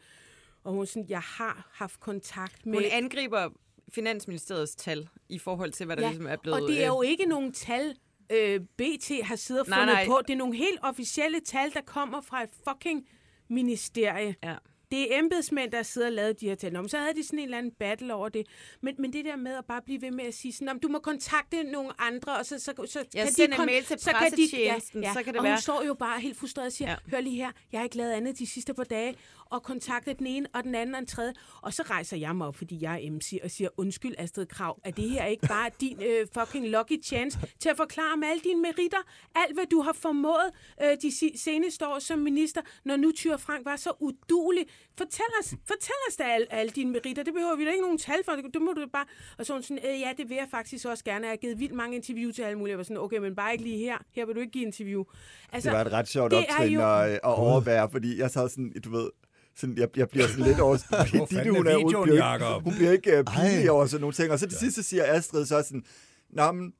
og 0.64 0.74
hun 0.74 0.86
sådan, 0.86 1.06
jeg 1.10 1.20
har 1.22 1.70
haft 1.74 2.00
kontakt 2.00 2.66
med... 2.66 2.74
Hun 2.74 2.84
angriber 2.92 3.50
Finansministeriets 3.94 4.76
tal 4.76 5.10
i 5.30 5.40
forhold 5.40 5.72
til, 5.72 5.86
hvad 5.86 5.96
der 5.96 6.04
ja, 6.04 6.10
ligesom 6.10 6.28
er 6.28 6.36
blevet... 6.36 6.62
og 6.62 6.68
det 6.68 6.84
er 6.84 6.88
jo 6.88 7.04
øh, 7.04 7.10
ikke 7.10 7.26
nogen 7.26 7.54
tal, 7.54 7.96
øh, 8.32 8.60
BT 8.60 9.12
har 9.24 9.36
siddet 9.36 9.62
og 9.62 9.70
Nej, 9.70 9.80
fundet 9.80 9.94
nej. 9.94 10.06
på. 10.06 10.22
Det 10.28 10.34
er 10.34 10.38
nogle 10.38 10.56
helt 10.56 10.80
officielle 10.84 11.40
tal, 11.40 11.74
der 11.74 11.82
kommer 11.82 12.22
fra 12.22 12.44
et 12.44 12.50
fucking 12.68 13.08
ministerie. 13.48 14.36
Ja. 14.44 14.56
Det 14.92 15.14
er 15.16 15.20
embedsmænd, 15.20 15.72
der 15.72 15.84
sidder 15.84 16.08
og 16.08 16.14
lavet 16.14 16.42
de 16.42 16.46
her 16.48 16.56
tal. 16.56 16.74
Nå, 16.74 16.82
men 16.82 16.90
så 16.90 16.98
havde 16.98 17.14
de 17.14 17.24
sådan 17.24 17.40
en 17.40 17.44
eller 17.46 17.58
anden 17.58 17.72
battle 17.80 18.14
over 18.14 18.30
det. 18.30 18.48
Men, 18.82 18.96
men 19.00 19.14
det 19.14 19.26
der 19.26 19.36
med 19.36 19.52
at 19.58 19.66
bare 19.66 19.82
blive 19.82 20.02
ved 20.02 20.12
med 20.12 20.26
at 20.26 20.34
sige 20.34 20.54
sådan, 20.54 20.66
"Nå, 20.66 20.74
men 20.74 20.80
du 20.82 20.88
må 20.88 21.00
kontakte 21.00 21.64
nogle 21.64 22.02
andre, 22.02 22.38
og 22.38 22.46
så, 22.46 22.60
så, 22.60 22.74
så 22.86 23.06
Ja, 23.14 23.24
kan 23.26 23.34
de 23.38 23.44
en 23.44 23.54
kon- 23.54 23.66
mail 23.66 23.84
til 23.84 24.00
så 24.00 24.06
kan 24.12 24.16
de- 24.16 24.20
pressetjenesten, 24.20 25.04
så 25.14 25.24
kan 25.24 25.34
det 25.34 25.38
og 25.40 25.44
være- 25.44 25.54
hun 25.54 25.62
står 25.62 25.84
jo 25.84 25.94
bare 25.94 26.20
helt 26.22 26.38
frustreret 26.38 26.66
og 26.66 26.72
siger, 26.74 26.90
Ja. 26.90 26.96
ja. 27.06 27.12
hør 27.12 27.22
lige 27.22 27.36
her, 27.36 27.52
jeg 27.72 27.80
har 27.80 27.84
ikke 27.84 27.98
lavet 27.98 28.12
andet 28.12 28.40
de 28.40 28.48
sidste 28.48 28.74
par 28.74 28.84
dage, 28.84 29.16
og 29.46 29.64
kontaktet 29.64 30.20
den 30.20 30.28
ene, 30.28 30.48
og 30.54 30.64
den 30.64 30.76
anden, 30.76 30.96
og 30.96 31.00
den 31.00 31.08
tredje. 31.08 31.34
Og 31.62 31.74
så 31.74 31.84
rejser 31.84 32.18
jeg 32.18 32.36
mig 32.36 32.48
op, 32.48 32.56
fordi 32.56 32.78
jeg 32.82 33.04
er 33.06 33.12
MC, 33.12 33.40
og 33.44 33.52
siger, 33.52 33.70
undskyld 33.78 34.16
Astrid 34.18 34.46
Krav, 34.46 34.80
er 34.84 34.92
det 34.92 35.10
her 35.10 35.26
ikke 35.26 35.48
bare 35.48 35.70
din 35.82 36.02
øh, 36.04 36.28
fucking 36.40 36.68
lucky 36.70 37.04
chance 37.04 37.40
til 37.60 37.70
at 37.70 37.78
forklare 37.78 38.14
om 38.14 38.24
alle 38.24 38.42
dine 38.44 38.62
meritter, 38.62 38.98
alt 39.36 39.54
hvad 39.54 39.66
du 39.66 39.82
har 39.82 39.94
formået 39.94 40.52
øh, 40.84 40.98
de 41.02 41.38
seneste 41.40 41.88
år 41.88 42.00
som 42.00 42.20
minister, 42.20 42.62
når 42.86 42.96
nu 42.98 43.12
Tyre 43.12 43.40
Frank 43.40 43.66
var 43.66 43.76
så 43.76 43.92
udulig. 44.00 44.66
Fortæl 44.98 45.26
os, 45.42 45.50
fortæl 45.50 45.96
os 46.10 46.16
da 46.16 46.24
alle, 46.24 46.54
alle 46.54 46.72
dine 46.72 46.92
meritter. 46.92 47.24
Det 47.24 47.34
behøver 47.34 47.56
vi 47.56 47.66
da 47.66 47.70
ikke 47.72 47.82
nogen 47.82 47.98
tal 47.98 48.20
for. 48.26 48.32
Det, 48.32 48.46
det 48.54 48.62
må 48.62 48.74
du 48.74 48.86
bare... 48.94 49.06
Og 49.38 49.46
så 49.46 49.54
hun 49.54 49.64
sådan, 49.64 49.80
øh, 49.86 50.00
ja, 50.00 50.10
det 50.18 50.30
vil 50.30 50.36
jeg 50.36 50.48
faktisk 50.52 50.86
også 50.86 51.04
gerne. 51.04 51.26
Jeg 51.26 51.32
har 51.32 51.38
givet 51.38 51.60
vildt 51.60 51.74
mange 51.76 51.96
interview 51.96 52.32
til 52.32 52.42
alle 52.42 52.58
mulige. 52.58 52.72
Jeg 52.72 52.78
var 52.78 52.84
sådan, 52.84 52.98
okay, 52.98 53.18
men 53.18 53.36
bare 53.36 53.52
ikke 53.52 53.64
lige 53.64 53.78
her. 53.78 53.98
Her 54.16 54.26
vil 54.26 54.36
du 54.36 54.40
ikke 54.40 54.52
give 54.52 54.66
interview. 54.66 55.04
Altså, 55.52 55.70
Det 55.70 55.78
var 55.78 55.86
et 55.86 55.92
ret 55.92 56.08
sjovt 56.08 56.34
optrin 56.34 56.74
jo- 56.74 57.00
at, 57.02 57.12
at 57.12 57.20
overvære, 57.24 57.90
fordi 57.92 58.18
jeg 58.20 58.32
sad 58.32 58.50
sådan, 58.50 58.74
du 58.86 58.92
ved, 58.92 59.10
sådan, 59.56 59.78
jeg, 59.78 59.98
jeg 59.98 60.10
bliver 60.10 60.28
sådan 60.28 60.46
lidt 60.46 60.60
over... 60.60 60.78
Hvor 61.18 61.26
fanden 61.26 61.56
er 61.56 61.74
hun, 61.74 61.86
videoen, 61.86 62.04
bliver 62.04 62.34
ikke, 62.36 62.64
hun 62.64 62.74
bliver 62.76 62.92
ikke 62.92 63.20
uh, 63.20 63.26
pinlig 63.36 63.72
over 63.72 63.86
sådan 63.86 64.02
nogle 64.02 64.14
ting. 64.14 64.32
Og 64.32 64.40
så 64.40 64.48
til 64.48 64.58
sidst 64.58 64.76
så 64.76 64.84
siger 64.84 65.04
Astrid 65.08 65.46
så 65.46 65.64
sådan, 65.64 65.84
Nå, 66.30 66.52
men, 66.52 66.74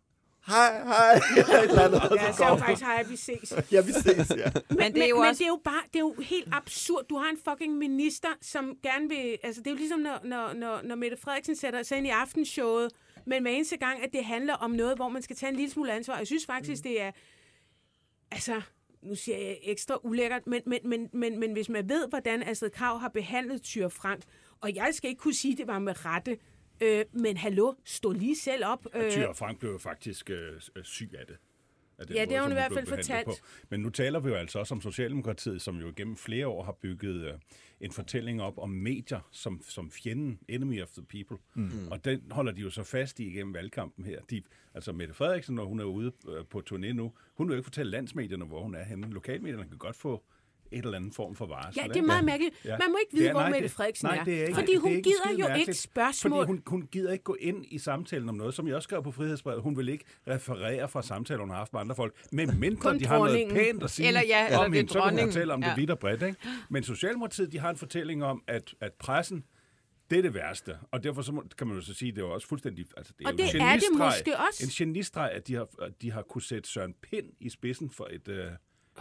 hej, 0.48 0.84
hej, 0.84 1.20
eller 1.38 1.58
et 1.64 1.70
eller 1.70 1.82
andet, 1.82 2.02
Ja, 2.16 2.46
er 2.46 2.50
jo 2.50 2.56
faktisk, 2.58 2.82
hej, 2.82 3.04
vi 3.04 3.16
ses. 3.16 3.54
Ja, 3.72 3.82
vi 3.82 3.92
ses, 3.92 4.30
ja. 4.38 4.52
Men, 4.70 4.78
Men 4.78 4.94
det 4.94 5.04
er 5.04 5.08
jo 5.08 5.16
men 5.20 5.28
også- 5.30 5.38
det 5.40 5.46
er 5.46 5.50
jo 5.50 5.62
bare, 5.64 5.82
det 5.94 5.96
er 5.96 6.00
jo 6.00 6.16
helt 6.20 6.48
absurd. 6.52 7.06
Du 7.10 7.18
har 7.18 7.30
en 7.30 7.38
fucking 7.50 7.78
minister, 7.78 8.30
som 8.42 8.76
gerne 8.84 9.10
vil, 9.10 9.38
altså 9.44 9.62
det 9.62 9.68
er 9.68 9.72
jo 9.72 9.78
ligesom, 9.78 10.00
når, 10.00 10.20
når, 10.24 10.54
når, 10.54 10.82
når 10.84 10.96
Mette 10.96 11.18
Frederiksen 11.18 11.56
sætter 11.56 11.84
sig 11.84 11.98
ind 11.98 12.08
i 12.08 12.10
aftenshowet, 12.10 12.92
men 13.26 13.42
hver 13.42 13.52
eneste 13.52 13.78
gang, 13.78 14.04
at 14.04 14.10
det 14.14 14.26
handler 14.26 14.54
om 14.54 14.72
noget, 14.72 14.96
hvor 14.96 15.10
man 15.10 15.22
skal 15.22 15.36
tage 15.36 15.50
en 15.50 15.56
lille 15.56 15.72
smule 15.72 15.94
ansvar. 15.94 16.18
Jeg 16.18 16.28
synes 16.28 16.46
faktisk, 16.46 16.84
mm. 16.86 16.90
det 16.90 17.02
er, 17.02 17.12
altså, 18.32 18.62
nu 19.04 19.16
siger 19.16 19.38
jeg 19.38 19.58
ekstra 19.64 19.98
ulækkert, 20.04 20.48
men, 20.48 20.62
men, 20.66 20.80
men, 20.86 21.10
men, 21.14 21.40
men 21.40 21.52
hvis 21.52 21.70
man 21.70 21.90
ved, 21.90 22.08
hvordan 22.10 22.44
Astrid 22.44 22.70
Krav 22.70 23.00
har 23.00 23.10
behandlet 23.10 23.62
Tyre 23.62 23.90
Frank, 23.90 24.24
og 24.62 24.76
jeg 24.76 24.90
skal 24.94 25.10
ikke 25.10 25.20
kunne 25.20 25.34
sige, 25.34 25.52
at 25.52 25.58
det 25.58 25.68
var 25.68 25.80
med 25.80 26.06
rette, 26.06 26.38
øh, 26.82 27.06
men 27.14 27.38
hallo, 27.38 27.74
stå 27.86 28.12
lige 28.12 28.36
selv 28.36 28.66
op. 28.66 28.86
Øh, 28.96 29.12
Tyre 29.12 29.36
Frank 29.36 29.60
blev 29.60 29.72
jo 29.72 29.78
faktisk 29.78 30.30
øh, 30.30 30.62
øh, 30.76 30.84
syg 30.84 31.12
af 31.20 31.28
det. 31.28 31.38
Af 31.98 32.08
den 32.08 32.16
Ja, 32.16 32.22
det 32.22 32.30
måde, 32.30 32.38
har 32.38 32.44
hun 32.44 32.52
i 32.52 32.54
hvert 32.54 32.74
fald 32.74 32.88
fortalt. 32.88 33.44
Men 33.70 33.80
nu 33.80 33.90
taler 33.90 34.20
vi 34.20 34.30
jo 34.30 34.36
altså 34.36 34.60
også 34.60 34.74
om 34.74 34.82
Socialdemokratiet, 34.82 35.62
som 35.62 35.78
jo 35.80 35.94
gennem 35.96 36.18
flere 36.18 36.48
år 36.48 36.64
har 36.64 36.72
bygget 36.72 37.26
øh, 37.28 37.34
en 37.82 37.92
fortælling 37.92 38.42
op 38.42 38.58
om 38.58 38.70
medier 38.70 39.20
som, 39.32 39.62
som 39.64 39.92
fjenden, 39.92 40.40
enemy 40.48 40.82
of 40.82 40.90
the 40.90 41.06
people. 41.06 41.38
Mm. 41.54 41.88
Og 41.92 42.06
den 42.06 42.22
holder 42.32 42.52
de 42.52 42.62
jo 42.62 42.70
så 42.70 42.84
fast 42.84 43.20
i 43.20 43.28
igennem 43.28 43.54
valgkampen 43.54 44.06
her. 44.06 44.22
De, 44.30 44.42
altså 44.74 44.92
Mette 44.92 45.14
Frederiksen, 45.14 45.56
når 45.56 45.66
hun 45.66 45.80
er 45.80 45.84
ude 45.84 46.12
øh, 46.30 46.46
på 46.50 46.64
turné 46.70 46.94
nu, 46.94 47.14
hun 47.34 47.48
vil 47.48 47.54
jo 47.54 47.58
ikke 47.58 47.66
fortælle 47.66 47.92
landsmedierne, 47.92 48.46
hvor 48.46 48.62
hun 48.62 48.76
er 48.76 48.84
henne. 48.84 49.10
Lokalmedierne 49.10 49.68
kan 49.68 49.78
godt 49.78 49.96
få 49.96 50.24
et 50.72 50.86
eller 50.86 50.98
andet 50.98 51.16
form 51.16 51.36
for 51.36 51.46
varsel. 51.46 51.82
Ja, 51.84 51.88
det 51.88 51.98
er 51.98 52.02
meget 52.02 52.26
mærkeligt. 52.26 52.56
Ja. 52.66 52.78
Man 52.78 52.92
må 52.92 52.98
ikke 52.98 53.12
Det 53.12 53.18
vide, 53.20 53.28
er- 53.28 53.32
hvor 53.34 53.42
nej, 53.42 53.50
Mette 53.50 53.64
det- 53.64 53.72
Frederiksen 53.72 54.08
nej, 54.08 54.18
er. 54.18 54.24
det 54.24 54.34
er 54.34 54.42
ikke, 54.42 54.54
Fordi 54.56 54.72
det 54.72 54.82
hun 54.82 54.92
er 54.92 54.96
ikke 54.96 55.10
gider 55.10 55.32
jo 55.32 55.38
mærkeligt. 55.48 55.68
ikke 55.70 55.80
spørgsmål. 55.82 56.32
Fordi 56.32 56.46
hun, 56.48 56.64
hun 56.68 56.82
gider 56.92 57.12
ikke 57.12 57.24
gå 57.24 57.36
ind 57.40 57.66
i 57.70 57.78
samtalen 57.78 58.30
om 58.30 58.36
noget, 58.36 58.54
som 58.54 58.68
jeg 58.68 58.76
også 58.76 58.88
skrev 58.88 59.04
på 59.04 59.12
frihedsbrevet. 59.12 59.62
Hun 59.62 59.78
vil 59.78 59.90
ikke 59.90 60.06
referere 60.28 60.88
fra 60.90 61.02
samtaler, 61.02 61.40
hun 61.40 61.50
har 61.50 61.58
haft 61.58 61.74
med 61.74 61.82
andre 61.82 61.96
folk, 61.96 62.16
men 62.32 62.60
mindre 62.60 62.82
Kun 62.92 63.00
de 63.00 63.06
har 63.06 63.18
noget 63.18 63.50
pænt 63.52 63.84
at 63.84 63.90
sige 63.90 64.08
Eller 64.08 64.22
ja, 64.28 64.46
eller 64.46 64.58
om 64.58 64.72
det 64.72 64.78
er 64.78 64.82
hende, 64.82 64.94
så 64.94 65.02
kan 65.02 65.10
hun 65.20 65.20
fortælle 65.28 65.54
om 65.54 65.64
Ja. 65.64 65.70
det 65.70 65.78
vidt 65.78 65.90
og 65.92 66.00
bredt. 66.00 66.22
Ikke? 66.24 66.38
Men 66.70 66.84
Socialdemokratiet, 66.84 67.52
de 67.52 67.60
har 67.60 67.70
en 67.70 67.78
fortælling 67.78 68.24
om, 68.24 68.44
at, 68.48 68.74
at 68.82 68.94
pressen, 68.94 69.44
det 70.10 70.18
er 70.18 70.22
det 70.22 70.34
værste. 70.34 70.78
Og 70.92 71.04
derfor 71.04 71.22
så 71.22 71.32
må, 71.32 71.44
kan 71.58 71.68
man 71.68 71.76
jo 71.76 71.82
så 71.82 71.94
sige, 71.94 72.10
at 72.10 72.16
det 72.16 72.22
er 72.22 72.26
også 72.26 72.48
fuldstændig... 72.48 72.86
Altså, 72.98 73.14
det 73.20 73.26
er 73.26 73.32
Og 73.32 73.38
det 73.38 73.56
en 73.56 73.62
er 73.62 73.74
det 73.74 73.84
måske 73.98 74.38
også. 74.38 74.64
En 74.64 74.70
genistreg, 74.70 75.32
at 75.32 75.48
de 75.48 75.54
har, 75.56 75.68
at 75.82 76.02
de 76.02 76.12
har 76.12 76.22
kunne 76.22 76.42
sætte 76.42 76.70
Søren 76.70 76.94
Pind 77.04 77.26
i 77.40 77.50
spidsen 77.50 77.90
for 77.90 78.08
et... 78.12 78.28
Øh, 78.28 78.46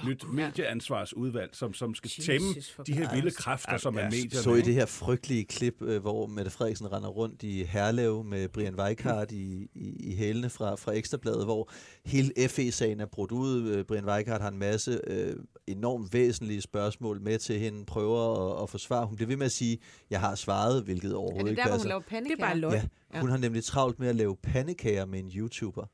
nyt 0.04 0.24
medieansvarsudvalg, 0.32 1.50
som, 1.56 1.74
som 1.74 1.94
skal 1.94 2.10
Jesus 2.18 2.26
tæmme 2.26 2.46
de 2.86 2.92
her 2.92 3.14
vilde 3.14 3.30
kræfter, 3.30 3.76
som 3.76 3.96
er 3.98 4.04
medierne. 4.04 4.30
så 4.42 4.54
i 4.54 4.60
det 4.60 4.74
her 4.74 4.86
frygtelige 4.86 5.44
klip, 5.44 5.82
øh, 5.82 6.00
hvor 6.00 6.26
Mette 6.26 6.50
Frederiksen 6.50 6.92
render 6.92 7.08
rundt 7.08 7.42
i 7.42 7.64
Herlev 7.64 8.24
med 8.24 8.48
Brian 8.48 8.74
Weikart 8.80 9.32
i, 9.32 9.68
i, 9.74 9.96
i 10.00 10.14
hælene 10.14 10.50
fra, 10.50 10.74
fra 10.74 10.92
Ekstrabladet, 10.92 11.44
hvor 11.44 11.70
hele 12.04 12.32
FE-sagen 12.48 13.00
er 13.00 13.06
brudt 13.06 13.32
ud. 13.32 13.68
Øh, 13.68 13.84
Brian 13.84 14.04
Weikart 14.04 14.40
har 14.40 14.48
en 14.48 14.58
masse 14.58 15.00
øh, 15.06 15.36
enormt 15.66 16.12
væsentlige 16.12 16.60
spørgsmål 16.60 17.20
med 17.22 17.38
til 17.38 17.58
hende, 17.58 17.84
prøver 17.86 18.52
at, 18.56 18.62
at 18.62 18.70
forsvare. 18.70 19.06
Hun 19.06 19.16
bliver 19.16 19.28
ved 19.28 19.36
med 19.36 19.46
at 19.46 19.52
sige, 19.52 19.78
jeg 20.10 20.20
har 20.20 20.34
svaret, 20.34 20.82
hvilket 20.84 21.10
Er 21.12 21.16
overhovedet 21.16 21.44
det 21.44 21.50
ikke 21.50 21.62
der, 21.62 21.68
hvor 21.68 21.72
hun 21.72 21.78
passer. 21.78 21.88
laver 21.88 22.00
Det 22.00 22.08
pandekager? 22.08 22.44
er 22.44 22.48
bare 22.48 22.58
løgn. 22.58 22.90
Ja, 23.14 23.20
hun 23.20 23.30
har 23.30 23.36
nemlig 23.36 23.64
travlt 23.64 23.98
med 23.98 24.08
at 24.08 24.16
lave 24.16 24.36
pandekager 24.42 25.06
med 25.06 25.18
en 25.18 25.30
YouTuber. 25.36 25.84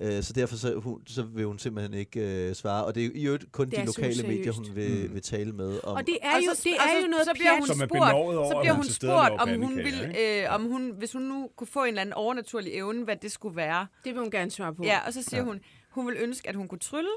Øh, 0.00 0.22
så 0.22 0.32
derfor 0.32 0.56
så, 0.56 0.74
hun, 0.74 1.02
så 1.06 1.22
vil 1.22 1.44
hun 1.46 1.58
simpelthen 1.58 1.94
ikke 1.94 2.48
øh, 2.48 2.54
svare. 2.54 2.84
Og 2.84 2.94
det 2.94 3.02
er 3.02 3.06
jo 3.06 3.12
i 3.14 3.26
øvrigt 3.26 3.52
kun 3.52 3.70
Det 3.70 3.76
de 3.78 3.84
lokale 3.86 4.22
medier, 4.22 4.52
hun 4.52 4.66
vil, 4.74 5.06
Mm. 5.08 5.14
vil 5.14 5.22
tale 5.22 5.52
med 5.52 5.80
om. 5.84 5.96
Og 5.96 6.06
det 6.06 6.18
er 6.22 6.34
Og 6.34 6.40
jo, 6.46 6.54
så- 6.54 6.60
det 6.64 6.72
er 6.72 7.00
jo 7.02 7.06
noget 7.08 7.24
så 7.26 7.32
bliver 7.34 7.54
hun 7.58 7.66
spurgt, 7.66 8.12
over 8.12 8.50
så 8.50 8.58
bliver 8.60 8.74
hun 8.74 8.84
spurgt, 8.84 9.40
om 9.40 9.48
hun 9.62 9.76
vil, 9.76 10.16
øh, 10.20 10.54
om 10.54 10.62
hun, 10.64 10.90
hvis 10.98 11.12
hun 11.12 11.22
nu 11.22 11.50
kunne 11.56 11.66
få 11.66 11.82
en 11.82 11.88
eller 11.88 12.00
anden 12.00 12.12
overnaturlig 12.12 12.72
evne, 12.74 13.04
hvad 13.04 13.16
det 13.16 13.32
skulle 13.32 13.56
være. 13.56 13.86
Det 14.04 14.12
vil 14.14 14.20
hun 14.20 14.30
gerne 14.30 14.50
svare 14.50 14.74
på. 14.74 14.82
Ja, 14.84 14.98
og 15.06 15.12
så 15.12 15.22
siger 15.22 15.36
ja. 15.38 15.44
hun, 15.44 15.60
hun 15.90 16.06
vil 16.06 16.16
ønske, 16.18 16.48
at 16.48 16.54
hun 16.54 16.68
kunne 16.68 16.78
trylle, 16.78 17.10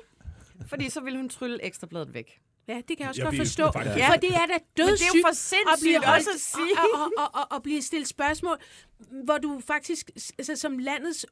fordi 0.67 0.89
så 0.89 0.99
vil 1.01 1.15
hun 1.17 1.29
trylle 1.29 1.63
ekstrabladet 1.65 2.13
væk. 2.13 2.39
Ja, 2.67 2.75
det 2.75 2.87
kan 2.87 2.99
jeg 2.99 3.09
også 3.09 3.21
Jeg 3.21 3.25
godt 3.25 3.37
forstå. 3.37 3.71
faktisk- 3.71 3.97
Ja. 3.97 4.09
For 4.09 4.15
det 4.15 4.29
er 4.29 4.45
da 4.45 4.53
Men 4.53 4.59
det 4.77 4.83
er 4.83 4.87
dødssygt 4.87 5.15
jo 5.15 5.21
for 5.23 5.27
at 5.29 5.35
blive 5.81 5.93
sindssygt 5.95 6.05
holdt 6.05 6.17
også 6.19 6.29
at 6.33 6.39
sige. 6.39 6.73
og, 6.93 7.01
og, 7.01 7.11
og, 7.33 7.41
og, 7.41 7.47
og 7.57 7.63
blive 7.63 7.81
stillet 7.81 8.07
spørgsmål, 8.09 8.57
hvor 9.25 9.37
du 9.37 9.61
faktisk 9.67 10.11
altså, 10.37 10.55
som 10.55 10.77
landets 10.77 11.25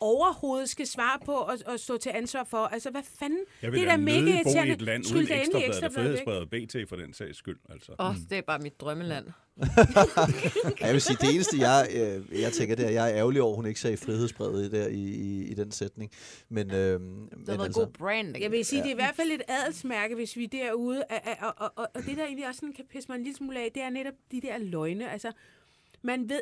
overhoved 0.00 0.66
skal 0.66 0.86
svare 0.86 1.18
på 1.24 1.32
og, 1.32 1.58
og 1.66 1.80
stå 1.80 1.96
til 1.96 2.12
ansvar 2.14 2.44
for. 2.44 2.56
Altså, 2.58 2.90
hvad 2.90 3.02
fanden? 3.18 3.38
Jeg 3.62 3.72
vil 3.72 3.80
det 3.80 3.88
er 3.88 3.90
da 3.90 3.96
mega 3.96 4.20
bo 4.20 4.26
i 4.26 4.30
irriterende. 4.30 4.72
et 4.72 4.82
land 4.82 5.04
Skyld 5.04 5.18
uden 5.18 5.32
ekstrabladet 5.32 5.84
og 5.84 5.92
frihedsbrevet 5.92 6.50
BT 6.50 6.88
for 6.88 6.96
den 6.96 7.12
sags 7.14 7.38
skyld. 7.38 7.58
Altså. 7.70 7.92
Åh, 7.98 8.10
oh, 8.10 8.16
det 8.30 8.38
er 8.38 8.42
bare 8.42 8.58
mit 8.58 8.80
drømmeland. 8.80 9.26
Ja, 10.80 10.86
jeg 10.86 10.92
vil 10.92 11.00
sige, 11.00 11.16
det 11.20 11.34
eneste, 11.34 11.58
jeg, 11.58 11.88
øh, 11.94 12.40
jeg 12.40 12.52
tænker, 12.52 12.76
det 12.76 12.84
er, 12.84 12.88
at 12.88 12.94
jeg 12.94 13.10
er 13.10 13.16
ærgerlig 13.16 13.42
over, 13.42 13.52
at 13.52 13.56
hun 13.56 13.66
ikke 13.66 13.80
sagde 13.80 13.96
frihedsbrevet 13.96 14.72
der 14.72 14.86
i, 14.86 15.04
i, 15.04 15.44
i 15.44 15.54
den 15.54 15.70
sætning. 15.72 16.10
Men, 16.48 16.70
øh, 16.70 16.76
Det 16.76 17.00
har 17.48 17.56
været 17.56 17.74
god 17.74 17.86
branding. 17.86 18.42
Jeg 18.42 18.50
vil 18.50 18.64
sige, 18.64 18.78
ja. 18.78 18.82
det 18.82 18.90
er 18.90 18.94
i 18.94 18.96
hvert 18.96 19.16
fald 19.16 19.30
et 19.30 19.42
adelsmærke, 19.48 20.14
hvis 20.14 20.36
vi 20.36 20.44
er 20.44 20.48
derude. 20.48 21.04
Og, 21.10 21.16
og, 21.40 21.54
og, 21.56 21.72
og, 21.76 21.88
og 21.94 22.02
det, 22.06 22.16
der 22.16 22.24
egentlig 22.24 22.48
også 22.48 22.58
sådan 22.58 22.72
kan 22.72 22.84
pisse 22.92 23.08
mig 23.08 23.16
en 23.16 23.22
lille 23.22 23.36
smule 23.36 23.60
af, 23.60 23.70
det 23.74 23.82
er 23.82 23.90
netop 23.90 24.14
de 24.32 24.40
der 24.40 24.58
løgne. 24.58 25.10
Altså, 25.12 25.32
man 26.02 26.28
ved... 26.28 26.40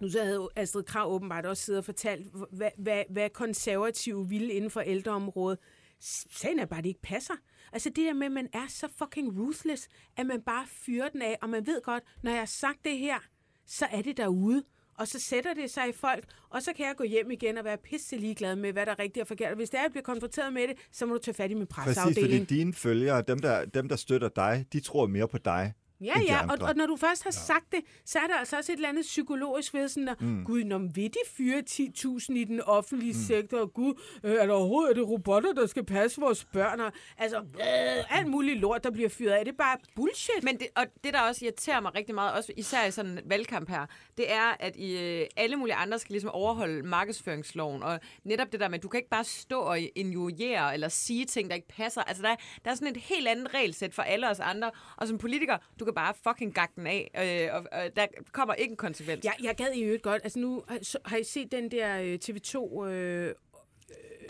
Nu 0.00 0.08
så 0.08 0.24
havde 0.24 0.48
Astrid 0.56 0.82
Krav 0.82 1.12
åbenbart 1.12 1.46
også 1.46 1.62
siddet 1.64 1.78
og 1.78 1.84
fortalt, 1.84 2.26
hvad, 2.52 2.70
hvad, 2.78 3.02
hvad 3.10 3.30
konservative 3.30 4.28
ville 4.28 4.52
inden 4.52 4.70
for 4.70 4.80
ældreområdet. 4.80 5.58
Sagen 6.00 6.58
er 6.58 6.66
bare, 6.66 6.82
det 6.82 6.88
ikke 6.88 7.02
passer. 7.02 7.34
Altså 7.72 7.88
det 7.88 7.96
der 7.96 8.14
med, 8.14 8.26
at 8.26 8.32
man 8.32 8.48
er 8.52 8.66
så 8.68 8.88
fucking 8.98 9.38
ruthless, 9.38 9.88
at 10.16 10.26
man 10.26 10.40
bare 10.40 10.66
fyrer 10.66 11.08
den 11.08 11.22
af, 11.22 11.38
og 11.42 11.48
man 11.48 11.66
ved 11.66 11.82
godt, 11.82 12.02
når 12.22 12.30
jeg 12.30 12.40
har 12.40 12.46
sagt 12.46 12.84
det 12.84 12.98
her, 12.98 13.18
så 13.66 13.86
er 13.92 14.02
det 14.02 14.16
derude. 14.16 14.62
Og 14.98 15.08
så 15.08 15.20
sætter 15.20 15.54
det 15.54 15.70
sig 15.70 15.88
i 15.88 15.92
folk, 15.92 16.24
og 16.50 16.62
så 16.62 16.72
kan 16.76 16.86
jeg 16.86 16.94
gå 16.96 17.04
hjem 17.04 17.30
igen 17.30 17.58
og 17.58 17.64
være 17.64 17.76
pisse 17.78 18.16
ligeglad 18.16 18.56
med, 18.56 18.72
hvad 18.72 18.86
der 18.86 18.92
er 18.92 18.98
rigtigt 18.98 19.20
og 19.22 19.26
forkert. 19.26 19.50
Og 19.50 19.56
hvis 19.56 19.70
det 19.70 19.76
er, 19.76 19.80
at 19.80 19.84
jeg 19.84 19.90
bliver 19.90 20.02
konfronteret 20.02 20.52
med 20.52 20.68
det, 20.68 20.76
så 20.92 21.06
må 21.06 21.14
du 21.14 21.20
tage 21.20 21.34
fat 21.34 21.50
i 21.50 21.54
min 21.54 21.66
Præcis, 21.66 21.98
fordi 21.98 22.14
presseafdeling. 22.14 22.48
dine 22.48 22.74
følgere, 22.74 23.22
dem 23.22 23.38
der, 23.38 23.64
dem 23.64 23.88
der 23.88 23.96
støtter 23.96 24.28
dig, 24.28 24.66
de 24.72 24.80
tror 24.80 25.06
mere 25.06 25.28
på 25.28 25.38
dig, 25.38 25.72
Ja, 26.00 26.20
ja, 26.26 26.40
og, 26.50 26.58
og 26.68 26.74
når 26.76 26.86
du 26.86 26.96
først 26.96 27.22
har 27.22 27.28
ja. 27.28 27.46
sagt 27.46 27.72
det, 27.72 27.80
så 28.04 28.18
er 28.18 28.26
der 28.26 28.34
altså 28.34 28.56
også 28.56 28.72
et 28.72 28.76
eller 28.76 28.88
andet 28.88 29.02
psykologisk 29.02 29.74
ved 29.74 29.88
sådan, 29.88 30.08
at 30.08 30.20
mm. 30.20 30.44
gud, 30.44 30.64
når 30.64 30.78
vil 30.78 31.04
de 31.10 31.18
fyre 31.36 31.62
10.000 31.70 32.32
i 32.34 32.44
den 32.44 32.60
offentlige 32.60 33.12
mm. 33.12 33.18
sektor, 33.26 33.58
og 33.58 33.74
gud, 33.74 33.94
øh, 34.24 34.34
er 34.34 34.46
der 34.46 34.52
overhovedet 34.54 34.90
er 34.90 34.94
det 34.94 35.08
robotter, 35.08 35.52
der 35.52 35.66
skal 35.66 35.84
passe 35.84 36.20
vores 36.20 36.44
børn, 36.44 36.80
og 36.80 36.92
altså, 37.18 37.38
øh, 37.38 38.18
alt 38.18 38.26
muligt 38.28 38.58
lort, 38.60 38.84
der 38.84 38.90
bliver 38.90 39.08
fyret 39.08 39.32
af, 39.32 39.44
det 39.44 39.52
er 39.52 39.56
bare 39.56 39.76
bullshit. 39.96 40.42
Men 40.44 40.58
det, 40.58 40.66
og 40.76 40.84
det, 41.04 41.14
der 41.14 41.20
også 41.20 41.44
irriterer 41.44 41.80
mig 41.80 41.94
rigtig 41.94 42.14
meget, 42.14 42.32
også 42.32 42.52
især 42.56 42.84
i 42.84 42.90
sådan 42.90 43.10
en 43.10 43.20
valgkamp 43.26 43.68
her, 43.68 43.86
det 44.16 44.32
er, 44.32 44.56
at 44.60 44.76
I, 44.76 44.98
øh, 45.20 45.26
alle 45.36 45.56
mulige 45.56 45.74
andre 45.74 45.98
skal 45.98 46.12
ligesom 46.12 46.30
overholde 46.30 46.82
markedsføringsloven, 46.82 47.82
og 47.82 48.00
netop 48.24 48.52
det 48.52 48.60
der 48.60 48.68
med, 48.68 48.78
at 48.78 48.82
du 48.82 48.88
kan 48.88 48.98
ikke 48.98 49.10
bare 49.10 49.24
stå 49.24 49.60
og 49.60 49.78
injuriere 49.94 50.74
eller 50.74 50.88
sige 50.88 51.24
ting, 51.24 51.48
der 51.50 51.54
ikke 51.56 51.68
passer. 51.68 52.02
Altså, 52.02 52.22
der, 52.22 52.28
er- 52.30 52.36
der 52.64 52.70
er 52.70 52.74
sådan 52.74 52.88
et 52.96 53.02
helt 53.02 53.28
andet 53.28 53.54
regelsæt 53.54 53.94
for 53.94 54.02
alle 54.02 54.30
os 54.30 54.40
andre, 54.40 54.70
og 54.96 55.08
som 55.08 55.18
politiker, 55.18 55.56
du 55.80 55.84
kan 55.86 55.94
bare 55.94 56.14
fucking 56.28 56.54
gakke 56.54 56.72
den 56.76 56.86
af, 56.86 57.10
øh, 57.50 57.54
og, 57.54 57.66
og 57.72 57.96
der 57.96 58.06
kommer 58.32 58.54
ikke 58.54 58.70
en 58.72 58.76
konsekvens. 58.76 59.24
Jeg, 59.24 59.34
jeg 59.42 59.54
gad 59.56 59.72
i 59.74 59.82
øvrigt 59.82 60.02
godt, 60.02 60.22
altså 60.24 60.38
nu 60.38 60.64
har, 61.04 61.16
I 61.16 61.24
set 61.24 61.52
den 61.52 61.70
der 61.70 62.00
øh, 62.00 62.18
TV2 62.24 62.84
øh, 62.84 63.34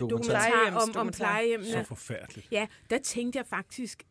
dokumentar 0.00 0.70
om, 0.70 0.96
om 0.96 1.08
Plejehjems- 1.08 1.16
plejehjemmene? 1.16 1.72
Så 1.72 1.84
forfærdeligt. 1.84 2.48
Ja, 2.50 2.66
der 2.90 2.98
tænkte 2.98 3.36
jeg 3.38 3.46
faktisk, 3.46 4.02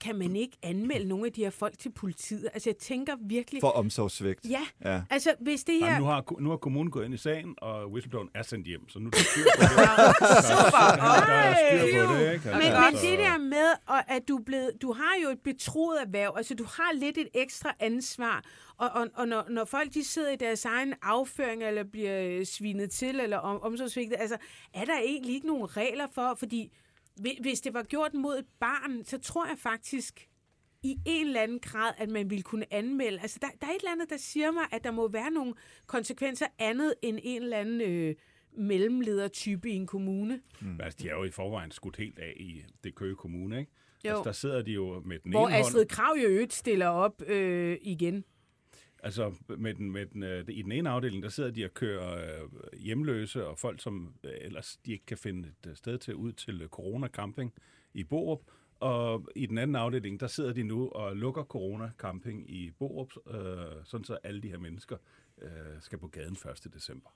kan 0.00 0.16
man 0.18 0.36
ikke 0.36 0.56
anmelde 0.62 1.08
nogle 1.08 1.26
af 1.26 1.32
de 1.32 1.42
her 1.42 1.50
folk 1.50 1.78
til 1.78 1.92
politiet? 1.92 2.48
Altså, 2.54 2.70
jeg 2.70 2.76
tænker 2.76 3.16
virkelig... 3.20 3.60
for 3.60 3.68
omsorgssvigt. 3.68 4.40
Ja, 4.50 4.60
Ja. 4.84 5.02
altså, 5.10 5.34
hvis 5.40 5.64
det 5.64 5.80
Nej, 5.80 5.90
her... 5.90 5.98
nu, 5.98 6.04
har, 6.04 6.40
nu 6.40 6.50
har 6.50 6.56
kommunen 6.56 6.90
gået 6.90 7.04
ind 7.04 7.14
i 7.14 7.16
sagen, 7.16 7.54
og 7.58 7.90
whistlebloweren 7.92 8.30
er 8.34 8.42
sendt 8.42 8.66
hjem, 8.66 8.88
så 8.88 8.98
nu 8.98 9.06
er 9.06 9.10
der 9.10 9.18
styr 9.18 9.42
på 9.42 9.62
det. 9.62 9.68
Super! 10.50 10.86
Der, 10.96 11.26
der 11.26 11.32
er 11.32 11.78
styr 11.88 12.06
på 12.06 12.12
det, 12.14 12.32
ikke? 12.32 12.44
Men, 12.48 12.54
Altså, 12.62 13.06
men 13.08 13.10
det 13.10 13.18
der 13.18 13.38
med, 13.38 13.68
og 13.86 14.10
at 14.10 14.28
du, 14.28 14.38
blevet, 14.46 14.70
du 14.82 14.92
har 14.92 15.12
jo 15.24 15.28
et 15.28 15.40
betroet 15.44 16.00
erhverv, 16.02 16.34
altså 16.36 16.54
du 16.54 16.64
har 16.64 16.92
lidt 16.94 17.18
et 17.18 17.28
ekstra 17.34 17.74
ansvar, 17.80 18.44
og, 18.76 18.88
og, 18.94 19.08
og 19.14 19.28
når, 19.28 19.44
når 19.50 19.64
folk 19.64 19.94
de 19.94 20.04
sidder 20.04 20.30
i 20.30 20.36
deres 20.36 20.64
egen 20.64 20.94
afføring, 21.02 21.62
eller 21.62 21.84
bliver 21.84 22.22
øh, 22.22 22.46
svinet 22.46 22.90
til, 22.90 23.20
eller 23.20 23.36
om, 23.38 23.62
omsorgsvigtet, 23.62 24.16
altså 24.20 24.36
er 24.74 24.84
der 24.84 24.98
egentlig 25.04 25.34
ikke 25.34 25.46
nogen 25.46 25.76
regler 25.76 26.06
for, 26.14 26.34
fordi 26.38 26.72
hvis 27.40 27.60
det 27.60 27.74
var 27.74 27.82
gjort 27.82 28.14
mod 28.14 28.38
et 28.38 28.46
barn, 28.60 29.04
så 29.04 29.18
tror 29.18 29.46
jeg 29.46 29.58
faktisk 29.58 30.28
i 30.82 30.96
en 31.06 31.26
eller 31.26 31.40
anden 31.40 31.58
grad, 31.58 31.92
at 31.98 32.10
man 32.10 32.30
ville 32.30 32.42
kunne 32.42 32.74
anmelde. 32.74 33.20
Altså, 33.20 33.38
der, 33.42 33.48
der 33.60 33.66
er 33.66 33.70
et 33.70 33.78
eller 33.78 33.92
andet, 33.92 34.10
der 34.10 34.16
siger 34.16 34.50
mig, 34.50 34.62
at 34.72 34.84
der 34.84 34.90
må 34.90 35.08
være 35.08 35.30
nogle 35.30 35.54
konsekvenser 35.86 36.46
andet 36.58 36.94
end 37.02 37.18
en 37.22 37.42
eller 37.42 37.56
anden 37.56 37.80
øh, 37.80 38.14
mellemledertype 38.56 39.70
i 39.70 39.72
en 39.74 39.86
kommune. 39.86 40.40
Mm. 40.60 40.80
Altså, 40.80 40.98
de 41.02 41.08
er 41.08 41.14
jo 41.14 41.24
i 41.24 41.30
forvejen 41.30 41.70
skudt 41.70 41.96
helt 41.96 42.18
af 42.18 42.32
i 42.36 42.62
det 42.84 42.94
Køge 42.94 43.16
Kommune, 43.16 43.58
ikke? 43.58 43.72
Jo. 44.04 44.10
Altså, 44.10 44.24
der 44.24 44.32
sidder 44.32 44.62
de 44.62 44.72
jo 44.72 45.02
med 45.04 45.18
den 45.18 45.30
Hvor 45.30 45.48
ene 45.48 45.56
Astrid 45.56 45.80
hånd, 45.80 45.88
Krav 45.88 46.14
jo 46.22 46.28
øvrigt 46.28 46.52
stiller 46.52 46.86
op 46.86 47.22
øh, 47.26 47.78
igen. 47.82 48.24
Altså 49.02 49.34
med 49.58 49.74
den, 49.74 49.92
med 49.92 50.06
den, 50.06 50.22
øh, 50.22 50.44
i 50.48 50.62
den 50.62 50.72
ene 50.72 50.90
afdeling, 50.90 51.22
der 51.22 51.28
sidder 51.28 51.50
de 51.50 51.64
og 51.64 51.74
kører 51.74 52.42
øh, 52.42 52.78
hjemløse 52.78 53.46
og 53.46 53.58
folk, 53.58 53.82
som 53.82 54.14
øh, 54.24 54.32
ellers 54.40 54.78
de 54.86 54.92
ikke 54.92 55.06
kan 55.06 55.18
finde 55.18 55.48
et 55.48 55.70
øh, 55.70 55.76
sted 55.76 55.98
til 55.98 56.14
ud 56.14 56.32
til 56.32 56.62
øh, 56.62 56.68
Corona 56.68 57.08
Camping 57.08 57.52
i 57.94 58.04
Borup. 58.04 58.40
Og 58.80 59.28
i 59.36 59.46
den 59.46 59.58
anden 59.58 59.76
afdeling, 59.76 60.20
der 60.20 60.26
sidder 60.26 60.52
de 60.52 60.62
nu 60.62 60.88
og 60.88 61.16
lukker 61.16 61.44
Corona 61.44 61.90
Camping 61.98 62.50
i 62.50 62.70
Borup, 62.70 63.12
øh, 63.30 63.36
sådan 63.84 64.04
så 64.04 64.18
alle 64.22 64.42
de 64.42 64.48
her 64.48 64.58
mennesker 64.58 64.96
øh, 65.42 65.50
skal 65.80 65.98
på 65.98 66.08
gaden 66.08 66.36
1. 66.64 66.74
december. 66.74 67.10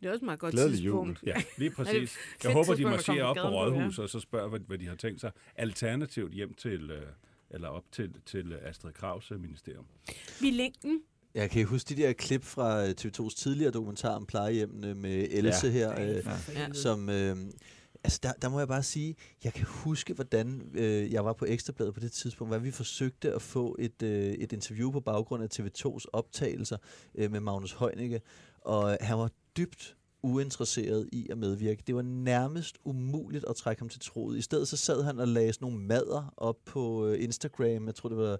Det 0.00 0.08
er 0.08 0.12
også 0.12 0.24
et 0.24 0.26
meget 0.26 0.40
godt 0.40 0.52
Glædelig 0.52 0.78
tidspunkt. 0.78 1.22
Ja, 1.26 1.34
lige 1.58 1.70
præcis. 1.78 2.16
Jeg 2.44 2.52
håber, 2.52 2.74
de 2.74 2.82
marcherer 2.84 3.24
op 3.24 3.36
på 3.36 3.42
på, 3.42 3.48
ja. 3.48 3.54
Rådhuset, 3.54 4.02
og 4.02 4.10
så 4.10 4.20
spørger, 4.20 4.48
hvad, 4.48 4.60
hvad 4.60 4.78
de 4.78 4.86
har 4.86 4.94
tænkt 4.94 5.20
sig. 5.20 5.32
Alternativt 5.54 6.32
hjem 6.32 6.54
til, 6.54 6.90
øh, 6.90 7.06
eller 7.50 7.68
op 7.68 7.84
til, 7.92 8.14
til 8.26 8.58
Astrid 8.62 8.92
Kravs 8.92 9.30
øh, 9.30 9.40
ministerium. 9.40 9.84
Vi 10.40 10.50
længden. 10.50 11.00
Jeg 11.34 11.50
kan 11.50 11.66
huske 11.66 11.94
de 11.94 12.02
der 12.02 12.12
klip 12.12 12.44
fra 12.44 12.84
øh, 12.84 12.94
TV2's 13.00 13.36
tidligere 13.36 13.70
dokumentar 13.70 14.14
om 14.16 14.26
plejehjemmene 14.26 14.94
med 14.94 15.26
Else 15.30 15.66
ja. 15.66 15.72
her, 15.72 16.00
øh, 16.00 16.26
Ja. 16.54 16.72
som... 16.72 17.08
Øh, 17.08 17.36
altså, 18.04 18.20
der, 18.22 18.32
der 18.32 18.48
må 18.48 18.58
jeg 18.58 18.68
bare 18.68 18.82
sige, 18.82 19.16
jeg 19.44 19.52
kan 19.52 19.66
huske, 19.66 20.14
hvordan 20.14 20.70
øh, 20.74 21.12
jeg 21.12 21.24
var 21.24 21.32
på 21.32 21.44
Ekstrabladet 21.48 21.94
på 21.94 22.00
det 22.00 22.12
tidspunkt, 22.12 22.48
hvordan 22.50 22.64
vi 22.64 22.70
forsøgte 22.70 23.32
at 23.32 23.42
få 23.42 23.76
et, 23.78 24.02
øh, 24.02 24.32
et 24.32 24.52
interview 24.52 24.90
på 24.90 25.00
baggrund 25.00 25.42
af 25.42 25.48
TV2's 25.60 26.04
optagelser 26.12 26.76
øh, 27.14 27.30
med 27.30 27.40
Magnus 27.40 27.72
Heunicke, 27.72 28.20
og 28.60 28.98
han 29.00 29.18
var 29.18 29.30
dybt 29.56 29.96
uinteresseret 30.24 31.08
i 31.12 31.26
at 31.30 31.38
medvirke. 31.38 31.82
Det 31.86 31.94
var 31.94 32.02
nærmest 32.02 32.76
umuligt 32.84 33.44
at 33.44 33.56
trække 33.56 33.80
ham 33.82 33.88
til 33.88 34.00
troet. 34.00 34.38
I 34.38 34.42
stedet 34.42 34.68
så 34.68 34.76
sad 34.76 35.02
han 35.02 35.18
og 35.20 35.28
lagde 35.28 35.52
sådan 35.52 35.66
nogle 35.66 35.80
mader 35.86 36.34
op 36.36 36.56
på 36.64 37.06
øh, 37.06 37.22
Instagram. 37.24 37.86
Jeg 37.86 37.94
tror, 37.94 38.08
det 38.08 38.18
var 38.18 38.38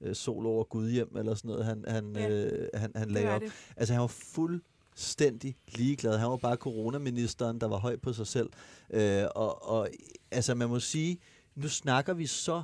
øh, 0.00 0.14
Sol 0.14 0.46
over 0.46 0.64
Gudhjem 0.64 1.16
eller 1.16 1.34
sådan 1.34 1.48
noget, 1.48 1.64
han, 1.64 1.84
han, 1.88 2.16
Ja. 2.16 2.28
øh, 2.30 2.68
han, 2.74 2.92
han 2.94 3.10
lagde 3.10 3.30
op. 3.30 3.40
det. 3.40 3.52
Altså 3.76 3.94
han 3.94 4.00
var 4.00 4.06
fuldstændig 4.06 5.56
ligeglad. 5.68 6.18
Han 6.18 6.30
var 6.30 6.36
bare 6.36 6.56
coronaministeren, 6.56 7.60
der 7.60 7.66
var 7.68 7.76
høj 7.78 7.96
på 7.96 8.12
sig 8.12 8.26
selv. 8.26 8.50
Øh, 8.90 9.24
og, 9.34 9.68
og 9.68 9.88
altså 10.30 10.54
man 10.54 10.68
må 10.68 10.80
sige, 10.80 11.18
nu 11.54 11.68
snakker 11.68 12.14
vi 12.14 12.26
så 12.26 12.62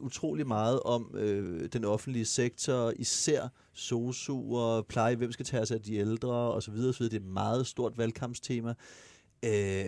utrolig 0.00 0.46
meget 0.46 0.80
om 0.80 1.14
øh, 1.14 1.68
den 1.72 1.84
offentlige 1.84 2.24
sektor, 2.24 2.92
især 2.96 3.48
sosuer, 3.72 4.82
pleje, 4.82 5.16
hvem 5.16 5.32
skal 5.32 5.46
tage 5.46 5.66
sig 5.66 5.74
af 5.74 5.82
de 5.82 5.94
ældre 5.94 6.30
osv. 6.30 6.74
osv. 6.74 7.04
Det 7.04 7.12
er 7.12 7.16
et 7.16 7.22
meget 7.22 7.66
stort 7.66 7.98
valgkampstema. 7.98 8.74
Øh, 9.44 9.84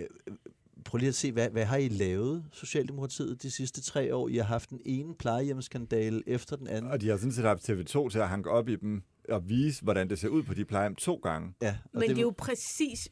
prøv 0.85 0.97
lige 0.97 1.09
at 1.09 1.15
se, 1.15 1.31
hvad, 1.31 1.49
hvad 1.49 1.65
har 1.65 1.77
I 1.77 1.87
lavet, 1.87 2.45
Socialdemokratiet, 2.51 3.43
de 3.43 3.51
sidste 3.51 3.81
tre 3.81 4.15
år? 4.15 4.27
I 4.27 4.35
har 4.35 4.43
haft 4.43 4.69
den 4.69 4.81
ene 4.85 5.15
plejehjemskandale 5.15 6.23
efter 6.27 6.55
den 6.55 6.67
anden. 6.67 6.91
Og 6.91 7.01
de 7.01 7.09
har 7.09 7.17
sådan 7.17 7.31
set 7.31 7.43
haft 7.43 7.69
TV2 7.69 8.09
til 8.09 8.19
at 8.19 8.29
hanke 8.29 8.49
op 8.49 8.69
i 8.69 8.75
dem 8.75 9.03
og 9.29 9.49
vise, 9.49 9.83
hvordan 9.83 10.09
det 10.09 10.19
ser 10.19 10.27
ud 10.27 10.43
på 10.43 10.53
de 10.53 10.65
plejehjem 10.65 10.95
to 10.95 11.15
gange. 11.15 11.53
Ja, 11.61 11.77
Men 11.93 12.01
det 12.01 12.17
er 12.17 12.21
jo 12.21 12.33
præcis 12.37 13.09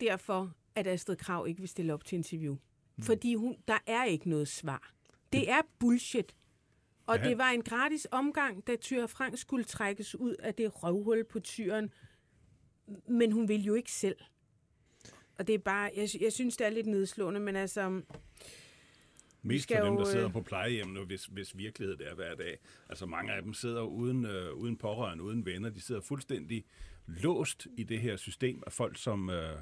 derfor, 0.00 0.52
at 0.74 0.86
Astrid 0.86 1.16
Krav 1.16 1.46
ikke 1.48 1.60
vil 1.60 1.68
stille 1.68 1.94
op 1.94 2.04
til 2.04 2.16
interview. 2.16 2.56
fordi 3.02 3.34
hun, 3.34 3.56
der 3.68 3.78
er 3.86 4.04
ikke 4.04 4.28
noget 4.28 4.48
svar. 4.48 4.93
Det 5.34 5.50
er 5.50 5.60
bullshit. 5.78 6.34
Og 7.06 7.18
Ja. 7.18 7.28
det 7.28 7.38
var 7.38 7.50
en 7.50 7.62
gratis 7.62 8.06
omgang, 8.10 8.66
da 8.66 8.76
Tyre 8.76 9.08
Frank 9.08 9.38
skulle 9.38 9.64
trækkes 9.64 10.14
ud 10.14 10.34
af 10.34 10.54
det 10.54 10.82
røvhul 10.84 11.24
på 11.24 11.40
tyren. 11.40 11.90
Men 13.08 13.32
hun 13.32 13.48
vil 13.48 13.64
jo 13.64 13.74
ikke 13.74 13.92
selv. 13.92 14.16
Og 15.38 15.46
det 15.46 15.54
er 15.54 15.58
bare, 15.58 15.90
jeg, 15.96 16.08
jeg 16.20 16.32
synes, 16.32 16.56
det 16.56 16.66
er 16.66 16.70
lidt 16.70 16.86
nedslående, 16.86 17.40
men 17.40 17.56
altså, 17.56 18.02
Mest 19.42 19.72
for 19.76 19.84
dem, 19.84 19.96
der 19.96 20.04
sidder 20.04 20.26
øh, 20.26 20.32
på 20.32 20.40
plejehjemmene, 20.40 21.00
hvis, 21.04 21.24
hvis 21.24 21.56
virkelighed 21.56 21.96
det 21.96 22.08
er 22.10 22.14
hver 22.14 22.34
dag. 22.34 22.58
Altså 22.88 23.06
mange 23.06 23.32
af 23.32 23.42
dem 23.42 23.54
sidder 23.54 23.82
uden, 23.82 24.24
øh, 24.26 24.52
uden 24.54 24.76
pårørende, 24.76 25.24
uden 25.24 25.46
venner. 25.46 25.70
De 25.70 25.80
sidder 25.80 26.00
fuldstændig 26.00 26.64
låst 27.06 27.66
i 27.76 27.82
det 27.84 28.00
her 28.00 28.16
system 28.16 28.62
af 28.66 28.72
folk, 28.72 28.98
som 28.98 29.30
øh, 29.30 29.56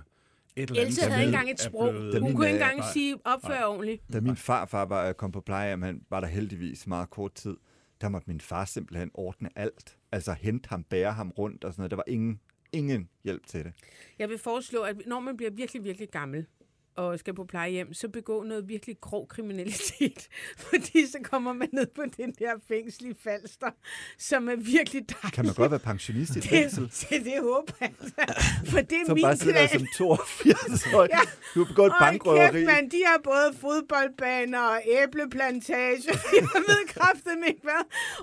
et 0.57 0.63
eller 0.71 0.81
andet 0.81 0.89
Else 0.89 1.01
havde 1.11 1.23
ikke 1.23 1.29
engang 1.29 1.51
et 1.51 1.61
sprog. 1.61 1.91
blevet- 1.93 2.15
Hun 2.15 2.23
min, 2.29 2.37
kunne 2.37 2.47
ikke 2.47 2.57
øh, 2.59 2.63
engang 2.63 2.79
nej. 2.79 2.93
sige 2.93 3.17
opfør 3.25 3.65
ordentligt. 3.65 4.03
Da 4.13 4.21
min 4.21 4.37
farfar 4.37 4.85
var, 4.85 5.13
kom 5.13 5.33
på 5.33 5.41
plejehjem, 5.41 5.83
han 5.83 6.01
var 6.11 6.21
der 6.21 6.27
heldigvis 6.29 6.87
meget 6.87 7.11
kort 7.11 7.35
tid, 7.35 7.57
der 8.01 8.09
måtte 8.09 8.31
min 8.31 8.41
far 8.41 8.65
simpelthen 8.65 9.11
ordne 9.15 9.49
alt. 9.57 9.97
Altså 10.13 10.33
hente 10.33 10.69
ham, 10.69 10.85
bære 10.85 11.13
ham 11.13 11.31
rundt 11.31 11.65
og 11.65 11.73
sådan 11.73 11.81
noget. 11.81 11.91
Der 11.91 11.97
var 11.97 12.05
ingen, 12.07 12.41
ingen 12.73 13.09
hjælp 13.25 13.47
til 13.47 13.65
det. 13.65 13.73
Jeg 14.19 14.29
vil 14.29 14.39
foreslå, 14.39 14.83
at 14.83 14.97
når 15.07 15.21
man 15.21 15.37
bliver 15.37 15.51
virkelig, 15.51 15.85
virkelig 15.85 16.09
gammel, 16.09 16.47
og 16.97 17.19
skal 17.19 17.35
på 17.35 17.45
plejehjem, 17.45 17.95
så 17.95 18.09
begå 18.09 18.43
noget 18.43 18.69
virkelig 18.69 18.97
grov 19.01 19.29
kriminalitet. 19.29 20.29
Fordi 20.71 21.07
så 21.07 21.19
kommer 21.23 21.53
man 21.53 21.69
ned 21.73 21.87
på 21.95 22.03
den 22.17 22.33
der 22.39 22.51
fængsel 22.69 23.07
i 23.11 23.15
Falster, 23.25 23.71
som 24.19 24.49
er 24.49 24.57
virkelig 24.57 25.03
dejligt. 25.09 25.35
Kan 25.35 25.45
man 25.47 25.55
godt 25.55 25.71
være 25.71 25.81
pensionist 25.81 26.37
i 26.37 26.39
et 26.39 26.45
fængsel? 26.45 26.83
Det, 26.85 27.07
det, 27.11 27.25
det 27.25 27.35
håber 27.43 27.73
jeg. 27.81 27.93
altså. 28.01 28.15
For 28.71 28.81
det 28.81 28.93
er 29.01 29.07
Som 29.07 29.15
min 29.15 29.23
bare 29.23 29.37
sidder 29.37 29.67
som 29.67 29.87
82 29.97 30.87
år. 30.95 31.07
Ja. 31.17 31.19
Du 31.55 31.65
har 31.65 31.69
begået 31.69 31.87
et 31.87 31.93
bankrøveri. 32.01 32.53
kæft, 32.53 32.67
mand, 32.67 32.91
de 32.91 33.01
har 33.07 33.21
både 33.25 33.49
fodboldbaner 33.61 34.61
og 34.61 34.81
æbleplantage. 34.87 36.03
Jeg 36.07 36.61
ved 36.69 36.89
kraften 36.89 37.45
ikke 37.49 37.61
hvad. 37.63 37.83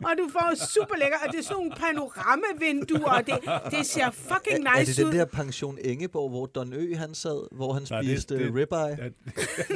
Og 0.10 0.12
du 0.18 0.30
får 0.32 0.56
super 0.76 0.96
lækker, 0.96 1.18
og 1.28 1.32
det 1.32 1.40
er 1.40 1.44
sådan 1.44 1.58
nogle 1.58 1.72
panoramavinduer, 1.76 3.12
og 3.12 3.26
det, 3.26 3.36
det 3.72 3.86
ser 3.86 4.12
fucking 4.12 4.68
Er, 4.68 4.72
er 4.72 4.80
nice 4.80 4.92
det 4.92 4.98
den 4.98 5.08
ud. 5.08 5.14
der 5.20 5.26
pension 5.26 5.78
Engeborg, 5.84 6.30
hvor 6.30 6.46
Don 6.46 6.74
Ø 6.74 6.96
han 6.96 7.14
sad, 7.16 7.56
hvor 7.58 7.74
han 7.74 7.84
Nej, 7.90 8.02
det- 8.02 8.10
spiste 8.10 8.38
det- 8.38 8.54
ribeye? 8.60 8.98
Ja, 9.04 9.10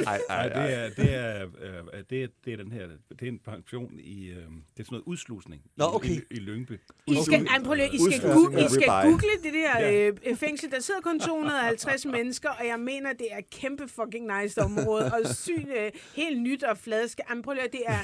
Ej, 0.10 0.20
Nej, 0.28 0.48
det 0.48 0.74
er, 0.74 0.88
det 0.96 1.14
er, 1.14 1.42
øh, 1.42 2.02
det 2.10 2.22
er, 2.22 2.26
det 2.44 2.52
er 2.52 2.56
den 2.56 2.72
her, 2.72 2.86
det 3.10 3.22
er 3.22 3.26
en 3.32 3.38
pension 3.38 3.92
i, 3.98 4.26
øh, 4.28 4.34
det 4.36 4.40
er 4.42 4.46
sådan 4.76 4.86
noget 4.90 5.02
udslusning 5.06 5.62
Nå, 5.76 5.84
i, 5.84 5.88
okay. 5.94 6.08
i, 6.08 6.20
i 6.30 6.34
Lyngby. 6.38 6.72
I 7.06 7.16
skal, 7.26 7.46
ej, 7.46 7.62
prøv 7.64 7.74
lige, 7.74 7.94
I 7.94 7.98
skal, 7.98 8.32
google, 8.32 8.64
I 8.64 8.68
skal 8.68 8.88
google 9.02 9.28
det 9.42 9.52
der 9.52 9.80
Ja. 9.80 10.10
øh, 10.26 10.36
fængsel. 10.36 10.70
Der 10.70 10.80
sidder 10.80 11.00
kun 11.00 11.20
250 11.20 12.06
mennesker, 12.16 12.48
og 12.48 12.66
jeg 12.66 12.80
mener, 12.80 13.12
det 13.12 13.26
er 13.30 13.40
kæmpe 13.52 13.88
fucking 13.88 14.30
nice 14.42 14.60
område. 14.62 15.04
Og 15.14 15.20
sygt, 15.34 15.68
øh, 15.78 15.90
helt 16.16 16.42
nyt 16.42 16.62
og 16.62 16.78
fladske. 16.78 17.22
Ej, 17.28 17.34
prøv 17.44 17.54
lige, 17.54 17.68
det 17.72 17.82
er 17.86 17.98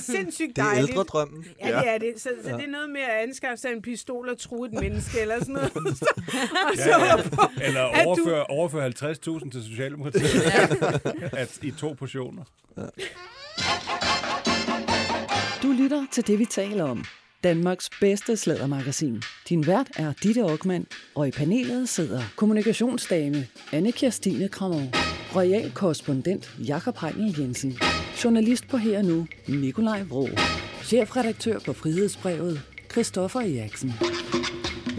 sindssygt 0.00 0.56
Det 0.56 0.62
er 0.62 0.66
dejligt. 0.68 0.90
ældre 0.90 1.02
drømmen. 1.02 1.44
Ja, 1.60 1.66
det 1.80 1.88
er 1.88 1.98
det. 1.98 2.12
Så, 2.16 2.28
så 2.44 2.56
det 2.56 2.64
er 2.64 2.70
noget 2.70 2.90
med 2.90 3.00
at 3.00 3.10
anskaffe 3.22 3.56
sig 3.56 3.72
en 3.72 3.82
pistol 3.82 4.28
og 4.28 4.38
true 4.38 4.66
et 4.66 4.72
menneske 4.72 5.20
eller 5.20 5.38
sådan 5.38 5.54
noget. 5.54 5.72
og 5.76 6.76
så 6.76 6.88
Ja, 6.88 7.16
på, 7.30 7.42
Eller 7.62 7.80
at 7.84 8.04
du- 8.04 8.08
overføre, 8.08 8.44
overføre 8.46 8.86
50.000 8.86 9.50
til 9.50 9.62
Socialdemokratiet 9.64 10.17
at, 11.42 11.58
i 11.62 11.70
to 11.70 11.92
portioner. 11.98 12.44
Du 15.62 15.72
lytter 15.72 16.06
til 16.12 16.26
det, 16.26 16.38
vi 16.38 16.44
taler 16.44 16.84
om. 16.84 17.04
Danmarks 17.44 17.90
bedste 18.00 18.36
slædermagasin. 18.36 19.22
Din 19.48 19.66
vært 19.66 19.90
er 19.96 20.12
Ditte 20.22 20.42
Aukmann, 20.42 20.86
og 21.14 21.28
i 21.28 21.30
panelet 21.30 21.88
sidder 21.88 22.22
kommunikationsdame 22.36 23.46
anne 23.72 23.92
Kirstine 23.92 24.48
Krammer, 24.48 24.82
royal 25.36 25.72
korrespondent 25.74 26.50
Jakob 26.58 26.98
Heinel 27.00 27.40
Jensen, 27.40 27.78
journalist 28.24 28.68
på 28.68 28.76
Her 28.76 28.98
og 28.98 29.04
Nu, 29.04 29.26
Nikolaj 29.48 30.02
Vrå, 30.02 30.28
chefredaktør 30.82 31.58
på 31.58 31.72
Frihedsbrevet, 31.72 32.62
Christoffer 32.90 33.40
Eriksen. 33.40 33.92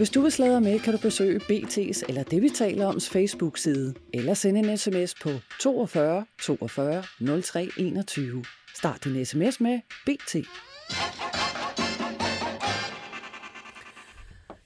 Hvis 0.00 0.10
du 0.10 0.20
vil 0.20 0.32
sladre 0.32 0.60
med, 0.60 0.80
kan 0.80 0.92
du 0.92 0.98
besøge 0.98 1.40
BT's 1.40 2.02
eller 2.08 2.22
det, 2.22 2.42
vi 2.42 2.48
taler 2.48 2.86
om, 2.86 3.00
Facebook-side, 3.00 3.94
eller 4.14 4.34
sende 4.34 4.60
en 4.60 4.78
sms 4.78 5.14
på 5.22 5.30
42 5.60 6.26
42 6.42 7.42
03 7.42 7.68
21. 7.78 8.44
Start 8.74 9.04
din 9.04 9.24
sms 9.24 9.60
med 9.60 9.80
BT. 10.06 10.34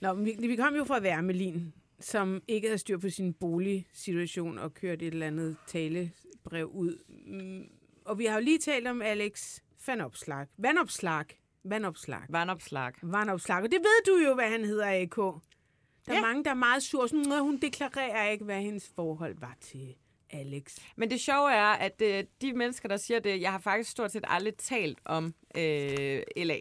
Nå, 0.01 0.13
vi, 0.13 0.47
vi 0.47 0.55
kom 0.55 0.75
jo 0.75 0.83
fra 0.83 0.99
Værmelin, 0.99 1.73
som 1.99 2.41
ikke 2.47 2.67
havde 2.67 2.77
styr 2.77 2.97
på 2.97 3.09
sin 3.09 3.33
boligsituation 3.33 4.59
og 4.59 4.73
kørte 4.73 5.05
et 5.05 5.13
eller 5.13 5.27
andet 5.27 5.55
talebrev 5.67 6.67
ud. 6.67 6.97
Mm, 7.27 7.63
og 8.05 8.19
vi 8.19 8.25
har 8.25 8.39
jo 8.39 8.43
lige 8.43 8.59
talt 8.59 8.87
om 8.87 9.01
Alex 9.01 9.59
Vanopslag. 9.87 10.47
Vanopslag. 10.57 11.25
Vanopslag. 11.69 12.21
Vandopslag. 12.29 12.91
Vanopslag. 13.03 13.57
Og 13.63 13.71
det 13.71 13.79
ved 13.79 14.05
du 14.05 14.29
jo, 14.29 14.33
hvad 14.35 14.49
han 14.49 14.65
hedder, 14.65 15.01
AK. 15.01 15.15
Der 15.15 16.11
er 16.11 16.15
Ja. 16.15 16.21
mange, 16.21 16.43
der 16.43 16.49
er 16.49 16.53
meget 16.55 16.83
sure. 16.83 17.09
Sådan, 17.09 17.25
"Nå, 17.27 17.37
hun 17.39 17.57
deklarerer 17.57 18.29
ikke, 18.29 18.45
hvad 18.45 18.61
hendes 18.61 18.91
forhold 18.95 19.35
var 19.39 19.55
til 19.61 19.95
Alex. 20.29 20.77
Men 20.95 21.09
det 21.09 21.19
sjove 21.19 21.51
er, 21.51 21.65
at 21.73 22.01
øh, 22.01 22.23
de 22.41 22.53
mennesker, 22.53 22.89
der 22.89 22.97
siger 22.97 23.19
det, 23.19 23.41
jeg 23.41 23.51
har 23.51 23.59
faktisk 23.59 23.89
stort 23.91 24.11
set 24.11 24.23
aldrig 24.27 24.55
talt 24.57 24.99
om 25.05 25.33
øh, 25.57 26.21
LA 26.37 26.59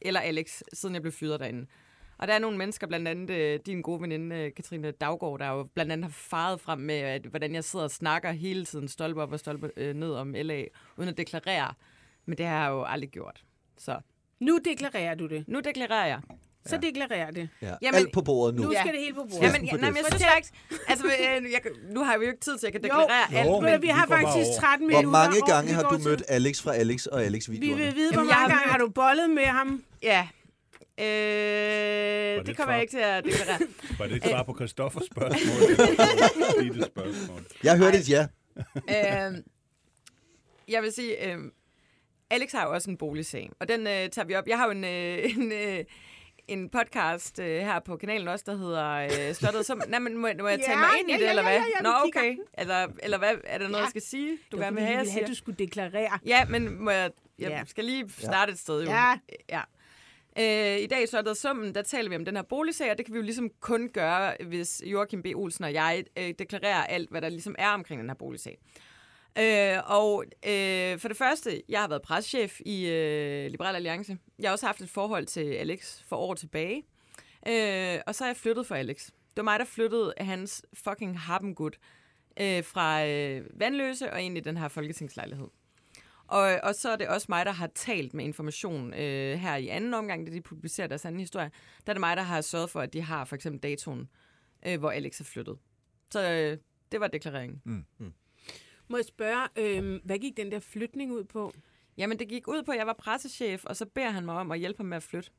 eller 0.00 0.20
Alex, 0.20 0.62
siden 0.72 0.94
jeg 0.94 1.02
blev 1.02 1.12
fyret 1.12 1.40
derinde. 1.40 1.66
Og 2.18 2.28
der 2.28 2.34
er 2.34 2.38
nogle 2.38 2.58
mennesker, 2.58 2.86
blandt 2.86 3.08
andet 3.08 3.30
øh, 3.30 3.60
din 3.66 3.82
gode 3.82 4.00
veninde, 4.02 4.36
øh, 4.36 4.54
Katrine 4.54 4.90
Daggaard, 4.90 5.38
der 5.38 5.48
jo 5.48 5.64
blandt 5.74 5.92
andet 5.92 6.04
har 6.04 6.10
faret 6.12 6.60
frem 6.60 6.78
med, 6.78 6.94
at, 6.94 7.22
hvordan 7.26 7.54
jeg 7.54 7.64
sidder 7.64 7.84
og 7.84 7.90
snakker 7.90 8.32
hele 8.32 8.64
tiden, 8.64 8.88
stolpe 8.88 9.22
op 9.22 9.32
og 9.32 9.38
stolpe 9.40 9.70
øh, 9.76 9.94
ned 9.94 10.10
om 10.14 10.32
LA, 10.34 10.64
uden 10.96 11.08
at 11.08 11.16
deklarere. 11.16 11.74
Men 12.26 12.38
det 12.38 12.46
har 12.46 12.62
jeg 12.64 12.70
jo 12.70 12.82
aldrig 12.84 13.10
gjort. 13.10 13.44
Så 13.76 14.00
Nu 14.40 14.58
deklarerer 14.64 15.14
du 15.14 15.26
det. 15.26 15.44
nu 15.48 15.60
deklarerer 15.60 16.06
jeg. 16.06 16.20
Så 16.66 16.76
deklarerer 16.82 17.30
det. 17.30 17.48
Ja. 17.62 17.74
Jamen- 17.82 17.98
Alt 18.00 18.12
på 18.12 18.22
bordet 18.22 18.54
nu. 18.54 18.62
Nu 18.62 18.72
Ja. 18.72 18.80
skal 18.80 18.92
det 18.92 19.00
hele 19.00 19.14
på 19.14 19.22
bordet. 19.30 19.42
Jamen, 19.42 19.64
ja, 19.66 19.72
nej, 19.72 19.90
men 19.90 19.96
jeg 19.96 20.04
synes 20.10 20.24
faktisk, 20.24 20.54
altså, 20.88 21.06
øh, 21.06 21.52
jeg, 21.52 21.60
nu 21.90 22.04
har 22.04 22.18
vi 22.18 22.24
jo 22.24 22.30
ikke 22.30 22.40
tid 22.44 22.58
til, 22.58 22.66
at 22.66 22.72
jeg 22.74 22.80
kan 22.80 22.82
deklarere 22.82 23.26
jo, 23.32 23.38
alt. 23.38 23.46
Jo, 23.48 23.60
men, 23.60 23.70
men 23.70 23.82
vi 23.82 23.86
vi 23.86 23.90
har 23.92 24.06
bare 24.06 24.20
faktisk 24.22 24.46
over. 24.48 24.60
13 24.60 24.90
Hvor 24.90 25.00
minutter. 25.00 25.18
mange 25.20 25.42
og 25.42 25.48
gange 25.48 25.68
vi 25.68 25.74
har 25.74 25.82
du 25.82 25.96
til- 25.98 26.08
mødt 26.08 26.22
Alex 26.28 26.62
fra 26.62 26.74
Alex 26.74 27.06
og 27.06 27.24
Alex 27.24 27.48
Vi 27.48 27.52
videoerne? 27.52 27.84
vil 27.84 27.94
vide, 27.94 28.12
hvor 28.12 28.20
Jamen, 28.20 28.30
jeg 28.30 28.36
mange 28.40 28.54
gange 28.56 28.70
har 28.72 28.78
du 28.78 28.88
bollet 28.88 29.30
med 29.30 29.44
ham? 29.44 29.84
Ja. 30.02 30.28
Øh, 31.00 31.04
det 31.04 32.46
det 32.46 32.48
et 32.52 32.56
kommer 32.56 32.72
jeg 32.74 32.82
ikke 32.82 32.90
til 32.92 32.98
at 32.98 33.24
deklarere. 33.24 33.58
Var 33.98 34.06
det 34.06 34.16
et 34.16 34.24
svar 34.30 34.42
på 34.42 34.54
Christoffers 34.58 35.04
spørgsmål? 35.12 36.84
spørgsmål? 36.86 37.40
Jeg 37.64 37.76
hørte 37.78 37.98
et 37.98 38.08
ja. 38.08 38.26
øh, 38.66 39.34
jeg 40.68 40.82
vil 40.82 40.92
sige, 40.92 41.26
øh, 41.32 41.38
Alex 42.30 42.52
har 42.52 42.66
jo 42.66 42.72
også 42.74 42.90
en 42.90 42.96
boligsag, 42.96 43.50
og 43.60 43.68
den 43.68 43.80
øh, 43.86 44.08
tager 44.08 44.24
vi 44.24 44.34
op. 44.34 44.46
Jeg 44.46 44.58
har 44.58 44.64
jo 44.64 44.70
en, 44.70 44.84
øh, 44.84 45.30
en, 45.36 45.52
øh, 45.52 45.84
en 46.48 46.68
podcast 46.68 47.38
øh, 47.38 47.46
her 47.60 47.80
på 47.80 47.96
kanalen 47.96 48.28
også, 48.28 48.44
der 48.48 48.56
hedder 48.56 48.94
øh, 49.28 49.34
Slottet. 49.34 49.66
Som, 49.66 49.82
nej, 49.88 49.98
men 49.98 50.14
må, 50.16 50.28
må 50.40 50.48
jeg 50.48 50.60
tage 50.66 50.70
Ja, 50.70 50.76
mig 50.78 50.90
ind 51.00 51.08
i 51.08 51.12
ja, 51.12 51.18
det, 51.18 51.24
ja, 51.24 51.30
eller 51.30 51.42
hvad? 51.42 51.52
ja, 51.52 51.64
ja, 51.76 51.82
Nå, 51.82 51.90
okay. 52.08 52.36
Eller, 52.58 52.88
eller 53.02 53.18
hvad? 53.18 53.34
Er 53.44 53.58
der 53.58 53.64
noget, 53.64 53.76
Ja. 53.76 53.80
jeg 53.82 53.88
skal 53.90 54.02
sige, 54.02 54.38
du 54.52 54.56
gerne 54.58 54.76
vil 54.76 54.84
have, 54.84 54.98
jeg 54.98 55.06
siger? 55.06 55.26
du 55.26 55.34
skulle 55.34 55.56
deklarere. 55.58 56.18
Ja, 56.26 56.44
men 56.44 56.82
må 56.84 56.90
jeg, 56.90 57.10
jeg 57.38 57.50
Ja. 57.50 57.62
skal 57.66 57.84
lige 57.84 58.08
starte 58.18 58.52
et 58.52 58.58
sted 58.58 58.84
jo. 58.84 58.90
Ja. 58.90 59.18
ja. 59.48 59.60
Øh, 60.38 60.80
I 60.82 60.86
dag 60.86 61.08
så 61.08 61.18
er 61.18 61.22
der 61.22 61.34
summen, 61.34 61.74
der 61.74 61.82
taler 61.82 62.08
vi 62.10 62.16
om 62.16 62.24
den 62.24 62.36
her 62.36 62.42
boligsag, 62.42 62.90
og 62.90 62.98
det 62.98 63.06
kan 63.06 63.12
vi 63.14 63.18
jo 63.18 63.24
ligesom 63.24 63.50
kun 63.60 63.88
gøre, 63.88 64.34
hvis 64.46 64.82
Joachim 64.86 65.22
B. 65.22 65.26
Olsen 65.34 65.64
og 65.64 65.72
jeg 65.72 66.04
øh, 66.18 66.34
deklarerer 66.38 66.84
alt, 66.84 67.10
hvad 67.10 67.20
der 67.22 67.28
ligesom 67.28 67.54
er 67.58 67.68
omkring 67.70 68.00
den 68.00 68.10
her 68.10 68.14
boligsag. 68.14 68.58
Øh, 69.38 69.90
og 69.90 70.24
øh, 70.46 70.98
for 70.98 71.08
det 71.08 71.16
første, 71.16 71.62
jeg 71.68 71.80
har 71.80 71.88
været 71.88 72.02
preschef 72.02 72.60
i 72.66 72.86
øh, 72.86 73.50
Liberal 73.50 73.74
Alliance. 73.74 74.18
Jeg 74.38 74.48
har 74.48 74.52
også 74.52 74.66
haft 74.66 74.80
et 74.80 74.90
forhold 74.90 75.26
til 75.26 75.52
Alex 75.52 76.02
for 76.06 76.16
år 76.16 76.34
tilbage. 76.34 76.82
Øh, 77.48 78.00
og 78.06 78.14
så 78.14 78.24
er 78.24 78.28
jeg 78.28 78.36
flyttet 78.36 78.66
for 78.66 78.74
Alex. 78.74 79.06
Det 79.06 79.36
var 79.36 79.42
mig, 79.42 79.58
der 79.58 79.64
flyttede 79.64 80.14
hans 80.18 80.66
fucking 80.74 81.20
harpengud 81.20 81.70
øh, 82.40 82.64
fra 82.64 83.06
øh, 83.06 83.44
Vandløse 83.60 84.12
og 84.12 84.22
ind 84.22 84.38
i 84.38 84.40
den 84.40 84.56
her 84.56 84.68
folketingslejlighed. 84.68 85.48
Og, 86.26 86.60
og 86.62 86.74
så 86.74 86.90
er 86.90 86.96
det 86.96 87.08
også 87.08 87.26
mig, 87.28 87.46
der 87.46 87.52
har 87.52 87.70
talt 87.74 88.14
med 88.14 88.24
information 88.24 88.94
øh, 88.94 89.38
her 89.38 89.56
i 89.56 89.68
anden 89.68 89.94
omgang, 89.94 90.26
da 90.26 90.32
de 90.32 90.40
publicerer 90.40 90.86
deres 90.86 91.04
anden 91.04 91.20
historie. 91.20 91.50
Der 91.86 91.90
er 91.90 91.94
det 91.94 92.00
mig, 92.00 92.16
der 92.16 92.22
har 92.22 92.40
sørget 92.40 92.70
for, 92.70 92.80
at 92.80 92.92
de 92.92 93.00
har 93.00 93.24
for 93.24 93.34
eksempel 93.34 93.62
datoen, 93.62 94.08
øh, 94.66 94.78
hvor 94.78 94.90
Alex 94.90 95.20
er 95.20 95.24
flyttet. 95.24 95.58
Så 96.10 96.30
øh, 96.30 96.58
det 96.92 97.00
var 97.00 97.08
deklareringen. 97.08 97.62
Mm. 97.64 97.84
Mm. 97.98 98.12
Må 98.88 98.96
jeg 98.96 99.04
spørge, 99.04 99.48
øh, 99.56 100.00
hvad 100.04 100.18
gik 100.18 100.36
den 100.36 100.52
der 100.52 100.60
flytning 100.60 101.12
ud 101.12 101.24
på? 101.24 101.52
Jamen, 101.98 102.18
det 102.18 102.28
gik 102.28 102.48
ud 102.48 102.62
på, 102.62 102.72
at 102.72 102.78
jeg 102.78 102.86
var 102.86 102.92
pressechef, 102.98 103.64
og 103.64 103.76
så 103.76 103.86
beder 103.86 104.10
han 104.10 104.24
mig 104.24 104.34
om 104.34 104.52
at 104.52 104.58
hjælpe 104.58 104.78
ham 104.78 104.86
med 104.86 104.96
at 104.96 105.02
flytte. 105.02 105.30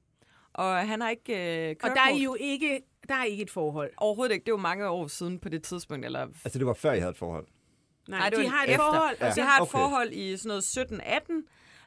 Og 0.53 0.87
han 0.87 1.01
har 1.01 1.09
ikke 1.09 1.69
øh, 1.69 1.75
Og 1.83 1.89
der 1.89 2.01
er 2.01 2.15
jo 2.23 2.35
ikke, 2.39 2.81
der 3.09 3.15
er 3.15 3.23
ikke 3.23 3.43
et 3.43 3.49
forhold. 3.51 3.91
Overhovedet 3.97 4.33
ikke. 4.33 4.45
Det 4.45 4.51
var 4.51 4.59
mange 4.59 4.87
år 4.87 5.07
siden 5.07 5.39
på 5.39 5.49
det 5.49 5.63
tidspunkt. 5.63 6.05
Eller... 6.05 6.27
Altså, 6.43 6.59
det 6.59 6.67
var 6.67 6.73
før, 6.73 6.91
I 6.91 6.99
havde 6.99 7.11
et 7.11 7.17
forhold. 7.17 7.47
Nej, 8.07 8.19
Nej, 8.19 8.29
det 8.29 8.39
de 8.39 8.47
har 8.47 8.63
et 8.63 8.69
efter. 8.69 8.83
forhold. 8.85 9.17
Ja. 9.21 9.33
Jeg 9.35 9.45
har 9.45 9.57
et 9.57 9.61
okay. 9.61 9.71
forhold 9.71 10.11
i 10.11 10.37
sådan 10.37 10.47
noget 10.49 11.43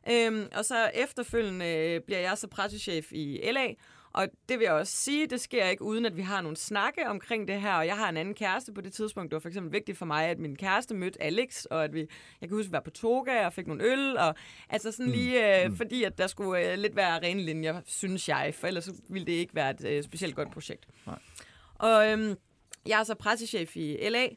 17-18, 0.07 0.13
øhm, 0.13 0.49
og 0.55 0.65
så 0.65 0.91
efterfølgende 0.95 1.67
øh, 1.67 2.01
bliver 2.01 2.21
jeg 2.21 2.39
så 2.39 2.49
pressechef 2.49 3.13
i 3.13 3.51
LA, 3.53 3.75
Og 4.15 4.29
det 4.49 4.59
vil 4.59 4.65
jeg 4.65 4.73
også 4.73 4.93
sige, 4.93 5.27
det 5.27 5.41
sker 5.41 5.67
ikke 5.67 5.83
uden, 5.83 6.07
at 6.07 6.17
vi 6.17 6.23
har 6.23 6.41
nogle 6.41 6.57
snakke 6.57 7.09
omkring 7.09 7.49
det 7.49 7.61
her. 7.61 7.75
Og 7.75 7.87
jeg 7.87 7.97
har 7.97 8.09
en 8.09 8.17
anden 8.17 8.35
kæreste 8.35 8.73
på 8.73 8.81
det 8.81 8.93
tidspunkt. 8.93 9.31
Det 9.31 9.35
var 9.35 9.41
for 9.41 9.49
eksempel 9.49 9.73
vigtigt 9.73 9.99
for 9.99 10.07
mig, 10.07 10.27
at 10.27 10.39
min 10.39 10.57
kæreste 10.57 10.95
mødte 10.95 11.23
Alex, 11.23 11.65
og 11.65 11.85
at 11.85 11.95
vi, 11.95 12.01
jeg 12.41 12.49
kan 12.49 12.57
huske, 12.57 12.67
at 12.67 12.71
vi 12.71 12.73
var 12.73 12.81
på 12.81 12.91
toga 12.91 13.47
og 13.47 13.53
fik 13.53 13.67
nogle 13.67 13.85
øl. 13.85 14.17
Og, 14.17 14.35
altså 14.69 14.93
sådan 14.93 15.13
lige, 15.13 15.65
øh, 15.65 15.77
fordi 15.77 16.05
at 16.05 16.19
der 16.19 16.27
skulle 16.27 16.73
øh, 16.73 16.79
lidt 16.79 16.97
være 16.97 17.19
rene 17.19 17.43
linjer, 17.43 17.81
synes 17.85 18.29
jeg. 18.29 18.55
For 18.55 18.67
ellers 18.67 18.91
ville 19.09 19.27
det 19.27 19.33
ikke 19.33 19.55
være 19.55 19.71
et 19.71 19.85
øh, 19.85 20.03
specielt 20.03 20.37
godt 20.37 20.51
projekt. 20.51 20.87
Nej. 21.07 21.19
Og 21.75 22.11
øhm, 22.11 22.35
jeg 22.87 23.01
er 23.01 23.05
så 23.05 23.15
pressechef 23.15 23.77
i 23.77 24.09
LA, 24.09 24.29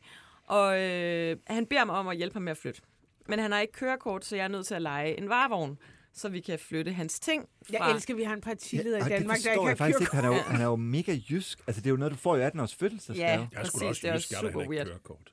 og 0.43 0.81
øh, 0.81 1.37
han 1.47 1.65
beder 1.65 1.85
mig 1.85 1.95
om 1.95 2.07
at 2.07 2.17
hjælpe 2.17 2.33
ham 2.33 2.41
med 2.41 2.51
at 2.51 2.57
flytte. 2.57 2.81
Men 3.27 3.39
han 3.39 3.51
har 3.51 3.59
ikke 3.59 3.73
kørekort, 3.73 4.25
så 4.25 4.35
jeg 4.35 4.43
er 4.43 4.47
nødt 4.47 4.65
til 4.65 4.75
at 4.75 4.81
lege 4.81 5.17
en 5.17 5.29
varevogn, 5.29 5.77
så 6.15 6.29
vi 6.29 6.39
kan 6.39 6.59
flytte 6.59 6.91
hans 6.91 7.19
ting 7.19 7.45
Jeg 7.71 7.77
fra... 7.81 7.91
elsker, 7.93 8.13
at 8.13 8.17
vi 8.17 8.23
har 8.23 8.33
en 8.33 8.41
partileder 8.41 9.01
og 9.01 9.07
i 9.07 9.09
Danmark, 9.09 9.37
det 9.37 9.45
der 9.45 9.51
ikke 9.51 9.61
jeg 9.63 9.69
har 9.69 9.75
faktisk 9.75 10.01
ikke. 10.01 10.15
Han 10.15 10.23
er, 10.23 10.27
jo, 10.27 10.33
kørekort. 10.33 10.51
han 10.51 10.61
er 10.61 10.65
jo 10.65 10.75
mega 10.75 11.17
jysk. 11.29 11.59
Altså, 11.67 11.81
det 11.81 11.87
er 11.87 11.91
jo 11.91 11.97
noget, 11.97 12.11
du 12.11 12.17
får 12.17 12.35
i 12.37 12.41
18 12.41 12.59
års 12.59 12.75
fødselsdagsgave. 12.75 13.29
Ja. 13.29 13.33
Jeg 13.39 13.47
er 13.51 13.59
Præcis, 13.61 13.81
også 13.81 14.01
det 14.01 14.09
er 14.09 14.13
jysk, 14.15 14.31
jeg 14.31 14.39
da 14.43 14.47
super 14.51 14.67
weird. 14.69 14.85
kørekort. 14.87 15.31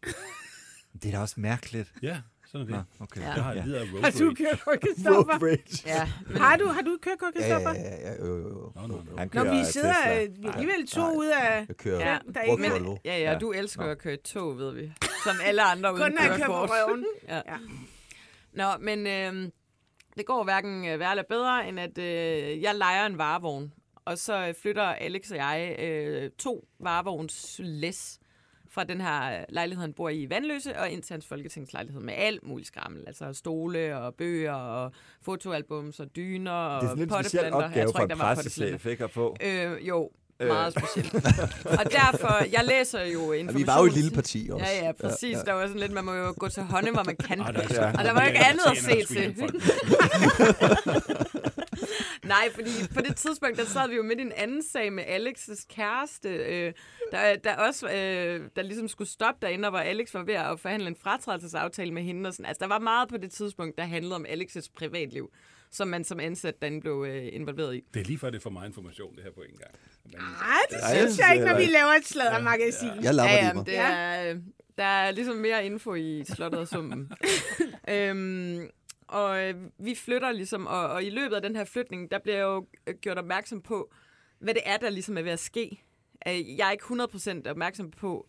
Det 1.03 1.05
er 1.09 1.13
da 1.13 1.19
også 1.19 1.35
mærkeligt. 1.39 1.93
Ja, 2.03 2.17
sådan 2.47 2.61
er 2.61 2.77
det. 2.77 2.85
Nå, 2.99 3.05
okay. 3.05 3.21
Ja. 3.21 3.27
Jeg 3.33 3.45
har 3.45 3.53
Ja. 3.55 3.61
af 3.61 3.65
road 3.93 4.03
Har 4.03 4.11
du 4.11 4.35
kørekort, 4.35 4.81
Kristoffer? 4.81 5.33
Road 5.33 5.43
rage. 5.43 5.83
Ja, 5.87 6.09
men, 6.29 6.37
Har 6.37 6.57
du, 6.57 6.67
har 6.67 6.83
du 6.83 6.99
kørekort, 7.03 7.33
Ja, 7.37 7.41
Kristoffer? 7.41 7.75
ja, 7.75 7.83
ja, 7.83 8.11
ja, 8.13 8.27
jo, 8.27 8.37
jo, 8.37 8.49
jo. 8.49 8.73
Nå, 8.75 8.87
Når 9.35 9.45
vi 9.59 9.65
sidder 9.73 10.27
vi 10.41 10.49
alligevel 10.49 10.87
to 10.87 11.01
Nej. 11.01 11.17
ud 11.17 11.27
af... 11.27 11.65
Jeg 11.69 11.77
kører 11.77 11.99
Ja, 12.11 12.19
der 12.35 12.41
er 12.41 12.45
ikke- 12.45 12.69
Volvo. 12.71 12.97
ja, 13.05 13.19
ja, 13.19 13.33
Ja. 13.33 13.39
du 13.39 13.53
elsker 13.53 13.83
at 13.85 13.99
køre 13.99 14.17
tog, 14.17 14.59
ved 14.59 14.73
vi. 14.75 14.93
Som 15.25 15.37
alle 15.45 15.63
andre 15.63 15.93
uden 15.95 16.03
Kun 16.03 16.13
når 16.13 16.23
jeg 16.23 16.37
kører 16.37 16.47
på 16.47 16.53
kørekort. 16.53 16.71
røven. 16.89 17.05
Ja. 17.29 17.37
Ja. 17.47 17.57
Nå, 18.53 18.69
men 18.81 19.07
øh, 19.07 19.51
det 20.17 20.27
går 20.27 20.45
hverken 20.45 20.85
øh, 20.89 20.99
værre 20.99 21.11
eller 21.11 21.25
bedre, 21.29 21.69
end 21.69 21.81
at 21.81 21.99
øh, 21.99 22.63
jeg 22.63 22.75
leger 22.75 23.07
en 23.07 23.19
varevogn. 23.19 23.73
Og 24.05 24.19
så 24.19 24.47
øh, 24.49 24.55
flytter 24.63 24.83
Alex 24.83 25.31
og 25.31 25.37
jeg 25.37 25.77
øh, 25.79 26.31
to 26.39 26.65
varevogns 26.81 27.61
læs 27.65 28.19
fra 28.71 28.85
den 28.85 29.01
her 29.01 29.45
lejlighed, 29.49 29.81
han 29.83 29.93
bor 29.93 30.09
i 30.09 30.23
i 30.23 30.31
Vandløse, 30.31 30.79
og 30.79 30.91
ind 30.91 31.03
til 31.03 31.15
hans 31.15 31.27
folketingslejlighed 31.27 32.01
med 32.01 32.15
alt 32.17 32.47
muligt 32.47 32.67
skrammel. 32.69 33.05
Altså 33.07 33.33
stole 33.33 33.99
og 33.99 34.15
bøger 34.15 34.53
og 34.55 34.93
fotoalbums 35.23 36.01
og 36.01 36.17
dyner 36.17 36.53
og 36.53 36.83
Det 36.83 36.87
er 36.87 36.91
sådan 36.91 36.99
lidt 36.99 37.13
en 37.13 37.25
speciel 37.25 37.43
potteplanter. 37.53 37.69
opgave 37.69 37.93
for 37.97 38.03
en 38.03 38.19
pressechef, 38.19 38.87
ikke 38.87 39.05
at 39.05 39.11
få. 39.11 39.37
Øh, 39.43 39.89
jo, 39.89 40.05
Øh. 40.05 40.11
Meget 40.47 40.75
specielt. 40.79 41.15
og 41.81 41.85
derfor, 41.93 42.45
jeg 42.53 42.65
læser 42.65 43.05
jo 43.05 43.33
Ja, 43.33 43.39
information. 43.39 43.59
vi 43.61 43.67
var 43.67 43.79
jo 43.79 43.85
et 43.87 43.93
lille 43.93 44.11
parti 44.11 44.49
også. 44.53 44.67
Ja, 44.67 44.87
ja, 44.87 44.93
præcis. 44.93 45.33
Ja, 45.33 45.39
ja. 45.39 45.43
Der 45.45 45.53
var 45.53 45.67
sådan 45.67 45.81
lidt, 45.81 45.93
man 45.93 46.05
må 46.05 46.13
jo 46.15 46.35
gå 46.39 46.49
til 46.49 46.63
hånden, 46.63 46.95
hvor 46.95 47.03
man 47.05 47.17
kan. 47.17 47.41
Ah, 47.41 47.55
der 47.55 47.61
er 47.63 47.69
så- 47.69 47.93
Og 47.99 48.05
der 48.05 48.13
var 48.13 48.21
jo 48.23 48.27
ikke 48.27 48.45
andet 48.45 48.63
at 48.71 48.77
se 48.79 49.05
til. 49.15 49.35
Nej, 52.25 52.49
fordi 52.55 52.71
på 52.95 53.01
det 53.01 53.17
tidspunkt, 53.17 53.59
der 53.59 53.65
sad 53.65 53.89
vi 53.89 53.95
jo 53.97 54.03
midt 54.03 54.19
i 54.19 54.23
en 54.23 54.33
anden 54.37 54.63
sag 54.63 54.93
med 54.93 55.05
Alex' 55.05 55.67
kæreste, 55.75 56.29
øh, 56.29 56.73
der, 57.13 57.37
der 57.37 57.57
også, 57.57 57.87
øh, 57.89 58.41
der 58.57 58.63
ligesom 58.63 58.89
skulle 58.89 59.11
stoppe 59.11 59.47
derinde, 59.47 59.67
og 59.67 59.71
hvor 59.71 59.79
Alex 59.79 60.15
var 60.15 60.23
ved 60.23 60.35
at 60.35 60.61
forhandle 60.61 60.89
en 60.89 60.97
fratrædelsesaftale 61.03 61.91
med 61.95 62.03
hende. 62.03 62.29
Og 62.29 62.33
sådan. 62.35 62.47
Altså, 62.47 62.61
der 62.61 62.67
var 62.67 62.79
meget 62.79 63.09
på 63.09 63.17
det 63.17 63.31
tidspunkt, 63.33 63.79
der 63.79 63.85
handlede 63.85 64.15
om 64.15 64.27
Alex' 64.29 64.67
privatliv, 64.77 65.31
som 65.73 65.89
man 65.89 66.05
som 66.05 66.21
ansat 66.21 66.63
derinde 66.63 66.81
blev 66.81 67.05
øh, 67.09 67.29
involveret 67.33 67.75
i. 67.77 67.85
Det 67.95 68.01
er 68.01 68.05
lige 68.05 68.19
før, 68.19 68.31
det 68.31 68.37
er 68.39 68.43
for 68.43 68.51
meget 68.51 68.69
information, 68.69 69.17
det 69.17 69.25
her 69.25 69.31
på 69.31 69.41
en 69.43 69.57
gang. 69.57 69.71
Men, 70.05 70.15
Nej, 70.15 70.57
det 70.71 70.77
jeg 70.77 70.97
synes 71.09 71.19
jeg 71.19 71.31
ikke, 71.35 71.47
når 71.47 71.57
vi 71.59 71.65
laver 71.65 71.93
et 71.99 72.07
sladdermagasin. 72.07 72.91
Jeg 73.03 73.15
lapper 73.15 73.33
ja, 73.35 73.39
ja, 73.41 73.47
ja, 73.47 73.53
mig. 73.53 73.67
det 73.67 73.79
er, 73.79 74.31
øh, 74.35 74.41
der 74.79 74.85
er 74.85 75.11
ligesom 75.11 75.37
mere 75.37 75.67
info 75.67 75.95
i 75.95 76.25
slottet 76.25 76.61
og 76.61 76.69
summen. 76.69 77.13
øhm, 77.89 78.69
og 79.09 79.45
øh, 79.49 79.55
vi 79.79 79.95
flytter 79.95 80.33
ligesom, 80.33 80.67
og, 80.67 80.89
og 80.89 81.05
i 81.05 81.11
løbet 81.11 81.37
af 81.37 81.43
den 81.43 81.57
her 81.57 81.65
flytning, 81.65 82.11
der 82.11 82.19
bliver 82.19 82.37
jeg 82.37 82.45
jo 82.45 82.67
øh, 82.87 82.95
gjort 83.01 83.19
opmærksom 83.19 83.61
på, 83.63 83.93
hvad 84.39 84.55
det 84.55 84.63
er, 84.67 84.77
der 84.77 84.91
ligesom 84.91 85.19
er 85.19 85.23
ved 85.23 85.33
at 85.33 85.41
ske. 85.41 85.83
Øh, 86.29 86.59
Jeg 86.59 86.67
er 86.69 86.73
ikke 86.73 86.85
100% 87.45 87.51
opmærksom 87.51 87.91
på, 87.91 88.29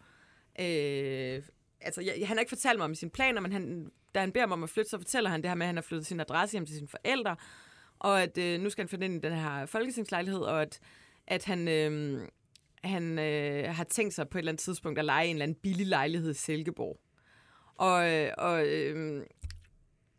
øh, 0.59 1.41
altså 1.81 2.01
jeg, 2.01 2.13
han 2.27 2.37
har 2.37 2.39
ikke 2.39 2.49
fortalt 2.49 2.77
mig 2.77 2.85
om 2.85 2.95
sine 2.95 3.11
planer, 3.11 3.41
men 3.41 3.51
han, 3.51 3.91
da 4.15 4.19
han 4.19 4.31
beder 4.31 4.45
mig 4.45 4.53
om 4.53 4.63
at 4.63 4.69
flytte, 4.69 4.89
så 4.89 4.97
fortæller 4.97 5.29
han 5.29 5.41
det 5.41 5.49
her 5.49 5.55
med, 5.55 5.65
at 5.65 5.67
han 5.67 5.75
har 5.75 5.81
flyttet 5.81 6.07
sin 6.07 6.19
adresse 6.19 6.53
hjem 6.53 6.65
til 6.65 6.75
sine 6.75 6.87
forældre, 6.87 7.35
og 7.99 8.21
at 8.23 8.37
øh, 8.37 8.61
nu 8.61 8.69
skal 8.69 8.81
han 8.81 8.89
flytte 8.89 9.05
ind 9.05 9.15
i 9.25 9.27
den 9.27 9.33
her 9.33 9.65
folketingslejlighed, 9.65 10.41
og 10.41 10.61
at, 10.61 10.79
at 11.27 11.45
han, 11.45 11.67
øh, 11.67 12.21
han 12.83 13.19
øh, 13.19 13.75
har 13.75 13.83
tænkt 13.83 14.13
sig 14.13 14.29
på 14.29 14.37
et 14.37 14.39
eller 14.39 14.51
andet 14.51 14.63
tidspunkt 14.63 14.99
at 14.99 15.05
lege 15.05 15.27
en 15.27 15.35
eller 15.35 15.43
anden 15.43 15.57
billig 15.63 15.87
lejlighed 15.87 16.31
i 16.31 16.33
Silkeborg. 16.33 16.99
Og, 17.75 18.11
øh, 18.11 18.31
og, 18.37 18.67
øh, 18.67 19.25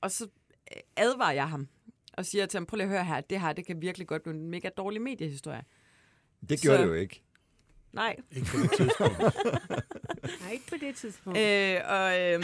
og 0.01 0.11
så 0.11 0.28
advarer 0.97 1.32
jeg 1.32 1.49
ham 1.49 1.68
og 2.12 2.26
siger 2.26 2.47
til 2.47 2.59
ham, 2.59 2.66
prøv 2.66 2.76
lige 2.76 2.84
at 2.84 2.90
høre 2.90 3.05
her, 3.05 3.20
det 3.20 3.40
her 3.40 3.53
det 3.53 3.66
kan 3.66 3.80
virkelig 3.82 4.07
godt 4.07 4.22
blive 4.22 4.36
en 4.36 4.51
mega 4.51 4.68
dårlig 4.76 5.03
mediehistorie. 5.03 5.62
Det 6.49 6.61
gjorde 6.61 6.78
Så- 6.78 6.82
det 6.82 6.88
jo 6.88 6.95
ikke. 6.95 7.22
Nej. 7.95 8.16
Ikke 8.36 8.47
på 8.47 8.57
det 8.62 8.70
tidspunkt. 8.76 9.18
Nej, 10.40 10.53
ikke 10.53 10.66
på 10.68 10.74
det 10.80 10.95
tidspunkt. 10.97 11.38
Øh, 11.38 11.80
og, 11.88 12.20
øh, 12.20 12.42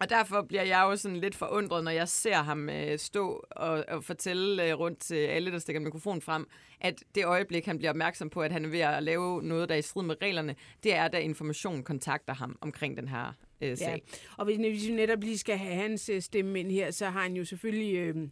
og 0.00 0.10
derfor 0.10 0.42
bliver 0.42 0.62
jeg 0.62 0.80
jo 0.80 0.96
sådan 0.96 1.16
lidt 1.16 1.34
forundret, 1.34 1.84
når 1.84 1.90
jeg 1.90 2.08
ser 2.08 2.34
ham 2.34 2.68
øh, 2.68 2.98
stå 2.98 3.44
og, 3.50 3.84
og 3.88 4.04
fortælle 4.04 4.68
øh, 4.68 4.78
rundt 4.78 4.98
til 4.98 5.14
alle, 5.14 5.52
der 5.52 5.58
stikker 5.58 5.80
mikrofonen 5.80 6.22
frem, 6.22 6.48
at 6.80 7.02
det 7.14 7.24
øjeblik, 7.24 7.66
han 7.66 7.78
bliver 7.78 7.90
opmærksom 7.90 8.30
på, 8.30 8.42
at 8.42 8.52
han 8.52 8.64
er 8.64 8.68
ved 8.68 8.80
at 8.80 9.02
lave 9.02 9.42
noget, 9.42 9.68
der 9.68 9.74
er 9.74 9.78
i 9.78 9.82
strid 9.82 10.02
med 10.02 10.22
reglerne, 10.22 10.54
det 10.82 10.94
er, 10.94 11.08
da 11.08 11.18
information 11.18 11.82
kontakter 11.82 12.34
ham 12.34 12.58
omkring 12.60 12.96
den 12.96 13.08
her 13.08 13.32
øh, 13.60 13.76
sag. 13.76 14.02
Ja. 14.06 14.16
Og 14.36 14.44
hvis, 14.44 14.56
hvis 14.56 14.88
vi 14.88 14.92
netop 14.92 15.20
lige 15.20 15.38
skal 15.38 15.58
have 15.58 15.74
hans 15.74 16.08
øh, 16.08 16.22
stemme 16.22 16.60
ind 16.60 16.70
her, 16.70 16.90
så 16.90 17.10
har 17.10 17.22
han 17.22 17.36
jo 17.36 17.44
selvfølgelig 17.44 17.94
øh, 17.96 18.28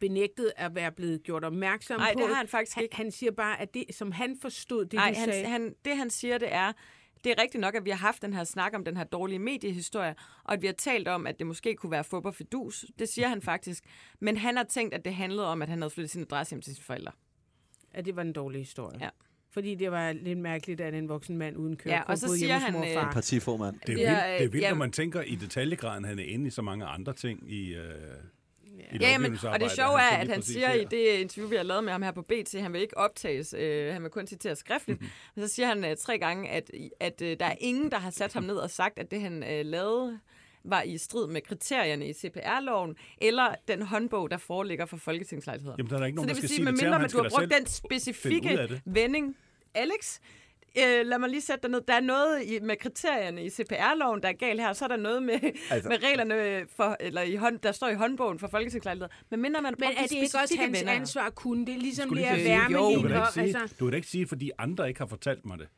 benægtet 0.00 0.52
at 0.56 0.74
være 0.74 0.92
blevet 0.92 1.22
gjort 1.22 1.44
opmærksom 1.44 2.00
Nej, 2.00 2.12
på. 2.12 2.18
det 2.20 2.28
har 2.28 2.34
han 2.34 2.48
faktisk 2.48 2.74
han, 2.74 2.84
ikke. 2.84 2.96
han 2.96 3.10
siger 3.10 3.32
bare, 3.32 3.60
at 3.60 3.74
det, 3.74 3.84
som 3.90 4.12
han 4.12 4.36
forstod, 4.42 4.84
det 4.84 4.92
Nej, 4.92 5.10
du 5.10 5.18
han, 5.18 5.28
sagde... 5.28 5.46
han, 5.46 5.74
det 5.84 5.96
han 5.96 6.10
siger, 6.10 6.38
det 6.38 6.54
er, 6.54 6.72
det 7.24 7.32
er 7.32 7.42
rigtigt 7.42 7.60
nok, 7.60 7.74
at 7.74 7.84
vi 7.84 7.90
har 7.90 7.98
haft 7.98 8.22
den 8.22 8.32
her 8.32 8.44
snak 8.44 8.72
om 8.74 8.84
den 8.84 8.96
her 8.96 9.04
dårlige 9.04 9.38
mediehistorie, 9.38 10.14
og 10.44 10.52
at 10.52 10.62
vi 10.62 10.66
har 10.66 10.74
talt 10.74 11.08
om, 11.08 11.26
at 11.26 11.38
det 11.38 11.46
måske 11.46 11.74
kunne 11.74 11.90
være 11.90 12.04
fup 12.04 12.26
og 12.26 12.34
fidus. 12.34 12.84
Det 12.98 13.08
siger 13.08 13.28
han 13.28 13.42
faktisk. 13.42 13.84
Men 14.20 14.36
han 14.36 14.56
har 14.56 14.64
tænkt, 14.64 14.94
at 14.94 15.04
det 15.04 15.14
handlede 15.14 15.46
om, 15.46 15.62
at 15.62 15.68
han 15.68 15.78
havde 15.82 15.90
flyttet 15.90 16.10
sin 16.10 16.22
adresse 16.22 16.50
hjem 16.52 16.62
til 16.62 16.74
sine 16.74 16.84
forældre. 16.84 17.12
at 17.94 18.04
det 18.04 18.16
var 18.16 18.22
en 18.22 18.32
dårlig 18.32 18.60
historie. 18.60 18.98
Ja. 19.00 19.08
Fordi 19.50 19.74
det 19.74 19.90
var 19.90 20.12
lidt 20.12 20.38
mærkeligt, 20.38 20.80
at 20.80 20.94
en 20.94 21.08
voksen 21.08 21.36
mand 21.38 21.56
uden 21.56 21.76
kørekort 21.76 22.08
Ja, 22.08 22.12
og 22.12 22.18
så 22.18 22.36
siger 22.38 22.58
han, 22.58 22.72
mor 22.72 22.80
og 22.80 22.88
øh, 22.88 22.94
far. 22.94 23.12
Partiformand. 23.12 23.80
Det 23.86 23.92
er 23.92 23.96
vildt, 23.96 24.08
det 24.38 24.44
er 24.44 24.48
vildt 24.48 24.64
ja. 24.64 24.68
når 24.70 24.76
man 24.76 24.92
tænker 24.92 25.22
i 25.22 25.34
detaljegraden, 25.34 26.04
han 26.04 26.18
er 26.18 26.24
inde 26.24 26.46
i 26.46 26.50
så 26.50 26.62
mange 26.62 26.84
andre 26.84 27.12
ting 27.12 27.52
i, 27.52 27.74
øh, 27.74 27.92
i 28.92 28.98
Ja, 29.00 29.18
men, 29.18 29.38
og 29.52 29.60
det 29.60 29.70
sjove 29.70 29.92
så 29.92 29.96
er, 29.96 30.16
at 30.16 30.28
han 30.28 30.42
siger 30.42 30.68
her. 30.68 30.74
i 30.74 30.84
det 30.84 31.06
interview, 31.20 31.48
vi 31.50 31.56
har 31.56 31.62
lavet 31.62 31.84
med 31.84 31.92
ham 31.92 32.02
her 32.02 32.10
på 32.12 32.22
BT, 32.22 32.54
han 32.60 32.72
vil 32.72 32.80
ikke 32.80 32.98
optages, 32.98 33.54
øh, 33.58 33.92
han 33.92 34.02
vil 34.02 34.10
kun 34.10 34.26
citere 34.26 34.56
skriftligt, 34.56 35.00
Mhm. 35.00 35.10
men 35.34 35.48
så 35.48 35.54
siger 35.54 35.66
han 35.66 35.84
øh, 35.84 35.96
tre 35.96 36.18
gange, 36.18 36.48
at, 36.50 36.70
at 37.00 37.22
øh, 37.22 37.36
der 37.40 37.46
er 37.46 37.54
ingen, 37.60 37.90
der 37.90 37.98
har 37.98 38.10
sat 38.10 38.32
ham 38.32 38.42
ned 38.42 38.56
og 38.56 38.70
sagt, 38.70 38.98
at 38.98 39.10
det 39.10 39.20
han 39.20 39.42
øh, 39.42 39.66
lavede 39.66 40.18
var 40.64 40.82
i 40.82 40.98
strid 40.98 41.26
med 41.26 41.40
kriterierne 41.40 42.08
i 42.08 42.12
CPR-loven, 42.12 42.96
eller 43.20 43.54
den 43.68 43.82
håndbog, 43.82 44.30
der 44.30 44.36
foreligger 44.36 44.86
for 44.86 44.96
folketingslejligheder. 44.96 45.74
Jamen, 45.78 45.90
der 45.90 45.98
er 45.98 46.04
ikke 46.06 46.14
Så 46.14 46.16
nogen, 46.16 46.28
det 46.28 46.36
der 46.36 46.40
vil 46.40 46.48
skal 46.48 46.56
sige, 46.56 46.66
det 46.66 46.74
medmindre 46.74 46.98
man 47.00 47.10
du 47.10 47.22
har 47.22 47.28
brugt 47.30 47.52
den 47.58 47.66
specifikke 47.66 48.56
det. 48.56 48.80
vending, 48.84 49.36
Alex, 49.74 50.18
øh, 50.78 51.06
lad 51.06 51.18
mig 51.18 51.28
lige 51.30 51.40
sætte 51.40 51.62
dig 51.62 51.70
ned. 51.70 51.80
Der 51.88 51.94
er 51.94 52.00
noget 52.00 52.42
i, 52.44 52.58
med 52.60 52.76
kriterierne 52.76 53.44
i 53.44 53.50
CPR-loven, 53.50 54.22
der 54.22 54.28
er 54.28 54.32
galt 54.32 54.60
her. 54.60 54.72
Så 54.72 54.84
er 54.84 54.88
der 54.88 54.96
noget 54.96 55.22
med, 55.22 55.40
Altså- 55.70 55.88
med 55.88 56.02
reglerne, 56.02 56.66
for, 56.76 56.96
eller 57.00 57.22
i 57.22 57.36
hånd, 57.36 57.58
der 57.58 57.72
står 57.72 57.88
i 57.88 57.94
håndbogen 57.94 58.38
for 58.38 58.48
folketingslejligheder. 58.48 59.14
Men 59.30 59.42
mindre 59.42 59.62
man 59.62 59.74
Men 59.78 59.88
er 59.88 60.02
de 60.02 60.08
det 60.08 60.12
ikke 60.12 60.38
også 60.42 60.56
hans 60.58 60.80
venner. 60.80 60.92
ansvar 60.92 61.22
at 61.22 61.34
kunne 61.34 61.66
det? 61.66 61.78
Ligesom 61.78 62.10
lige 62.10 62.26
at 62.26 62.32
at 62.32 62.38
sige, 62.38 62.48
værme 62.50 62.76
du 62.78 63.08
kan 63.08 63.22
sige, 63.32 63.42
altså, 63.58 63.76
du 63.80 63.84
kan 63.84 63.90
da 63.92 63.96
ikke 63.96 64.08
sige, 64.08 64.26
fordi 64.26 64.50
andre 64.58 64.88
ikke 64.88 65.00
har 65.00 65.06
fortalt 65.06 65.46
mig 65.46 65.58
det. 65.58 65.68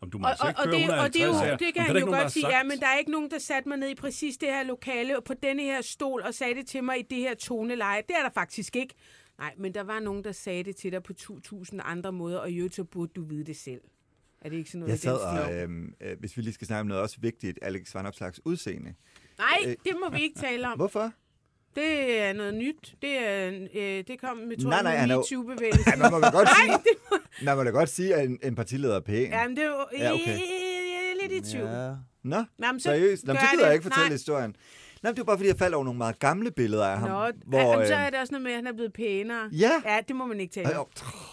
Om 0.00 0.10
du 0.10 0.18
må 0.18 0.24
og, 0.24 0.30
altså 0.30 0.44
og, 0.44 0.50
ikke 0.50 0.60
og, 0.60 0.64
køre 0.64 0.72
det, 0.74 1.04
og 1.04 1.14
det, 1.14 1.22
er 1.22 1.26
150 1.28 1.50
jo, 1.62 1.66
det 1.66 1.74
kan 1.74 1.82
han 1.82 1.96
jo 1.96 2.00
nogen, 2.00 2.20
godt 2.20 2.32
sige, 2.32 2.48
ja, 2.48 2.62
men 2.62 2.78
der 2.80 2.86
er 2.86 2.98
ikke 2.98 3.10
nogen, 3.10 3.30
der 3.30 3.38
satte 3.38 3.68
mig 3.68 3.78
ned 3.78 3.88
i 3.88 3.94
præcis 3.94 4.36
det 4.36 4.48
her 4.48 4.62
lokale, 4.62 5.16
og 5.16 5.24
på 5.24 5.34
denne 5.42 5.62
her 5.62 5.82
stol, 5.82 6.22
og 6.22 6.34
sagde 6.34 6.54
det 6.54 6.66
til 6.66 6.84
mig 6.84 6.98
i 6.98 7.02
det 7.02 7.18
her 7.18 7.34
toneleje. 7.34 8.02
Det 8.08 8.16
er 8.18 8.22
der 8.22 8.30
faktisk 8.34 8.76
ikke. 8.76 8.94
Nej, 9.38 9.54
men 9.58 9.74
der 9.74 9.82
var 9.82 10.00
nogen, 10.00 10.24
der 10.24 10.32
sagde 10.32 10.64
det 10.64 10.76
til 10.76 10.92
dig 10.92 11.02
på 11.02 11.12
2.000 11.20 11.78
andre 11.82 12.12
måder, 12.12 12.38
og 12.38 12.50
i 12.50 12.56
øvrigt 12.56 12.74
så 12.74 12.84
burde 12.84 13.12
du 13.16 13.24
vide 13.24 13.44
det 13.44 13.56
selv. 13.56 13.80
Er 14.42 14.48
det 14.48 14.56
ikke 14.56 14.70
sådan 14.70 14.78
noget 14.80 14.90
Jeg 14.90 14.98
sad 14.98 15.16
og, 15.16 15.54
øhm, 15.54 15.94
øh, 16.00 16.18
hvis 16.20 16.36
vi 16.36 16.42
lige 16.42 16.54
skal 16.54 16.66
snakke 16.66 16.80
om 16.80 16.86
noget 16.86 17.02
også 17.02 17.16
vigtigt, 17.20 17.58
Alex 17.62 17.94
Van 17.94 18.06
Opslags 18.06 18.40
udseende. 18.46 18.94
Nej, 19.38 19.58
øh, 19.66 19.70
det 19.84 19.92
må 20.04 20.10
vi 20.10 20.22
ikke 20.22 20.38
tale 20.40 20.68
om. 20.68 20.76
Hvorfor? 20.78 21.12
Det 21.76 22.20
er 22.20 22.32
noget 22.32 22.54
nyt. 22.54 22.94
Det, 23.02 23.10
er, 23.28 23.48
øh, 23.74 24.04
det 24.08 24.20
kom 24.20 24.36
med 24.36 24.56
Nej, 24.56 24.82
nej, 24.82 24.96
han 24.96 25.10
jo- 25.10 25.20
20-bevægelsen. 25.22 25.84
Ja, 25.92 25.96
man 25.96 26.10
må 26.10 26.20
da 26.20 26.30
godt 26.30 26.48
sige, 26.58 26.68
Nej, 26.68 26.80
det 26.84 27.44
man 27.44 27.56
må 27.56 27.64
da 27.64 27.70
godt 27.70 27.88
sige, 27.88 28.14
at 28.14 28.24
en, 28.28 28.38
en 28.42 28.54
partileder 28.54 28.96
er 28.96 29.00
pæn. 29.00 29.30
Jamen, 29.30 29.56
det 29.56 29.64
er 29.64 29.68
jo 29.68 29.86
Ja, 29.98 30.12
okay. 30.12 30.26
jeg 30.26 31.14
er 31.22 31.28
lidt 31.28 31.46
i 31.46 31.50
tvivl. 31.52 31.66
Ja. 31.68 31.88
Nå, 32.22 32.44
Nå, 32.58 32.66
men 32.72 32.80
så 32.80 32.84
seriøst? 32.84 33.26
Nå, 33.26 33.32
men 33.32 33.40
så 33.40 33.46
gider 33.50 33.64
jeg 33.64 33.70
det. 33.70 33.74
ikke 33.74 33.82
fortælle 33.82 34.08
Nej. 34.08 34.14
historien. 34.14 34.56
Men 35.02 35.10
det 35.10 35.18
var 35.18 35.24
bare, 35.24 35.36
fordi 35.38 35.48
jeg 35.48 35.58
faldt 35.58 35.74
over 35.74 35.84
nogle 35.84 35.98
meget 35.98 36.18
gamle 36.18 36.50
billeder 36.50 36.86
af 36.86 36.98
ham. 36.98 37.08
Nå, 37.08 37.30
hvor, 37.46 37.58
jamen, 37.72 37.86
så 37.86 37.94
øh, 37.94 38.00
er 38.06 38.10
det 38.10 38.20
også 38.20 38.32
noget 38.32 38.42
med, 38.42 38.50
at 38.52 38.56
han 38.56 38.66
er 38.66 38.72
blevet 38.72 38.92
pænere. 38.92 39.50
Ja. 39.52 39.70
Ja, 39.84 39.98
det 40.08 40.16
må 40.16 40.26
man 40.26 40.40
ikke 40.40 40.52
tale 40.52 40.78
om. 40.78 40.86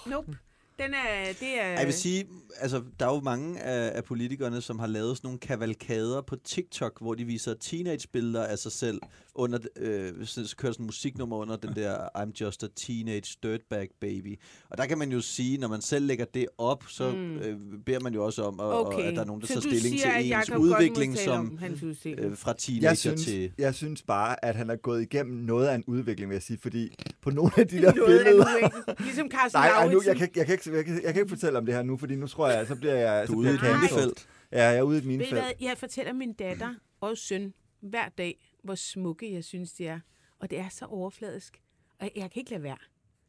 Nope. 0.05 0.37
Den 0.77 0.93
er, 0.93 1.33
det 1.39 1.61
er... 1.61 1.67
Jeg 1.67 1.85
vil 1.85 1.93
sige, 1.93 2.27
altså, 2.57 2.83
der 2.99 3.07
er 3.07 3.13
jo 3.13 3.19
mange 3.19 3.59
af, 3.59 3.97
af 3.97 4.03
politikerne, 4.03 4.61
som 4.61 4.79
har 4.79 4.87
lavet 4.87 5.17
sådan 5.17 5.27
nogle 5.27 5.39
kavalkader 5.39 6.21
på 6.21 6.35
TikTok, 6.35 7.01
hvor 7.01 7.13
de 7.13 7.25
viser 7.25 7.53
teenagebilleder 7.53 8.45
af 8.45 8.59
sig 8.59 8.71
selv 8.71 9.01
under, 9.35 9.59
øh, 9.79 10.25
så, 10.25 10.47
så 10.47 10.55
kører 10.55 10.71
sådan 10.73 10.83
en 10.83 10.85
musiknummer 10.87 11.37
under 11.37 11.55
den 11.55 11.75
der 11.75 11.97
I'm 12.17 12.31
just 12.41 12.63
a 12.63 12.67
teenage 12.75 13.37
dirtbag 13.43 13.89
baby. 14.01 14.39
Og 14.69 14.77
der 14.77 14.85
kan 14.85 14.97
man 14.97 15.11
jo 15.11 15.21
sige, 15.21 15.57
når 15.57 15.67
man 15.67 15.81
selv 15.81 16.05
lægger 16.05 16.25
det 16.25 16.45
op, 16.57 16.83
så 16.87 17.11
Mm. 17.11 17.37
øh, 17.37 17.57
beder 17.85 17.99
man 17.99 18.13
jo 18.13 18.25
også 18.25 18.43
om, 18.43 18.59
at, 18.59 18.65
Okay. 18.65 19.03
at 19.03 19.15
der 19.15 19.21
er 19.21 19.25
nogen, 19.25 19.41
der 19.41 19.47
Så 19.47 19.53
tager 19.53 19.61
stilling 19.61 19.99
siger, 19.99 20.21
til 20.21 20.33
ens 20.33 20.49
udvikling 20.49 21.17
som 21.17 21.59
øh, 22.05 22.37
fra 22.37 22.53
teenager 22.57 22.89
Jeg 22.89 22.97
synes, 22.97 23.25
til... 23.25 23.51
jeg 23.57 23.75
synes 23.75 24.01
bare, 24.03 24.45
at 24.45 24.55
han 24.55 24.69
er 24.69 24.75
gået 24.75 25.01
igennem 25.01 25.35
noget 25.35 25.67
af 25.67 25.75
en 25.75 25.83
udvikling, 25.87 26.29
vil 26.29 26.35
jeg 26.35 26.43
sige, 26.43 26.57
fordi 26.61 26.95
på 27.21 27.29
nogle 27.29 27.51
af 27.57 27.67
de 27.67 27.81
der 27.81 27.93
billeder... 27.93 29.03
Ligesom 29.03 29.29
Carsten 29.31 29.59
Nej, 29.59 29.67
ej, 29.69 29.91
nu, 29.93 30.01
jeg, 30.05 30.15
kan, 30.15 30.27
ikke- 30.27 30.39
jeg, 30.39 30.45
kan 30.45 30.53
ikke, 30.53 30.75
jeg, 30.77 30.85
kan, 30.85 30.93
jeg 31.03 31.13
kan 31.13 31.21
ikke 31.23 31.29
fortælle 31.29 31.57
om 31.57 31.65
det 31.65 31.75
her 31.75 31.83
nu, 31.83 31.97
fordi 31.97 32.15
nu 32.15 32.27
tror 32.27 32.49
jeg, 32.49 32.67
så 32.67 32.75
bliver 32.75 32.95
jeg... 32.95 33.27
Du 33.27 33.31
så 33.33 33.33
er 33.33 33.37
ude 33.37 33.49
i 33.51 33.53
et 33.53 33.61
minefelt. 33.81 34.27
Ja, 34.51 34.63
jeg 34.65 34.77
er 34.77 34.81
ude 34.81 34.95
i 34.97 34.99
et 34.99 35.05
minefelt. 35.05 35.43
jeg 35.61 35.73
fortæller 35.77 36.13
min 36.13 36.33
datter 36.33 36.73
og 37.01 37.17
søn 37.17 37.53
hver 37.81 38.09
dag, 38.17 38.44
hvor 38.65 38.75
smukke 38.75 39.33
jeg 39.33 39.43
synes, 39.43 39.73
de 39.73 39.87
er. 39.87 39.99
Og 40.39 40.49
det 40.49 40.59
er 40.59 40.69
så 40.69 40.85
overfladisk. 40.85 41.61
Og 41.99 42.09
jeg 42.15 42.31
kan 42.31 42.39
ikke 42.39 42.51
lade 42.51 42.63
være. 42.63 42.77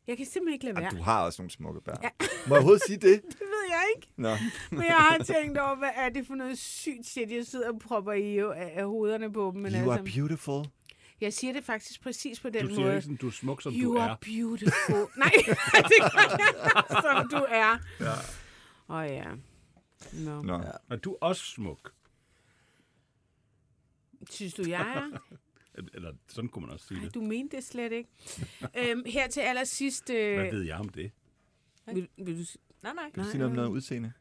Jeg 0.06 0.16
kan 0.16 0.26
simpelthen 0.26 0.52
ikke 0.54 0.64
lade 0.64 0.76
være. 0.76 0.84
Jamen, 0.84 0.98
du 0.98 1.02
har 1.04 1.24
også 1.24 1.42
nogle 1.42 1.50
smukke 1.50 1.80
bær. 1.80 1.92
Ja. 2.02 2.08
Må 2.20 2.26
jeg 2.26 2.52
overhovedet 2.52 2.82
sige 2.86 2.96
det? 2.98 3.22
Det 3.32 3.40
ved 3.40 3.64
jeg 3.70 3.84
ikke. 3.96 4.08
Nå. 4.16 4.30
Men 4.70 4.84
jeg 4.84 4.94
har 4.94 5.18
tænkt 5.18 5.58
over, 5.58 5.76
hvad 5.76 5.90
er 5.94 6.08
det 6.08 6.26
for 6.26 6.34
noget 6.34 6.58
sygt 6.58 7.06
shit, 7.06 7.30
jeg 7.30 7.46
sidder 7.46 7.72
og 7.72 7.78
propper 7.78 8.12
i 8.12 8.38
af, 8.38 8.72
af 8.74 8.84
hovederne 8.84 9.32
på 9.32 9.50
dem. 9.54 9.62
Men 9.62 9.72
You 9.72 9.90
are 9.90 9.98
altså, 9.98 10.14
beautiful. 10.20 10.64
jeg 11.20 11.32
siger 11.32 11.52
det 11.52 11.64
faktisk 11.64 12.02
præcis 12.02 12.40
på 12.40 12.50
den 12.50 12.62
Du 12.62 12.68
siger 12.68 12.80
måde. 12.80 12.92
ikke 12.94 13.02
sådan, 13.02 13.16
du 13.16 13.26
er 13.26 13.30
smuk, 13.30 13.62
som 13.62 13.72
you 13.76 13.94
du 13.94 13.98
are 14.00 14.10
er. 14.10 14.16
beautiful. 14.16 15.10
Nej, 15.24 15.30
det 15.90 15.98
jeg, 15.98 16.84
som 16.88 17.28
du 17.28 17.44
er. 17.48 17.78
Ja. 18.00 18.12
Åh 18.88 18.96
oh, 18.96 19.06
ja. 19.06 19.24
Nå. 20.12 20.42
Nå. 20.42 20.54
Ja. 20.62 20.70
Og 20.90 21.04
du 21.04 21.12
er 21.12 21.16
også 21.20 21.42
smuk. 21.44 21.92
Synes 24.30 24.54
du, 24.54 24.62
jeg 24.68 24.80
er? 24.80 25.18
Eller 25.94 26.12
sådan 26.28 26.48
kunne 26.48 26.66
man 26.66 26.72
også 26.74 26.86
sige 26.86 26.98
Ej, 26.98 27.04
det. 27.04 27.14
du 27.14 27.20
mente 27.20 27.56
det 27.56 27.64
slet 27.64 27.92
ikke. 27.92 28.10
øhm, 28.78 29.02
her 29.06 29.28
til 29.28 29.40
allersidst... 29.40 30.10
Øh, 30.10 30.40
Hvad 30.40 30.50
ved 30.50 30.62
jeg 30.62 30.76
om 30.76 30.88
det? 30.88 31.10
vil, 31.86 32.08
vil 32.18 32.38
du, 32.38 32.44
Nej, 32.82 32.92
nej. 32.94 33.10
Kan 33.14 33.24
du 33.24 33.30
sige 33.30 33.38
noget 33.38 33.50
om 33.50 33.56
noget 33.56 33.68
udseende? 33.68 34.12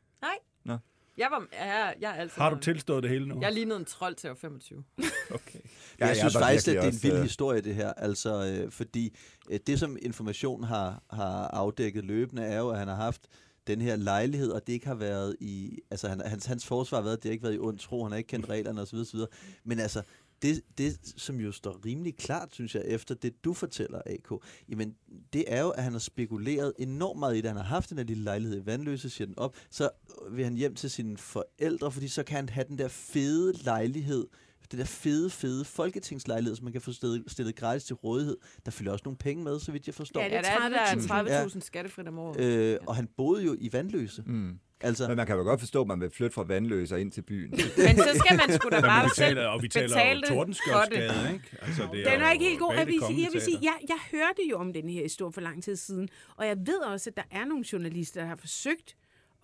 Jeg, 1.17 1.27
var, 1.31 1.47
jeg, 1.51 1.95
jeg 1.99 2.11
er 2.11 2.15
altid 2.15 2.41
Har 2.41 2.49
du 2.49 2.59
tilstået 2.59 3.03
det 3.03 3.11
hele 3.11 3.27
nu? 3.27 3.41
Jeg 3.41 3.51
lignede 3.53 3.79
en 3.79 3.85
trold 3.85 4.15
til 4.15 4.27
at 4.27 4.29
være 4.29 4.37
25. 4.37 4.83
Okay. 5.31 5.59
Ja, 5.99 6.07
jeg 6.07 6.15
synes 6.15 6.33
var 6.33 6.41
faktisk, 6.41 6.67
at 6.67 6.73
det 6.75 6.83
er 6.83 6.87
en 6.91 6.99
vild 7.03 7.13
øh, 7.13 7.21
historie, 7.21 7.61
det 7.61 7.75
her. 7.75 7.93
Altså, 7.93 8.61
øh, 8.63 8.71
fordi 8.71 9.17
øh, 9.49 9.59
det, 9.67 9.79
som 9.79 9.97
information 10.01 10.63
har, 10.63 11.03
har 11.09 11.47
afdækket 11.47 12.03
løbende, 12.05 12.43
er 12.43 12.59
jo, 12.59 12.69
at 12.69 12.79
han 12.79 12.87
har 12.87 12.95
haft 12.95 13.27
den 13.67 13.81
her 13.81 13.95
lejlighed, 13.95 14.49
og 14.49 14.67
det 14.67 14.73
ikke 14.73 14.87
har 14.87 14.95
været 14.95 15.35
i... 15.39 15.79
Altså, 15.91 16.07
han, 16.07 16.21
hans, 16.25 16.45
hans 16.45 16.65
forsvar 16.65 16.97
har 16.97 17.03
været, 17.03 17.17
at 17.17 17.23
det 17.23 17.29
ikke 17.29 17.43
været 17.43 17.55
i 17.55 17.59
ond 17.59 17.79
tro, 17.79 18.03
han 18.03 18.11
har 18.11 18.17
ikke 18.17 18.27
kendt 18.27 18.49
reglerne 18.49 18.81
osv. 18.81 18.97
osv. 18.97 19.19
Men 19.63 19.79
altså, 19.79 20.01
det, 20.41 20.61
det, 20.77 20.99
som 21.17 21.39
jo 21.39 21.51
står 21.51 21.85
rimelig 21.85 22.15
klart, 22.15 22.49
synes 22.51 22.75
jeg, 22.75 22.83
efter 22.85 23.15
det, 23.15 23.43
du 23.43 23.53
fortæller, 23.53 24.01
AK, 24.05 24.31
jamen, 24.69 24.95
det 25.33 25.43
er 25.47 25.61
jo, 25.61 25.69
at 25.69 25.83
han 25.83 25.91
har 25.91 25.99
spekuleret 25.99 26.73
enormt 26.79 27.19
meget 27.19 27.37
i 27.37 27.41
det. 27.41 27.45
Han 27.45 27.57
har 27.57 27.63
haft 27.63 27.89
den 27.89 27.97
her 27.97 28.05
lille 28.05 28.23
lejlighed 28.23 28.61
i 28.61 28.65
Vandløse, 28.65 29.09
siger 29.09 29.25
den 29.25 29.39
op, 29.39 29.55
så 29.69 29.89
vil 30.31 30.43
han 30.43 30.55
hjem 30.55 30.75
til 30.75 30.89
sine 30.89 31.17
forældre, 31.17 31.91
fordi 31.91 32.07
så 32.07 32.23
kan 32.23 32.35
han 32.35 32.49
have 32.49 32.65
den 32.67 32.77
der 32.77 32.87
fede 32.87 33.53
lejlighed, 33.63 34.27
den 34.71 34.79
der 34.79 34.85
fede, 34.85 35.29
fede 35.29 35.65
folketingslejlighed, 35.65 36.55
som 36.55 36.63
man 36.63 36.73
kan 36.73 36.81
få 36.81 36.91
stillet, 36.91 37.23
stillet 37.27 37.55
gratis 37.55 37.83
til 37.83 37.95
rådighed. 37.95 38.37
Der 38.65 38.71
følger 38.71 38.91
også 38.91 39.03
nogle 39.05 39.17
penge 39.17 39.43
med, 39.43 39.59
så 39.59 39.71
vidt 39.71 39.87
jeg 39.87 39.95
forstår. 39.95 40.21
Ja, 40.21 40.29
det 40.29 40.37
er 40.37 40.41
det 40.41 41.07
der 41.07 41.43
30.000. 41.43 41.49
30.000 41.49 41.59
skattefrit 41.59 42.07
om 42.07 42.19
året. 42.19 42.39
Øh, 42.39 42.77
og 42.87 42.95
han 42.95 43.09
boede 43.17 43.45
jo 43.45 43.55
i 43.59 43.73
Vandløse. 43.73 44.23
Mm. 44.25 44.59
Altså, 44.81 45.07
Men 45.07 45.17
man 45.17 45.27
kan 45.27 45.35
jo 45.35 45.43
godt 45.43 45.59
forstå, 45.59 45.81
at 45.81 45.87
man 45.87 46.01
vil 46.01 46.09
flytte 46.09 46.33
fra 46.33 46.43
vandløse 46.43 46.95
og 46.95 47.01
ind 47.01 47.11
til 47.11 47.21
byen. 47.21 47.51
Men 47.51 47.97
så 47.97 48.21
skal 48.25 48.37
man 48.37 48.59
sgu 48.59 48.69
da 48.69 48.75
Jamen, 48.75 48.87
bare 48.89 49.03
vi 49.03 49.09
selv 49.15 49.27
taler, 49.27 49.47
og 49.47 49.61
vi 49.61 49.67
taler 49.67 49.87
betale 49.87 50.21
det 50.21 50.27
for 50.27 50.33
det. 50.33 50.37
Tordenskjoldsgade, 50.37 51.33
ikke? 51.33 51.45
Altså, 51.61 51.83
det 51.93 52.05
Den 52.05 52.21
er 52.21 52.27
jo 52.27 52.33
ikke 52.33 52.45
helt 52.45 52.59
god. 52.59 52.73
Jeg 52.73 52.85
det 52.85 52.93
vil, 52.93 53.01
sige, 53.07 53.21
jeg 53.23 53.29
vil 53.33 53.41
sige, 53.41 53.57
jeg, 53.61 53.75
jeg 53.89 53.97
hørte 54.11 54.41
jo 54.51 54.57
om 54.57 54.73
den 54.73 54.89
her 54.89 55.03
historie 55.03 55.33
for 55.33 55.41
lang 55.41 55.63
tid 55.63 55.75
siden, 55.75 56.09
og 56.37 56.47
jeg 56.47 56.57
ved 56.65 56.79
også, 56.79 57.09
at 57.09 57.17
der 57.17 57.23
er 57.31 57.45
nogle 57.45 57.65
journalister, 57.73 58.21
der 58.21 58.27
har 58.27 58.35
forsøgt 58.35 58.95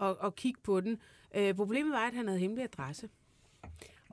at, 0.01 0.15
at 0.23 0.35
kigge 0.35 0.61
på 0.63 0.81
den. 0.81 0.97
Øh, 1.35 1.53
problemet 1.55 1.91
var, 1.91 2.07
at 2.07 2.13
han 2.13 2.27
havde 2.27 2.39
hemmelig 2.39 2.63
adresse. 2.63 3.07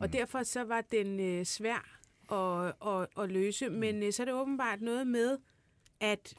Og 0.01 0.07
Mm. 0.07 0.11
derfor 0.11 0.43
så 0.43 0.65
var 0.65 0.81
den 0.93 1.21
øh, 1.21 1.45
svær 1.45 1.99
at, 2.33 2.75
at, 2.87 3.23
at 3.25 3.31
løse. 3.31 3.69
Mm. 3.69 3.75
Men 3.75 4.03
øh, 4.03 4.13
så 4.13 4.23
er 4.23 4.25
det 4.25 4.35
åbenbart 4.35 4.81
noget 4.81 5.07
med, 5.07 5.39
at 6.01 6.35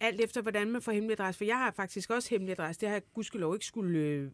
alt 0.00 0.20
efter, 0.20 0.42
hvordan 0.42 0.70
man 0.70 0.82
får 0.82 0.92
hemmelig 0.92 1.20
adresse, 1.20 1.38
for 1.38 1.44
jeg 1.44 1.56
har 1.58 1.70
faktisk 1.70 2.10
også 2.10 2.30
hemmelig 2.30 2.52
adresse, 2.52 2.80
det 2.80 2.88
har 2.88 2.94
jeg 2.96 3.02
gudskelov 3.14 3.54
ikke 3.54 3.66
skulle 3.66 3.98
øh, 3.98 4.30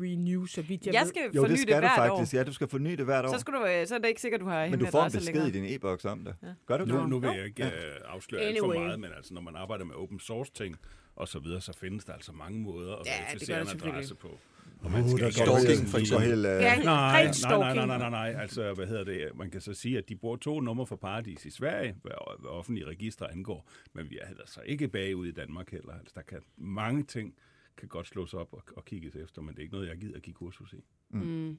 renew, 0.00 0.46
så 0.46 0.62
vidt 0.62 0.86
jeg, 0.86 0.94
Jeg 0.94 1.00
ved. 1.00 1.08
skal 1.08 1.22
Jo, 1.34 1.42
forny 1.42 1.42
det 1.42 1.50
det, 1.50 1.58
skal 1.58 1.74
du 1.74 1.80
hvert 1.80 1.92
faktisk. 1.96 2.34
år. 2.34 2.38
Ja, 2.38 2.44
du 2.44 2.52
skal 2.52 2.68
forny 2.68 2.90
det 2.92 3.04
hvert 3.04 3.24
år. 3.26 3.32
Så, 3.32 3.38
skal 3.38 3.54
du, 3.54 3.64
øh, 3.66 3.86
så 3.86 3.94
er 3.94 3.98
det 3.98 4.08
ikke 4.08 4.20
sikkert, 4.20 4.40
du 4.40 4.46
har 4.46 4.68
Men 4.68 4.78
du 4.78 4.86
får 4.86 5.04
en 5.04 5.12
besked 5.12 5.26
længere. 5.26 5.48
i 5.48 5.50
din 5.50 5.64
e-boks 5.64 6.04
om 6.04 6.24
det. 6.24 6.34
Gør 6.66 6.76
du 6.78 6.84
Nu, 6.84 6.98
det? 6.98 7.08
nu 7.08 7.18
vil 7.18 7.30
jeg 7.36 7.44
ikke 7.46 7.64
øh, 7.64 7.70
afsløre 8.04 8.42
alt 8.42 8.56
Anyway. 8.58 8.74
for 8.76 8.80
meget, 8.84 9.00
men 9.00 9.10
altså, 9.16 9.34
når 9.34 9.40
man 9.40 9.56
arbejder 9.56 9.84
med 9.84 9.94
open 9.94 10.20
source 10.20 10.52
ting 10.52 10.76
og 11.16 11.28
så 11.28 11.38
videre, 11.38 11.60
så 11.60 11.72
findes 11.72 12.04
der 12.04 12.12
altså 12.12 12.32
mange 12.32 12.60
måder 12.60 12.96
at 12.96 13.06
Ja, 13.06 13.12
det 13.12 13.26
verificere 13.28 13.60
en 13.60 13.68
adresse 13.68 14.14
på. 14.14 14.38
Og 14.84 14.90
man 14.90 15.02
Uh, 15.04 15.10
skal 15.10 15.32
Stalking, 15.32 15.68
helt- 15.68 15.88
for 15.88 15.98
eksempel. 15.98 16.28
helt, 16.28 16.46
øh, 16.46 16.52
Ja, 16.52 16.76
Nej, 16.82 17.24
nej, 17.24 17.58
nej, 17.58 17.74
nej, 17.74 17.86
nej, 17.86 17.98
nej, 17.98 18.10
nej. 18.10 18.42
Altså, 18.42 18.74
hvad 18.74 18.86
hedder 18.86 19.04
det? 19.04 19.30
Man 19.36 19.50
kan 19.50 19.60
så 19.60 19.74
sige, 19.74 19.98
at 19.98 20.08
de 20.08 20.16
bruger 20.16 20.36
to 20.36 20.60
numre 20.60 20.86
for 20.86 20.96
Paradis 20.96 21.46
i 21.46 21.50
Sverige, 21.50 21.96
hvad, 22.02 22.12
hvad 22.38 22.50
offentlige 22.50 22.86
registre 22.86 23.32
angår, 23.32 23.68
men 23.92 24.10
vi 24.10 24.18
er 24.18 24.26
altså 24.26 24.60
ikke 24.66 24.88
bagud 24.88 25.26
i 25.26 25.32
Danmark 25.32 25.70
heller. 25.70 25.92
Altså, 25.98 26.12
der 26.14 26.22
kan 26.22 26.38
mange 26.56 27.02
ting 27.02 27.34
kan 27.76 27.88
godt 27.88 28.06
slås 28.06 28.34
op 28.34 28.48
og, 28.52 28.62
og 28.76 28.84
kigges 28.84 29.16
efter, 29.16 29.42
men 29.42 29.50
det 29.54 29.58
er 29.58 29.62
ikke 29.62 29.74
noget, 29.74 29.88
jeg 29.88 29.96
gider 29.96 30.16
at 30.16 30.22
give 30.22 30.34
kursus 30.34 30.72
i. 30.72 30.84
Mm. 31.10 31.58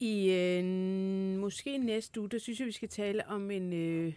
I 0.00 0.30
øh, 0.30 1.38
måske 1.40 1.78
næste 1.78 2.20
uge, 2.20 2.28
der 2.28 2.38
synes 2.38 2.58
jeg, 2.60 2.66
vi 2.66 2.72
skal 2.72 2.88
tale 2.88 3.26
om 3.26 3.50
en 3.50 3.72
øh, 3.72 4.12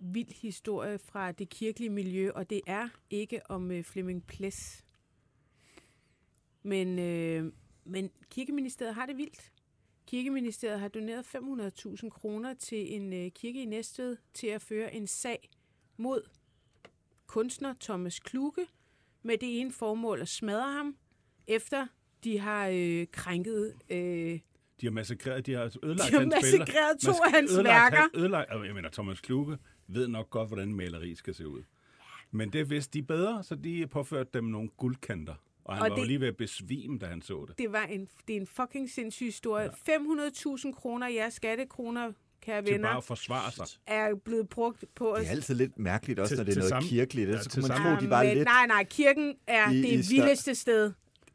vild 0.00 0.40
historie 0.42 0.98
fra 0.98 1.32
det 1.32 1.48
kirkelige 1.48 1.90
miljø, 1.90 2.30
og 2.34 2.50
det 2.50 2.60
er 2.66 2.88
ikke 3.10 3.40
om 3.50 3.70
øh, 3.70 3.84
Flemming 3.84 4.26
Ples. 4.26 4.84
Men, 6.62 6.98
øh, 6.98 7.52
men 7.84 8.10
kirkeministeriet 8.30 8.94
har 8.94 9.06
det 9.06 9.16
vildt. 9.16 9.50
Kirkeministeriet 10.06 10.80
har 10.80 10.88
doneret 10.88 11.26
500.000 11.34 12.08
kroner 12.08 12.54
til 12.54 12.94
en 12.94 13.12
øh, 13.12 13.30
kirke 13.30 13.62
i 13.62 13.64
Næstved 13.64 14.16
til 14.34 14.46
at 14.46 14.62
føre 14.62 14.94
en 14.94 15.06
sag 15.06 15.50
mod 15.96 16.22
kunstner 17.26 17.74
Thomas 17.80 18.18
Kluge 18.18 18.66
med 19.22 19.38
det 19.38 19.60
ene 19.60 19.72
formål 19.72 20.20
at 20.20 20.28
smadre 20.28 20.72
ham, 20.72 20.96
efter 21.46 21.86
de 22.24 22.38
har 22.38 22.68
øh, 22.72 23.06
krænket... 23.12 23.74
Øh, 23.90 24.40
De 24.80 24.86
har 24.86 24.90
massakreret, 24.90 25.46
de 25.46 25.52
har 25.54 25.62
ødelagt 25.82 26.10
De 26.10 26.14
har 26.16 26.20
hans 26.20 26.34
billeder. 26.34 26.58
massakreret 26.58 26.98
to 27.00 27.10
Mas- 27.12 27.26
af 27.26 27.30
hans 27.32 27.52
ødelagt 27.52 27.66
værker. 27.92 27.96
Han, 27.96 28.10
ødelagt, 28.14 28.50
jeg 28.66 28.74
mener, 28.74 28.88
Thomas 28.90 29.20
Kluge 29.20 29.58
ved 29.86 30.08
nok 30.08 30.30
godt, 30.30 30.48
hvordan 30.48 30.74
maleri 30.74 31.14
skal 31.14 31.34
se 31.34 31.48
ud. 31.48 31.62
Men 32.30 32.52
det 32.52 32.70
vidste 32.70 32.98
de 32.98 33.02
bedre, 33.02 33.42
så 33.44 33.54
de 33.54 33.86
påførte 33.86 34.30
dem 34.34 34.44
nogle 34.44 34.68
guldkanter. 34.68 35.34
Og 35.64 35.74
han 35.74 35.82
Og 35.82 35.90
var 35.90 35.96
det... 35.96 36.00
det- 36.02 36.06
lige 36.08 36.20
ved 36.20 36.28
at 36.28 36.36
besvime, 36.36 36.98
da 36.98 37.06
han 37.06 37.22
så 37.22 37.44
det. 37.48 37.58
det, 37.58 37.72
var 37.72 37.82
en, 37.84 38.08
det 38.28 38.36
er 38.36 38.40
en 38.40 38.46
fucking 38.46 38.90
sindssyg 38.90 39.26
historie. 39.26 39.70
Ja. 39.88 39.96
500.000 39.96 40.72
kroner, 40.72 41.08
jeres 41.08 41.34
skattekroner, 41.34 42.12
kære 42.42 42.62
Til 42.62 42.72
venner, 42.72 42.88
bare 42.88 42.96
at 42.96 43.04
forsvare 43.04 43.52
sig. 43.52 43.66
er 43.86 44.14
blevet 44.24 44.48
brugt 44.48 44.84
på. 44.94 45.16
Det 45.18 45.26
er 45.26 45.30
altid 45.30 45.54
lidt 45.54 45.78
mærkeligt 45.78 46.18
også, 46.18 46.30
Til- 46.30 46.36
når 46.38 46.44
det 46.44 46.52
er 46.52 46.56
noget 46.56 46.68
sammen- 46.68 46.88
kirkeligt. 46.90 47.30
Ja, 47.30 47.38
Så 47.42 47.48
til 47.48 47.62
kunne 47.62 47.68
man 47.82 47.96
tro, 47.98 48.04
de 48.04 48.10
var 48.10 48.22
lidt... 48.22 48.44
Nej, 48.44 48.66
nej, 48.66 48.84
kirken 48.84 49.34
er 49.46 49.70
I- 49.70 49.76
det 49.82 49.84
i 50.10 50.14
vildeste 50.14 50.54
sted. 50.54 50.92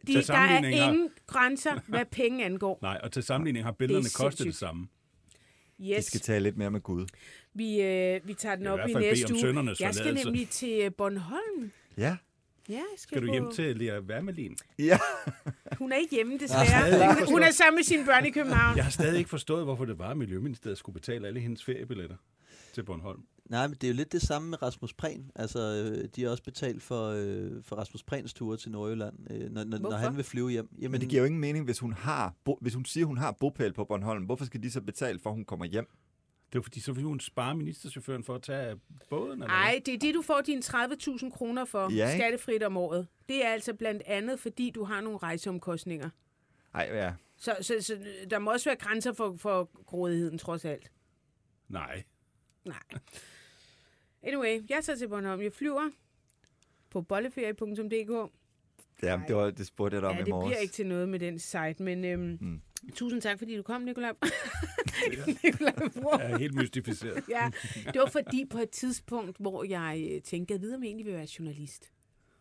De, 0.08 0.14
der 0.24 0.34
er 0.34 0.64
ingen 0.68 1.10
grænser, 1.28 1.80
hvad 1.88 2.06
penge 2.12 2.46
angår. 2.46 2.80
Nej, 2.82 3.00
og 3.04 3.12
til 3.12 3.24
sammenligning 3.24 3.66
har 3.66 3.72
billederne 3.72 4.04
Det 4.06 4.14
er 4.14 4.24
kostet 4.24 4.46
det 4.46 4.56
samme. 4.56 4.88
De 5.78 5.94
Yes, 5.98 6.06
skal 6.06 6.20
tale 6.20 6.44
lidt 6.44 6.58
mere 6.58 6.72
med 6.72 6.82
Gud. 6.82 7.06
vi, 7.54 7.82
øh, 7.82 8.28
vi 8.28 8.34
tager 8.34 8.56
den 8.56 8.66
I 8.66 8.68
op 8.68 8.80
i 8.80 8.94
bede 8.94 9.00
næste 9.00 9.26
om 9.32 9.58
uge. 9.58 9.76
Jeg 9.80 9.96
skal 9.96 10.14
nemlig 10.14 10.50
til 10.50 10.80
øh, 10.84 10.92
Bornholm. 10.98 11.72
Ja. 11.98 12.18
Ja, 12.70 12.74
jeg 12.74 12.84
skal, 12.98 13.10
Skal 13.18 13.22
du 13.22 13.28
på- 13.28 13.32
hjem 13.34 13.52
til 13.52 13.78
Lea 13.78 14.00
Wermelin? 14.00 14.58
Ja. 14.80 15.00
Hun 15.80 15.92
er 15.92 15.96
ikke 15.96 16.16
hjemme, 16.16 16.38
desværre. 16.38 17.14
Hun, 17.14 17.28
hun 17.28 17.44
er 17.44 17.52
sammen 17.52 17.78
med 17.78 17.84
sine 17.84 18.06
børn 18.06 18.26
i 18.26 18.30
København. 18.30 18.76
Jeg 18.78 18.84
har 18.84 18.92
stadig 18.92 19.18
ikke 19.18 19.30
forstået, 19.30 19.64
hvorfor 19.64 19.86
det 19.86 20.00
var, 20.00 20.10
at 20.10 20.18
Miljøministeriet 20.18 20.78
skulle 20.78 20.94
betale 20.94 21.28
alle 21.28 21.40
hendes 21.40 21.64
feriebilletter 21.64 22.16
til 22.74 22.84
Bornholm. 22.84 23.22
Nej, 23.50 23.68
men 23.68 23.76
det 23.82 23.84
er 23.84 23.88
jo 23.88 23.94
lidt 23.94 24.12
det 24.12 24.22
samme 24.22 24.50
med 24.50 24.62
Rasmus 24.62 24.94
Prehn. 24.94 25.32
Altså, 25.36 25.60
øh, 25.60 26.10
de 26.16 26.24
har 26.24 26.30
også 26.30 26.44
betalt 26.44 26.84
for, 26.84 27.08
øh, 27.10 27.64
for 27.64 27.76
Rasmus 27.76 28.04
Prehns 28.04 28.34
ture 28.34 28.58
til 28.58 28.72
Nordjylland, 28.72 29.14
øh, 29.32 29.52
når, 29.52 29.64
når, 29.64 29.78
når 29.78 29.92
han 29.92 30.16
vil 30.16 30.24
flyve 30.24 30.50
hjem. 30.50 30.70
Jamen, 30.78 30.92
Men 30.92 31.02
det 31.02 31.10
giver 31.10 31.22
jo 31.22 31.26
ingen 31.26 31.42
mening, 31.42 31.66
hvis 31.66 31.80
hun, 31.80 31.94
har, 31.94 32.34
bo, 32.46 32.58
hvis 32.62 32.74
hun 32.74 32.86
siger, 32.86 33.06
hun 33.06 33.18
har 33.18 33.32
bopæl 33.32 33.74
på 33.74 33.84
Bornholm. 33.86 34.24
Hvorfor 34.26 34.46
skal 34.46 34.64
de 34.64 34.72
så 34.72 34.82
betale 34.82 35.20
for, 35.20 35.30
at 35.30 35.36
hun 35.36 35.46
kommer 35.46 35.66
hjem? 35.66 35.88
Det 36.54 36.60
var 36.60 36.62
fordi, 36.62 36.80
så 36.80 36.92
ville 36.92 37.08
hun 37.08 37.20
spare 37.20 37.56
ministerchaufføren 37.56 38.24
for 38.24 38.36
at 38.36 38.42
tage 38.42 38.80
båden. 39.10 39.32
Eller 39.32 39.48
Nej, 39.48 39.82
det 39.86 39.94
er 39.94 39.98
det, 40.00 40.14
du 40.16 40.22
får 40.22 40.42
dine 40.42 40.62
30.000 40.66 41.30
kroner 41.30 41.66
for 41.66 41.94
Ja, 41.94 42.08
ikke? 42.10 42.20
skattefrit 42.24 42.64
om 42.64 42.78
året. 42.78 43.08
Det 43.30 43.46
er 43.46 43.50
altså 43.50 43.74
blandt 43.74 44.04
andet, 44.06 44.40
fordi 44.40 44.70
du 44.70 44.84
har 44.84 45.02
nogle 45.02 45.18
rejseomkostninger. 45.18 46.10
Nej, 46.74 46.90
ja. 46.94 47.14
Så, 47.38 47.56
så, 47.62 47.74
så 47.82 47.98
der 48.30 48.40
må 48.40 48.52
også 48.52 48.70
være 48.70 48.76
grænser 48.78 49.14
for, 49.14 49.36
for 49.38 49.70
grådigheden, 49.86 50.38
trods 50.38 50.66
alt. 50.66 50.92
Nej. 51.70 52.04
Nej. 52.66 52.80
Anyway, 54.24 54.62
jeg 54.70 54.84
tager 54.84 54.98
til 54.98 55.08
Bornholm. 55.08 55.42
Jeg 55.42 55.54
flyver 55.54 55.90
på 56.90 57.02
bolleferie.dk. 57.02 58.32
Ja, 59.04 59.20
det, 59.28 59.36
var, 59.36 59.52
det 59.52 59.68
spurgte 59.68 59.96
jeg 59.96 60.02
dig 60.02 60.10
om 60.10 60.16
Ja, 60.16 60.22
i 60.22 60.24
det 60.26 60.30
morges. 60.32 60.50
bliver 60.50 60.60
ikke 60.60 60.74
til 60.74 60.88
noget 60.88 61.10
med 61.10 61.20
den 61.20 61.40
site, 61.40 61.76
men 61.80 62.06
øhm, 62.06 62.38
Mm. 62.42 62.62
Tusind 62.94 63.22
tak, 63.22 63.38
fordi 63.40 63.56
du 63.58 63.64
kom, 63.64 63.82
Nicolaj. 63.82 64.14
Nicolaj 65.44 65.74
Bror. 66.02 66.20
Jeg 66.20 66.32
er 66.32 66.38
helt 66.38 66.56
mystificeret. 66.56 67.24
ja, 67.30 67.50
det 67.76 67.96
var 68.02 68.10
fordi 68.12 68.46
på 68.50 68.58
et 68.60 68.70
tidspunkt, 68.70 69.38
hvor 69.40 69.64
jeg 69.64 70.08
øh, 70.12 70.22
tænkte, 70.22 70.54
jeg 70.54 70.62
ved, 70.62 70.76
om 70.76 70.84
jeg 70.84 70.88
egentlig 70.88 71.06
vil 71.06 71.14
være 71.14 71.28
journalist. 71.40 71.92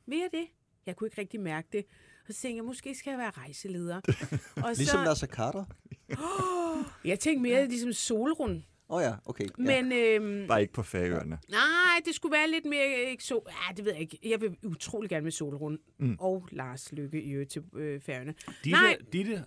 Vil 0.06 0.18
jeg 0.18 0.28
det? 0.32 0.46
Jeg 0.86 0.96
kunne 0.96 1.06
ikke 1.08 1.20
rigtig 1.20 1.40
mærke 1.40 1.68
det. 1.72 1.84
Og 2.28 2.34
så 2.34 2.40
tænkte 2.40 2.56
jeg, 2.56 2.64
måske 2.64 2.94
skal 2.94 3.10
jeg 3.10 3.18
være 3.18 3.30
rejseleder. 3.30 4.00
Og 4.64 4.72
Ligesom 4.76 5.00
Nasser 5.04 5.26
Carter. 5.26 5.64
Jeg 7.04 7.18
tænkte 7.20 7.42
mere 7.42 7.68
ligesom 7.68 7.92
Solrun. 7.92 8.64
Åh 8.88 8.96
oh 8.96 9.02
ja, 9.02 9.14
okay. 9.24 9.44
Ja. 9.58 9.82
Men 9.82 9.92
øhm, 9.92 10.48
Bare 10.48 10.60
ikke 10.60 10.72
på 10.72 10.82
færøerne. 10.82 11.38
nej, 11.48 12.00
det 12.04 12.14
skulle 12.14 12.32
være 12.32 12.50
lidt 12.50 12.64
mere 12.64 13.10
ikke 13.10 13.24
så. 13.24 13.40
Ja, 13.48 13.74
det 13.74 13.84
ved 13.84 13.92
jeg 13.92 14.00
ikke. 14.00 14.18
Jeg 14.24 14.40
vil 14.40 14.56
utrolig 14.64 15.10
gerne 15.10 15.24
med 15.24 15.32
Solrun 15.32 15.78
mm. 15.98 16.16
og 16.20 16.48
Lars 16.52 16.92
Lykke 16.92 17.22
i 17.22 17.30
øvrigt 17.30 17.50
til 17.50 17.62
øh, 17.76 18.00
færgerne. 18.00 18.34
Ditte, 18.64 18.70
Nej. 18.80 18.98
Ditte, 19.12 19.44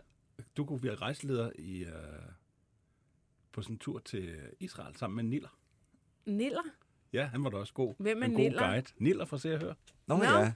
du 0.57 0.65
kunne 0.65 0.83
være 0.83 0.95
rejseleder 0.95 1.51
i, 1.59 1.83
uh, 1.83 1.89
på 3.51 3.61
sådan 3.61 3.75
en 3.75 3.79
tur 3.79 3.99
til 3.99 4.35
Israel 4.59 4.95
sammen 4.97 5.15
med 5.15 5.23
Niller. 5.23 5.57
Niller? 6.25 6.61
Ja, 7.13 7.25
han 7.25 7.43
var 7.43 7.49
da 7.49 7.57
også 7.57 7.73
god. 7.73 7.93
Hvem 7.99 8.21
er 8.21 8.25
en 8.25 8.31
god 8.31 8.39
Niller? 8.39 8.59
guide. 8.67 8.85
Niller 8.97 9.25
fra 9.25 9.37
Se 9.37 9.53
og 9.53 9.59
Hør. 9.59 9.73
Nå, 10.07 10.17
Nå. 10.17 10.23
ja, 10.23 10.39
ja. 10.39 10.51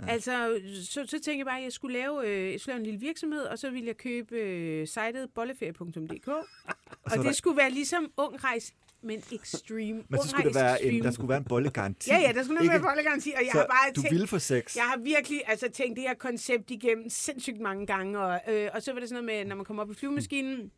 Ja. 0.00 0.08
Altså, 0.08 0.60
så, 0.84 1.04
så 1.06 1.10
tænkte 1.10 1.38
jeg 1.38 1.46
bare, 1.46 1.58
at 1.58 1.64
jeg 1.64 1.72
skulle 1.72 1.98
lave, 1.98 2.28
øh, 2.28 2.52
jeg 2.52 2.60
skulle 2.60 2.72
lave 2.72 2.78
en 2.80 2.84
lille 2.86 3.00
virksomhed, 3.00 3.40
og 3.42 3.58
så 3.58 3.70
ville 3.70 3.86
jeg 3.86 3.96
købe 3.96 4.36
øh, 4.36 4.86
sitet 4.86 5.30
bolleferie.dk. 5.34 6.28
og 6.28 6.44
der- 7.10 7.22
det 7.22 7.36
skulle 7.36 7.56
være 7.56 7.70
ligesom 7.70 8.12
ung 8.16 8.44
rejs, 8.44 8.74
men 9.02 9.22
extreme. 9.32 10.02
Men 10.08 10.20
så 10.22 10.28
skulle 10.28 10.44
Rejs 10.44 10.54
der 10.56 10.62
være 10.62 10.82
en, 10.82 10.88
Extreme. 10.88 11.04
der 11.04 11.10
skulle 11.10 11.28
være 11.28 11.38
en 11.38 11.44
bollegaranti. 11.44 12.10
Ja, 12.10 12.18
ja, 12.18 12.32
der 12.32 12.42
skulle 12.42 12.60
Ikke? 12.62 12.72
være 12.72 12.82
bollegaranti, 12.82 13.32
og 13.36 13.42
jeg 13.42 13.50
Så 13.52 13.58
har 13.58 13.66
bare 13.66 13.92
du 13.96 14.00
tænkt, 14.00 14.12
ville 14.12 14.26
få 14.26 14.38
sex. 14.38 14.76
Jeg 14.76 14.84
har 14.84 14.98
virkelig 14.98 15.42
altså, 15.46 15.68
tænkt 15.70 15.96
det 15.96 16.02
her 16.04 16.14
koncept 16.14 16.70
igennem 16.70 17.08
sindssygt 17.08 17.60
mange 17.60 17.86
gange, 17.86 18.18
og, 18.18 18.40
øh, 18.48 18.70
og 18.74 18.82
så 18.82 18.92
var 18.92 19.00
det 19.00 19.08
sådan 19.08 19.24
noget 19.24 19.38
med, 19.38 19.48
når 19.48 19.56
man 19.56 19.64
kommer 19.64 19.82
op 19.82 19.90
i 19.90 19.94
flyvemaskinen, 19.94 20.70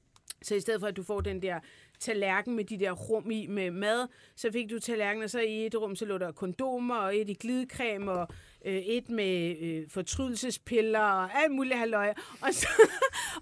så 0.42 0.54
i 0.54 0.60
stedet 0.60 0.80
for, 0.80 0.86
at 0.86 0.96
du 0.96 1.02
får 1.02 1.20
den 1.20 1.42
der 1.42 1.60
tallerken 2.00 2.56
med 2.56 2.64
de 2.64 2.78
der 2.78 2.92
rum 2.92 3.30
i 3.30 3.46
med 3.46 3.70
mad, 3.70 4.08
så 4.36 4.48
fik 4.52 4.70
du 4.70 4.78
tallerken, 4.78 5.22
og 5.22 5.30
så 5.30 5.40
i 5.40 5.66
et 5.66 5.74
rum, 5.74 5.96
så 5.96 6.04
lå 6.04 6.18
der 6.18 6.32
kondomer, 6.32 6.96
og 6.96 7.16
et 7.16 7.30
i 7.30 7.34
glidecreme, 7.34 8.12
og 8.12 8.28
øh, 8.66 8.74
et 8.74 9.10
med 9.10 9.56
øh, 9.60 9.82
fortrydelsespiller, 9.90 11.00
og 11.00 11.42
alt 11.42 11.52
muligt 11.52 11.78
halløj. 11.78 12.12
Og 12.40 12.48
så, 12.54 12.68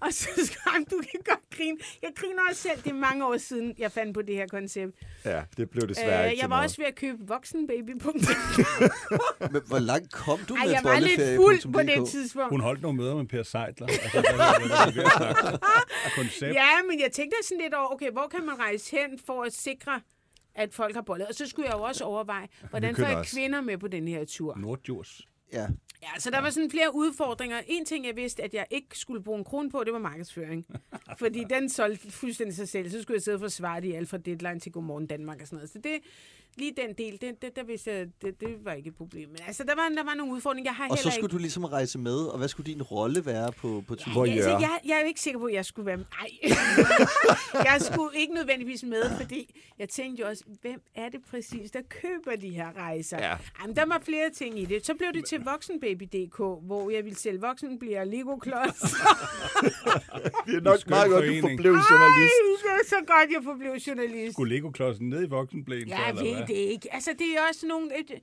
og 0.00 0.12
så 0.12 0.28
skam, 0.46 0.84
du 0.84 1.00
kan 1.10 1.20
godt 1.24 1.40
grine. 1.56 1.76
Jeg 2.02 2.10
griner 2.16 2.42
også 2.50 2.62
selv, 2.62 2.82
det 2.84 2.90
er 2.90 2.94
mange 2.94 3.26
år 3.26 3.36
siden, 3.36 3.74
jeg 3.78 3.92
fandt 3.92 4.14
på 4.14 4.22
det 4.22 4.34
her 4.34 4.46
koncept. 4.46 4.92
Ja, 5.24 5.42
det 5.56 5.70
blev 5.70 5.88
desværre 5.88 6.24
Øh, 6.24 6.30
ikke 6.30 6.42
jeg 6.42 6.50
var 6.50 6.56
noget. 6.56 6.64
også 6.64 6.76
ved 6.76 6.86
at 6.86 6.94
købe 6.94 7.18
voksenbaby.dk. 7.26 9.52
Men 9.52 9.62
hvor 9.66 9.78
langt 9.78 10.12
kom 10.12 10.38
du 10.48 10.54
Ej, 10.54 10.64
med 10.64 10.72
jeg 10.72 10.80
var 10.84 10.98
lidt 10.98 11.36
fuld 11.36 11.72
på 11.72 11.82
det 11.82 12.08
tidspunkt. 12.08 12.50
Hun 12.50 12.60
holdt 12.60 12.82
nogle 12.82 12.96
møder 12.96 13.14
med 13.16 13.24
Per 13.26 13.42
Seidler. 13.42 13.86
Altså, 13.86 14.22
der 14.22 14.32
der 14.32 15.58
koncept. 16.16 16.54
Ja, 16.54 16.68
men 16.90 17.00
jeg 17.00 17.12
tænkte 17.12 17.36
sådan 17.42 17.60
lidt 17.62 17.74
over, 17.74 17.92
okay, 17.94 18.10
hvor 18.10 18.28
kan 18.30 18.46
man 18.46 18.58
rejse 18.58 18.96
hen 18.96 19.18
for 19.26 19.42
at 19.42 19.52
sikre, 19.52 20.00
at 20.58 20.74
folk 20.74 20.94
har 20.94 21.02
bollet? 21.02 21.26
Og 21.26 21.34
så 21.34 21.46
skulle 21.46 21.68
jeg 21.68 21.76
jo 21.78 21.82
også 21.82 22.04
overveje, 22.04 22.48
hvordan 22.70 22.96
får 22.96 23.06
jeg 23.06 23.16
også. 23.16 23.36
kvinder 23.36 23.60
med 23.60 23.78
på 23.78 23.88
den 23.88 24.08
her 24.08 24.24
tur? 24.24 24.56
Nordjurs. 24.56 25.28
Ja. 25.52 25.66
Ja, 26.02 26.08
så 26.18 26.30
der 26.30 26.40
var 26.40 26.50
sådan 26.50 26.70
flere 26.70 26.94
udfordringer. 26.94 27.60
En 27.66 27.84
ting, 27.84 28.06
jeg 28.06 28.16
vidste, 28.16 28.42
at 28.42 28.54
jeg 28.54 28.66
ikke 28.70 28.98
skulle 28.98 29.22
bruge 29.22 29.38
en 29.38 29.44
krone 29.44 29.70
på, 29.70 29.84
det 29.84 29.92
var 29.92 29.98
markedsføring. 29.98 30.66
Fordi 31.18 31.44
den 31.50 31.68
solgte 31.68 32.10
fuldstændig 32.10 32.56
sig 32.56 32.68
selv. 32.68 32.90
Så 32.90 33.02
skulle 33.02 33.14
jeg 33.16 33.22
sidde 33.22 33.34
og 33.34 33.40
forsvare 33.40 33.80
det 33.80 33.88
i 33.88 33.92
alt 33.92 34.08
fra 34.08 34.16
Deadline 34.16 34.60
til 34.60 34.72
Godmorgen 34.72 35.06
Danmark 35.06 35.40
og 35.40 35.46
sådan 35.46 35.56
noget. 35.56 35.70
Så 35.70 35.78
det, 35.78 35.98
lige 36.58 36.72
den 36.76 36.94
del, 36.98 37.20
det, 37.20 37.42
det, 37.42 37.56
der 37.56 37.64
vidste 37.64 37.90
jeg, 37.90 38.06
det, 38.22 38.40
det 38.40 38.64
var 38.64 38.72
ikke 38.72 38.88
et 38.88 38.94
problem. 38.96 39.28
Men 39.28 39.38
altså, 39.46 39.64
der 39.64 39.74
var, 39.74 39.88
der 39.96 40.04
var 40.04 40.14
nogle 40.14 40.32
udfordringer. 40.32 40.70
Jeg 40.70 40.76
har 40.76 40.88
Og 40.88 40.98
så 40.98 41.08
ikke... 41.08 41.14
skulle 41.14 41.32
du 41.32 41.38
ligesom 41.38 41.64
rejse 41.64 41.98
med, 41.98 42.16
og 42.16 42.38
hvad 42.38 42.48
skulle 42.48 42.72
din 42.72 42.82
rolle 42.82 43.26
være 43.26 43.52
på, 43.52 43.84
på 43.88 43.94
turen? 43.94 44.30
Ja, 44.30 44.34
altså, 44.36 44.50
jeg, 44.50 44.78
jeg 44.84 44.96
er 44.96 45.00
jo 45.00 45.06
ikke 45.06 45.20
sikker 45.20 45.40
på, 45.40 45.46
at 45.46 45.54
jeg 45.54 45.64
skulle 45.64 45.86
være 45.86 45.96
med. 45.96 46.04
Ej. 46.20 46.28
jeg 47.72 47.80
skulle 47.80 48.18
ikke 48.18 48.34
nødvendigvis 48.34 48.82
med, 48.82 49.02
fordi 49.20 49.54
jeg 49.78 49.88
tænkte 49.88 50.22
jo 50.22 50.28
også, 50.28 50.44
hvem 50.60 50.80
er 50.94 51.08
det 51.08 51.20
præcis, 51.30 51.70
der 51.70 51.80
køber 51.88 52.36
de 52.40 52.48
her 52.48 52.76
rejser? 52.76 53.18
Ja. 53.18 53.36
Jamen, 53.62 53.76
der 53.76 53.86
var 53.86 54.00
flere 54.04 54.30
ting 54.30 54.58
i 54.58 54.64
det. 54.64 54.86
Så 54.86 54.94
blev 54.94 55.12
det 55.12 55.24
til 55.24 55.40
voksenbaby.dk, 55.44 56.36
hvor 56.66 56.90
jeg 56.90 57.04
ville 57.04 57.18
sælge 57.18 57.40
voksen 57.40 57.78
bliver 57.78 58.04
Lego-klods. 58.04 58.80
Det 60.46 60.56
er 60.56 60.60
nok 60.60 60.88
meget 60.88 61.10
godt, 61.10 61.24
du 61.24 61.40
forblev 61.40 61.72
journalist. 61.72 62.34
Ej, 62.34 62.62
det 62.62 62.80
er 62.80 62.88
så 62.88 62.96
godt, 63.06 63.30
jeg 63.34 63.40
forblev 63.44 63.72
journalist. 63.86 64.32
Skulle 64.32 64.54
Lego-klodsen 64.54 65.08
ned 65.08 65.22
i 65.22 65.28
voksenblæen? 65.28 65.88
så, 65.88 65.94
Jeg 65.94 66.08
eller 66.08 66.22
ved 66.22 66.34
hvad? 66.34 66.46
Det 66.48 66.54
ikke. 66.54 66.94
Altså, 66.94 67.10
det 67.12 67.26
er 67.36 67.40
også 67.50 67.66
nogle... 67.66 67.90
Det, 68.08 68.22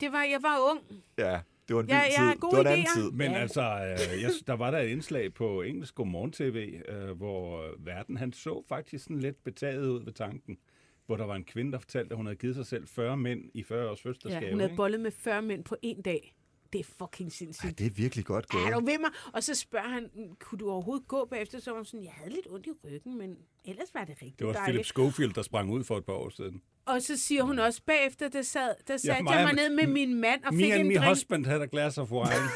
det 0.00 0.12
var, 0.12 0.22
jeg 0.24 0.42
var 0.42 0.58
ung. 0.70 1.02
Ja, 1.18 1.40
det 1.68 1.76
var 1.76 1.82
en 1.82 1.88
jeg 1.88 2.12
har 2.16 2.32
tid. 2.32 2.40
gode 2.40 2.56
Det 2.56 2.64
var 2.64 2.70
en 2.70 2.78
anden 2.78 2.86
idéer. 2.86 2.94
tid. 2.94 3.10
Men 3.10 3.30
Ja. 3.30 3.38
altså, 3.38 3.60
øh, 3.62 4.22
jeg, 4.22 4.30
der 4.46 4.52
var 4.56 4.70
der 4.70 4.78
et 4.78 4.88
indslag 4.88 5.34
på 5.34 5.62
engelsk 5.62 5.94
Godmorgen 5.94 6.32
TV, 6.32 6.80
øh, 6.88 7.10
hvor 7.10 7.62
øh, 7.62 7.86
verden, 7.86 8.16
han 8.16 8.32
så 8.32 8.64
faktisk 8.68 9.04
sådan 9.04 9.18
lidt 9.20 9.44
betaget 9.44 9.88
ud 9.88 10.04
ved 10.04 10.12
tanken, 10.12 10.58
hvor 11.06 11.16
der 11.16 11.24
var 11.26 11.34
en 11.36 11.44
kvinde, 11.44 11.72
der 11.72 11.78
fortalte, 11.78 12.10
at 12.12 12.16
hun 12.16 12.26
havde 12.26 12.36
givet 12.36 12.54
sig 12.56 12.66
selv 12.66 12.88
40 12.88 13.16
mænd 13.16 13.50
i 13.54 13.62
40 13.62 13.90
års 13.90 14.02
fødselsdagsgave. 14.02 14.44
Ja, 14.44 14.50
hun 14.50 14.60
havde 14.60 14.70
ikke? 14.70 14.76
bollet 14.76 15.00
med 15.00 15.10
40 15.10 15.42
mænd 15.42 15.64
på 15.64 15.76
en 15.82 16.02
dag. 16.02 16.34
Det 16.72 16.78
er 16.80 16.84
fucking 16.98 17.32
sindssygt. 17.32 17.64
Ej, 17.64 17.74
det 17.78 17.86
er 17.86 17.90
virkelig 17.90 18.24
godt 18.24 18.48
gået. 18.48 18.64
Er 18.66 18.70
du 18.70 18.84
ved 18.86 18.98
mig? 18.98 19.10
Og 19.32 19.42
så 19.42 19.54
spørger 19.54 19.88
han, 19.88 20.10
kunne 20.40 20.58
du 20.58 20.70
overhovedet 20.70 21.08
gå 21.08 21.24
bagefter? 21.30 21.60
Så 21.60 21.70
var 21.70 21.78
hun 21.78 21.84
sådan, 21.84 22.04
jeg 22.04 22.12
havde 22.12 22.30
lidt 22.30 22.46
ondt 22.50 22.66
i 22.66 22.70
ryggen, 22.84 23.18
men 23.18 23.36
ellers 23.64 23.94
var 23.94 24.04
det 24.04 24.14
rigtig 24.22 24.38
Det 24.38 24.46
var 24.46 24.52
Philip 24.52 24.66
dejligt. 24.66 24.86
Schofield, 24.86 25.32
der 25.34 25.42
sprang 25.42 25.70
ud 25.70 25.84
for 25.84 25.96
et 25.98 26.04
par 26.04 26.12
år 26.12 26.28
siden. 26.28 26.62
Og 26.86 27.02
så 27.02 27.16
siger 27.16 27.42
hun 27.42 27.58
også, 27.58 27.82
bagefter, 27.86 28.28
der, 28.28 28.42
sad, 28.42 28.74
der 28.88 28.96
satte 28.96 29.22
mig 29.22 29.32
jeg 29.34 29.44
mig 29.44 29.54
ned 29.54 29.70
med 29.76 29.86
min 29.86 30.14
mand 30.20 30.44
og 30.44 30.54
Me 30.54 30.60
fik 30.62 30.70
and 30.72 30.80
en 30.80 30.88
my 30.88 30.94
drink. 30.96 31.08
husband 31.08 31.46
had 31.46 31.62
a 31.62 31.66
glass 31.66 31.98
of 31.98 32.10
wine 32.12 32.48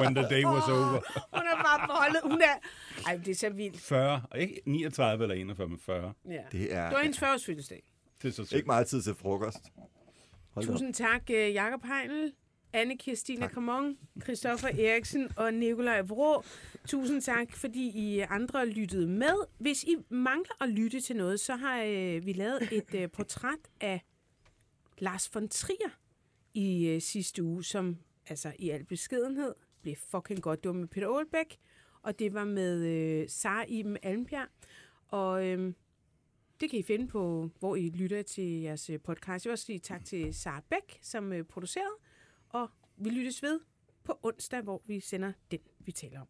when 0.00 0.14
the 0.14 0.24
day 0.30 0.44
was 0.44 0.68
over. 0.68 1.00
Hun 1.36 1.46
er 1.46 1.62
bare 1.64 1.88
bollet. 1.88 2.20
Hun 2.22 2.42
er... 2.42 2.56
Ej, 3.06 3.16
det 3.16 3.28
er 3.28 3.34
så 3.34 3.50
vildt. 3.50 3.80
40, 3.80 4.22
ikke 4.38 4.60
39 4.66 5.24
eller 5.24 5.34
41, 5.36 5.68
men 5.68 5.78
40. 5.78 6.12
Ja. 6.28 6.30
Det 6.52 6.74
er 6.74 6.84
Det 6.88 6.94
var 6.96 7.02
hendes 7.02 7.18
40 7.18 7.32
års 7.34 7.44
fødselsdag. 7.46 7.82
Det 8.22 8.28
er 8.28 8.32
så 8.32 8.44
sygt. 8.44 8.56
ikke 8.56 8.66
meget 8.66 8.86
tid 8.86 9.02
til 9.02 9.14
frokost. 9.14 9.58
Hold 10.50 10.66
da 10.66 10.72
op. 10.72 10.74
Tusind 10.78 10.94
tak, 10.94 11.22
øh, 11.30 11.54
Jakob 11.54 11.80
Heinl, 11.84 12.32
anne 12.72 12.96
Kirstine 12.96 13.48
Kramon, 13.48 13.98
Christoffer 14.22 14.68
Eriksen 14.68 15.28
og 15.36 15.54
Nikolaj 15.54 16.00
Vrå. 16.02 16.42
Tusind 16.86 17.22
tak, 17.22 17.52
fordi 17.52 17.90
I 17.94 18.18
andre 18.18 18.68
lyttede 18.68 19.06
med. 19.06 19.34
Hvis 19.58 19.84
I 19.84 19.96
mangler 20.08 20.62
at 20.62 20.68
lytte 20.68 21.00
til 21.00 21.16
noget, 21.16 21.40
så 21.40 21.56
har 21.56 21.82
øh, 21.82 22.26
vi 22.26 22.32
lavet 22.32 22.68
et 22.72 22.94
øh, 22.94 23.10
portræt 23.10 23.58
af 23.80 24.04
Lars 24.98 25.34
von 25.34 25.48
Trier 25.48 25.90
i 26.54 26.86
øh, 26.86 27.00
sidste 27.00 27.42
uge, 27.42 27.64
som 27.64 27.96
altså 28.28 28.52
i 28.58 28.70
al 28.70 28.84
beskedenhed 28.84 29.54
blev 29.82 29.96
fucking 29.96 30.42
godt. 30.42 30.64
Det 30.64 30.68
var 30.68 30.74
med 30.74 30.88
Peter 30.88 31.08
Aalbæk, 31.08 31.58
og 32.02 32.18
det 32.18 32.34
var 32.34 32.44
med 32.44 32.86
øh, 32.86 33.28
Sara 33.28 33.64
Iben 33.68 33.96
Almbjerg. 34.02 34.48
Og 35.08 35.46
øh, 35.46 35.72
det 36.60 36.70
kan 36.70 36.78
I 36.78 36.82
finde 36.82 37.08
på, 37.08 37.50
hvor 37.58 37.76
I 37.76 37.88
lytter 37.88 38.22
til 38.22 38.60
jeres 38.60 38.90
øh, 38.90 39.00
podcast. 39.00 39.44
Jeg 39.44 39.50
vil 39.50 39.52
også 39.52 39.64
sige 39.64 39.78
tak 39.78 40.04
til 40.04 40.34
Sara 40.34 40.62
Bæk, 40.70 40.98
som 41.02 41.32
øh, 41.32 41.44
producerede, 41.44 41.94
og 42.50 42.70
vi 42.96 43.10
lyttes 43.10 43.42
ved 43.42 43.60
på 44.04 44.18
onsdag, 44.22 44.60
hvor 44.60 44.82
vi 44.86 45.00
sender 45.00 45.32
den, 45.50 45.60
vi 45.78 45.92
taler 45.92 46.20
om. 46.20 46.28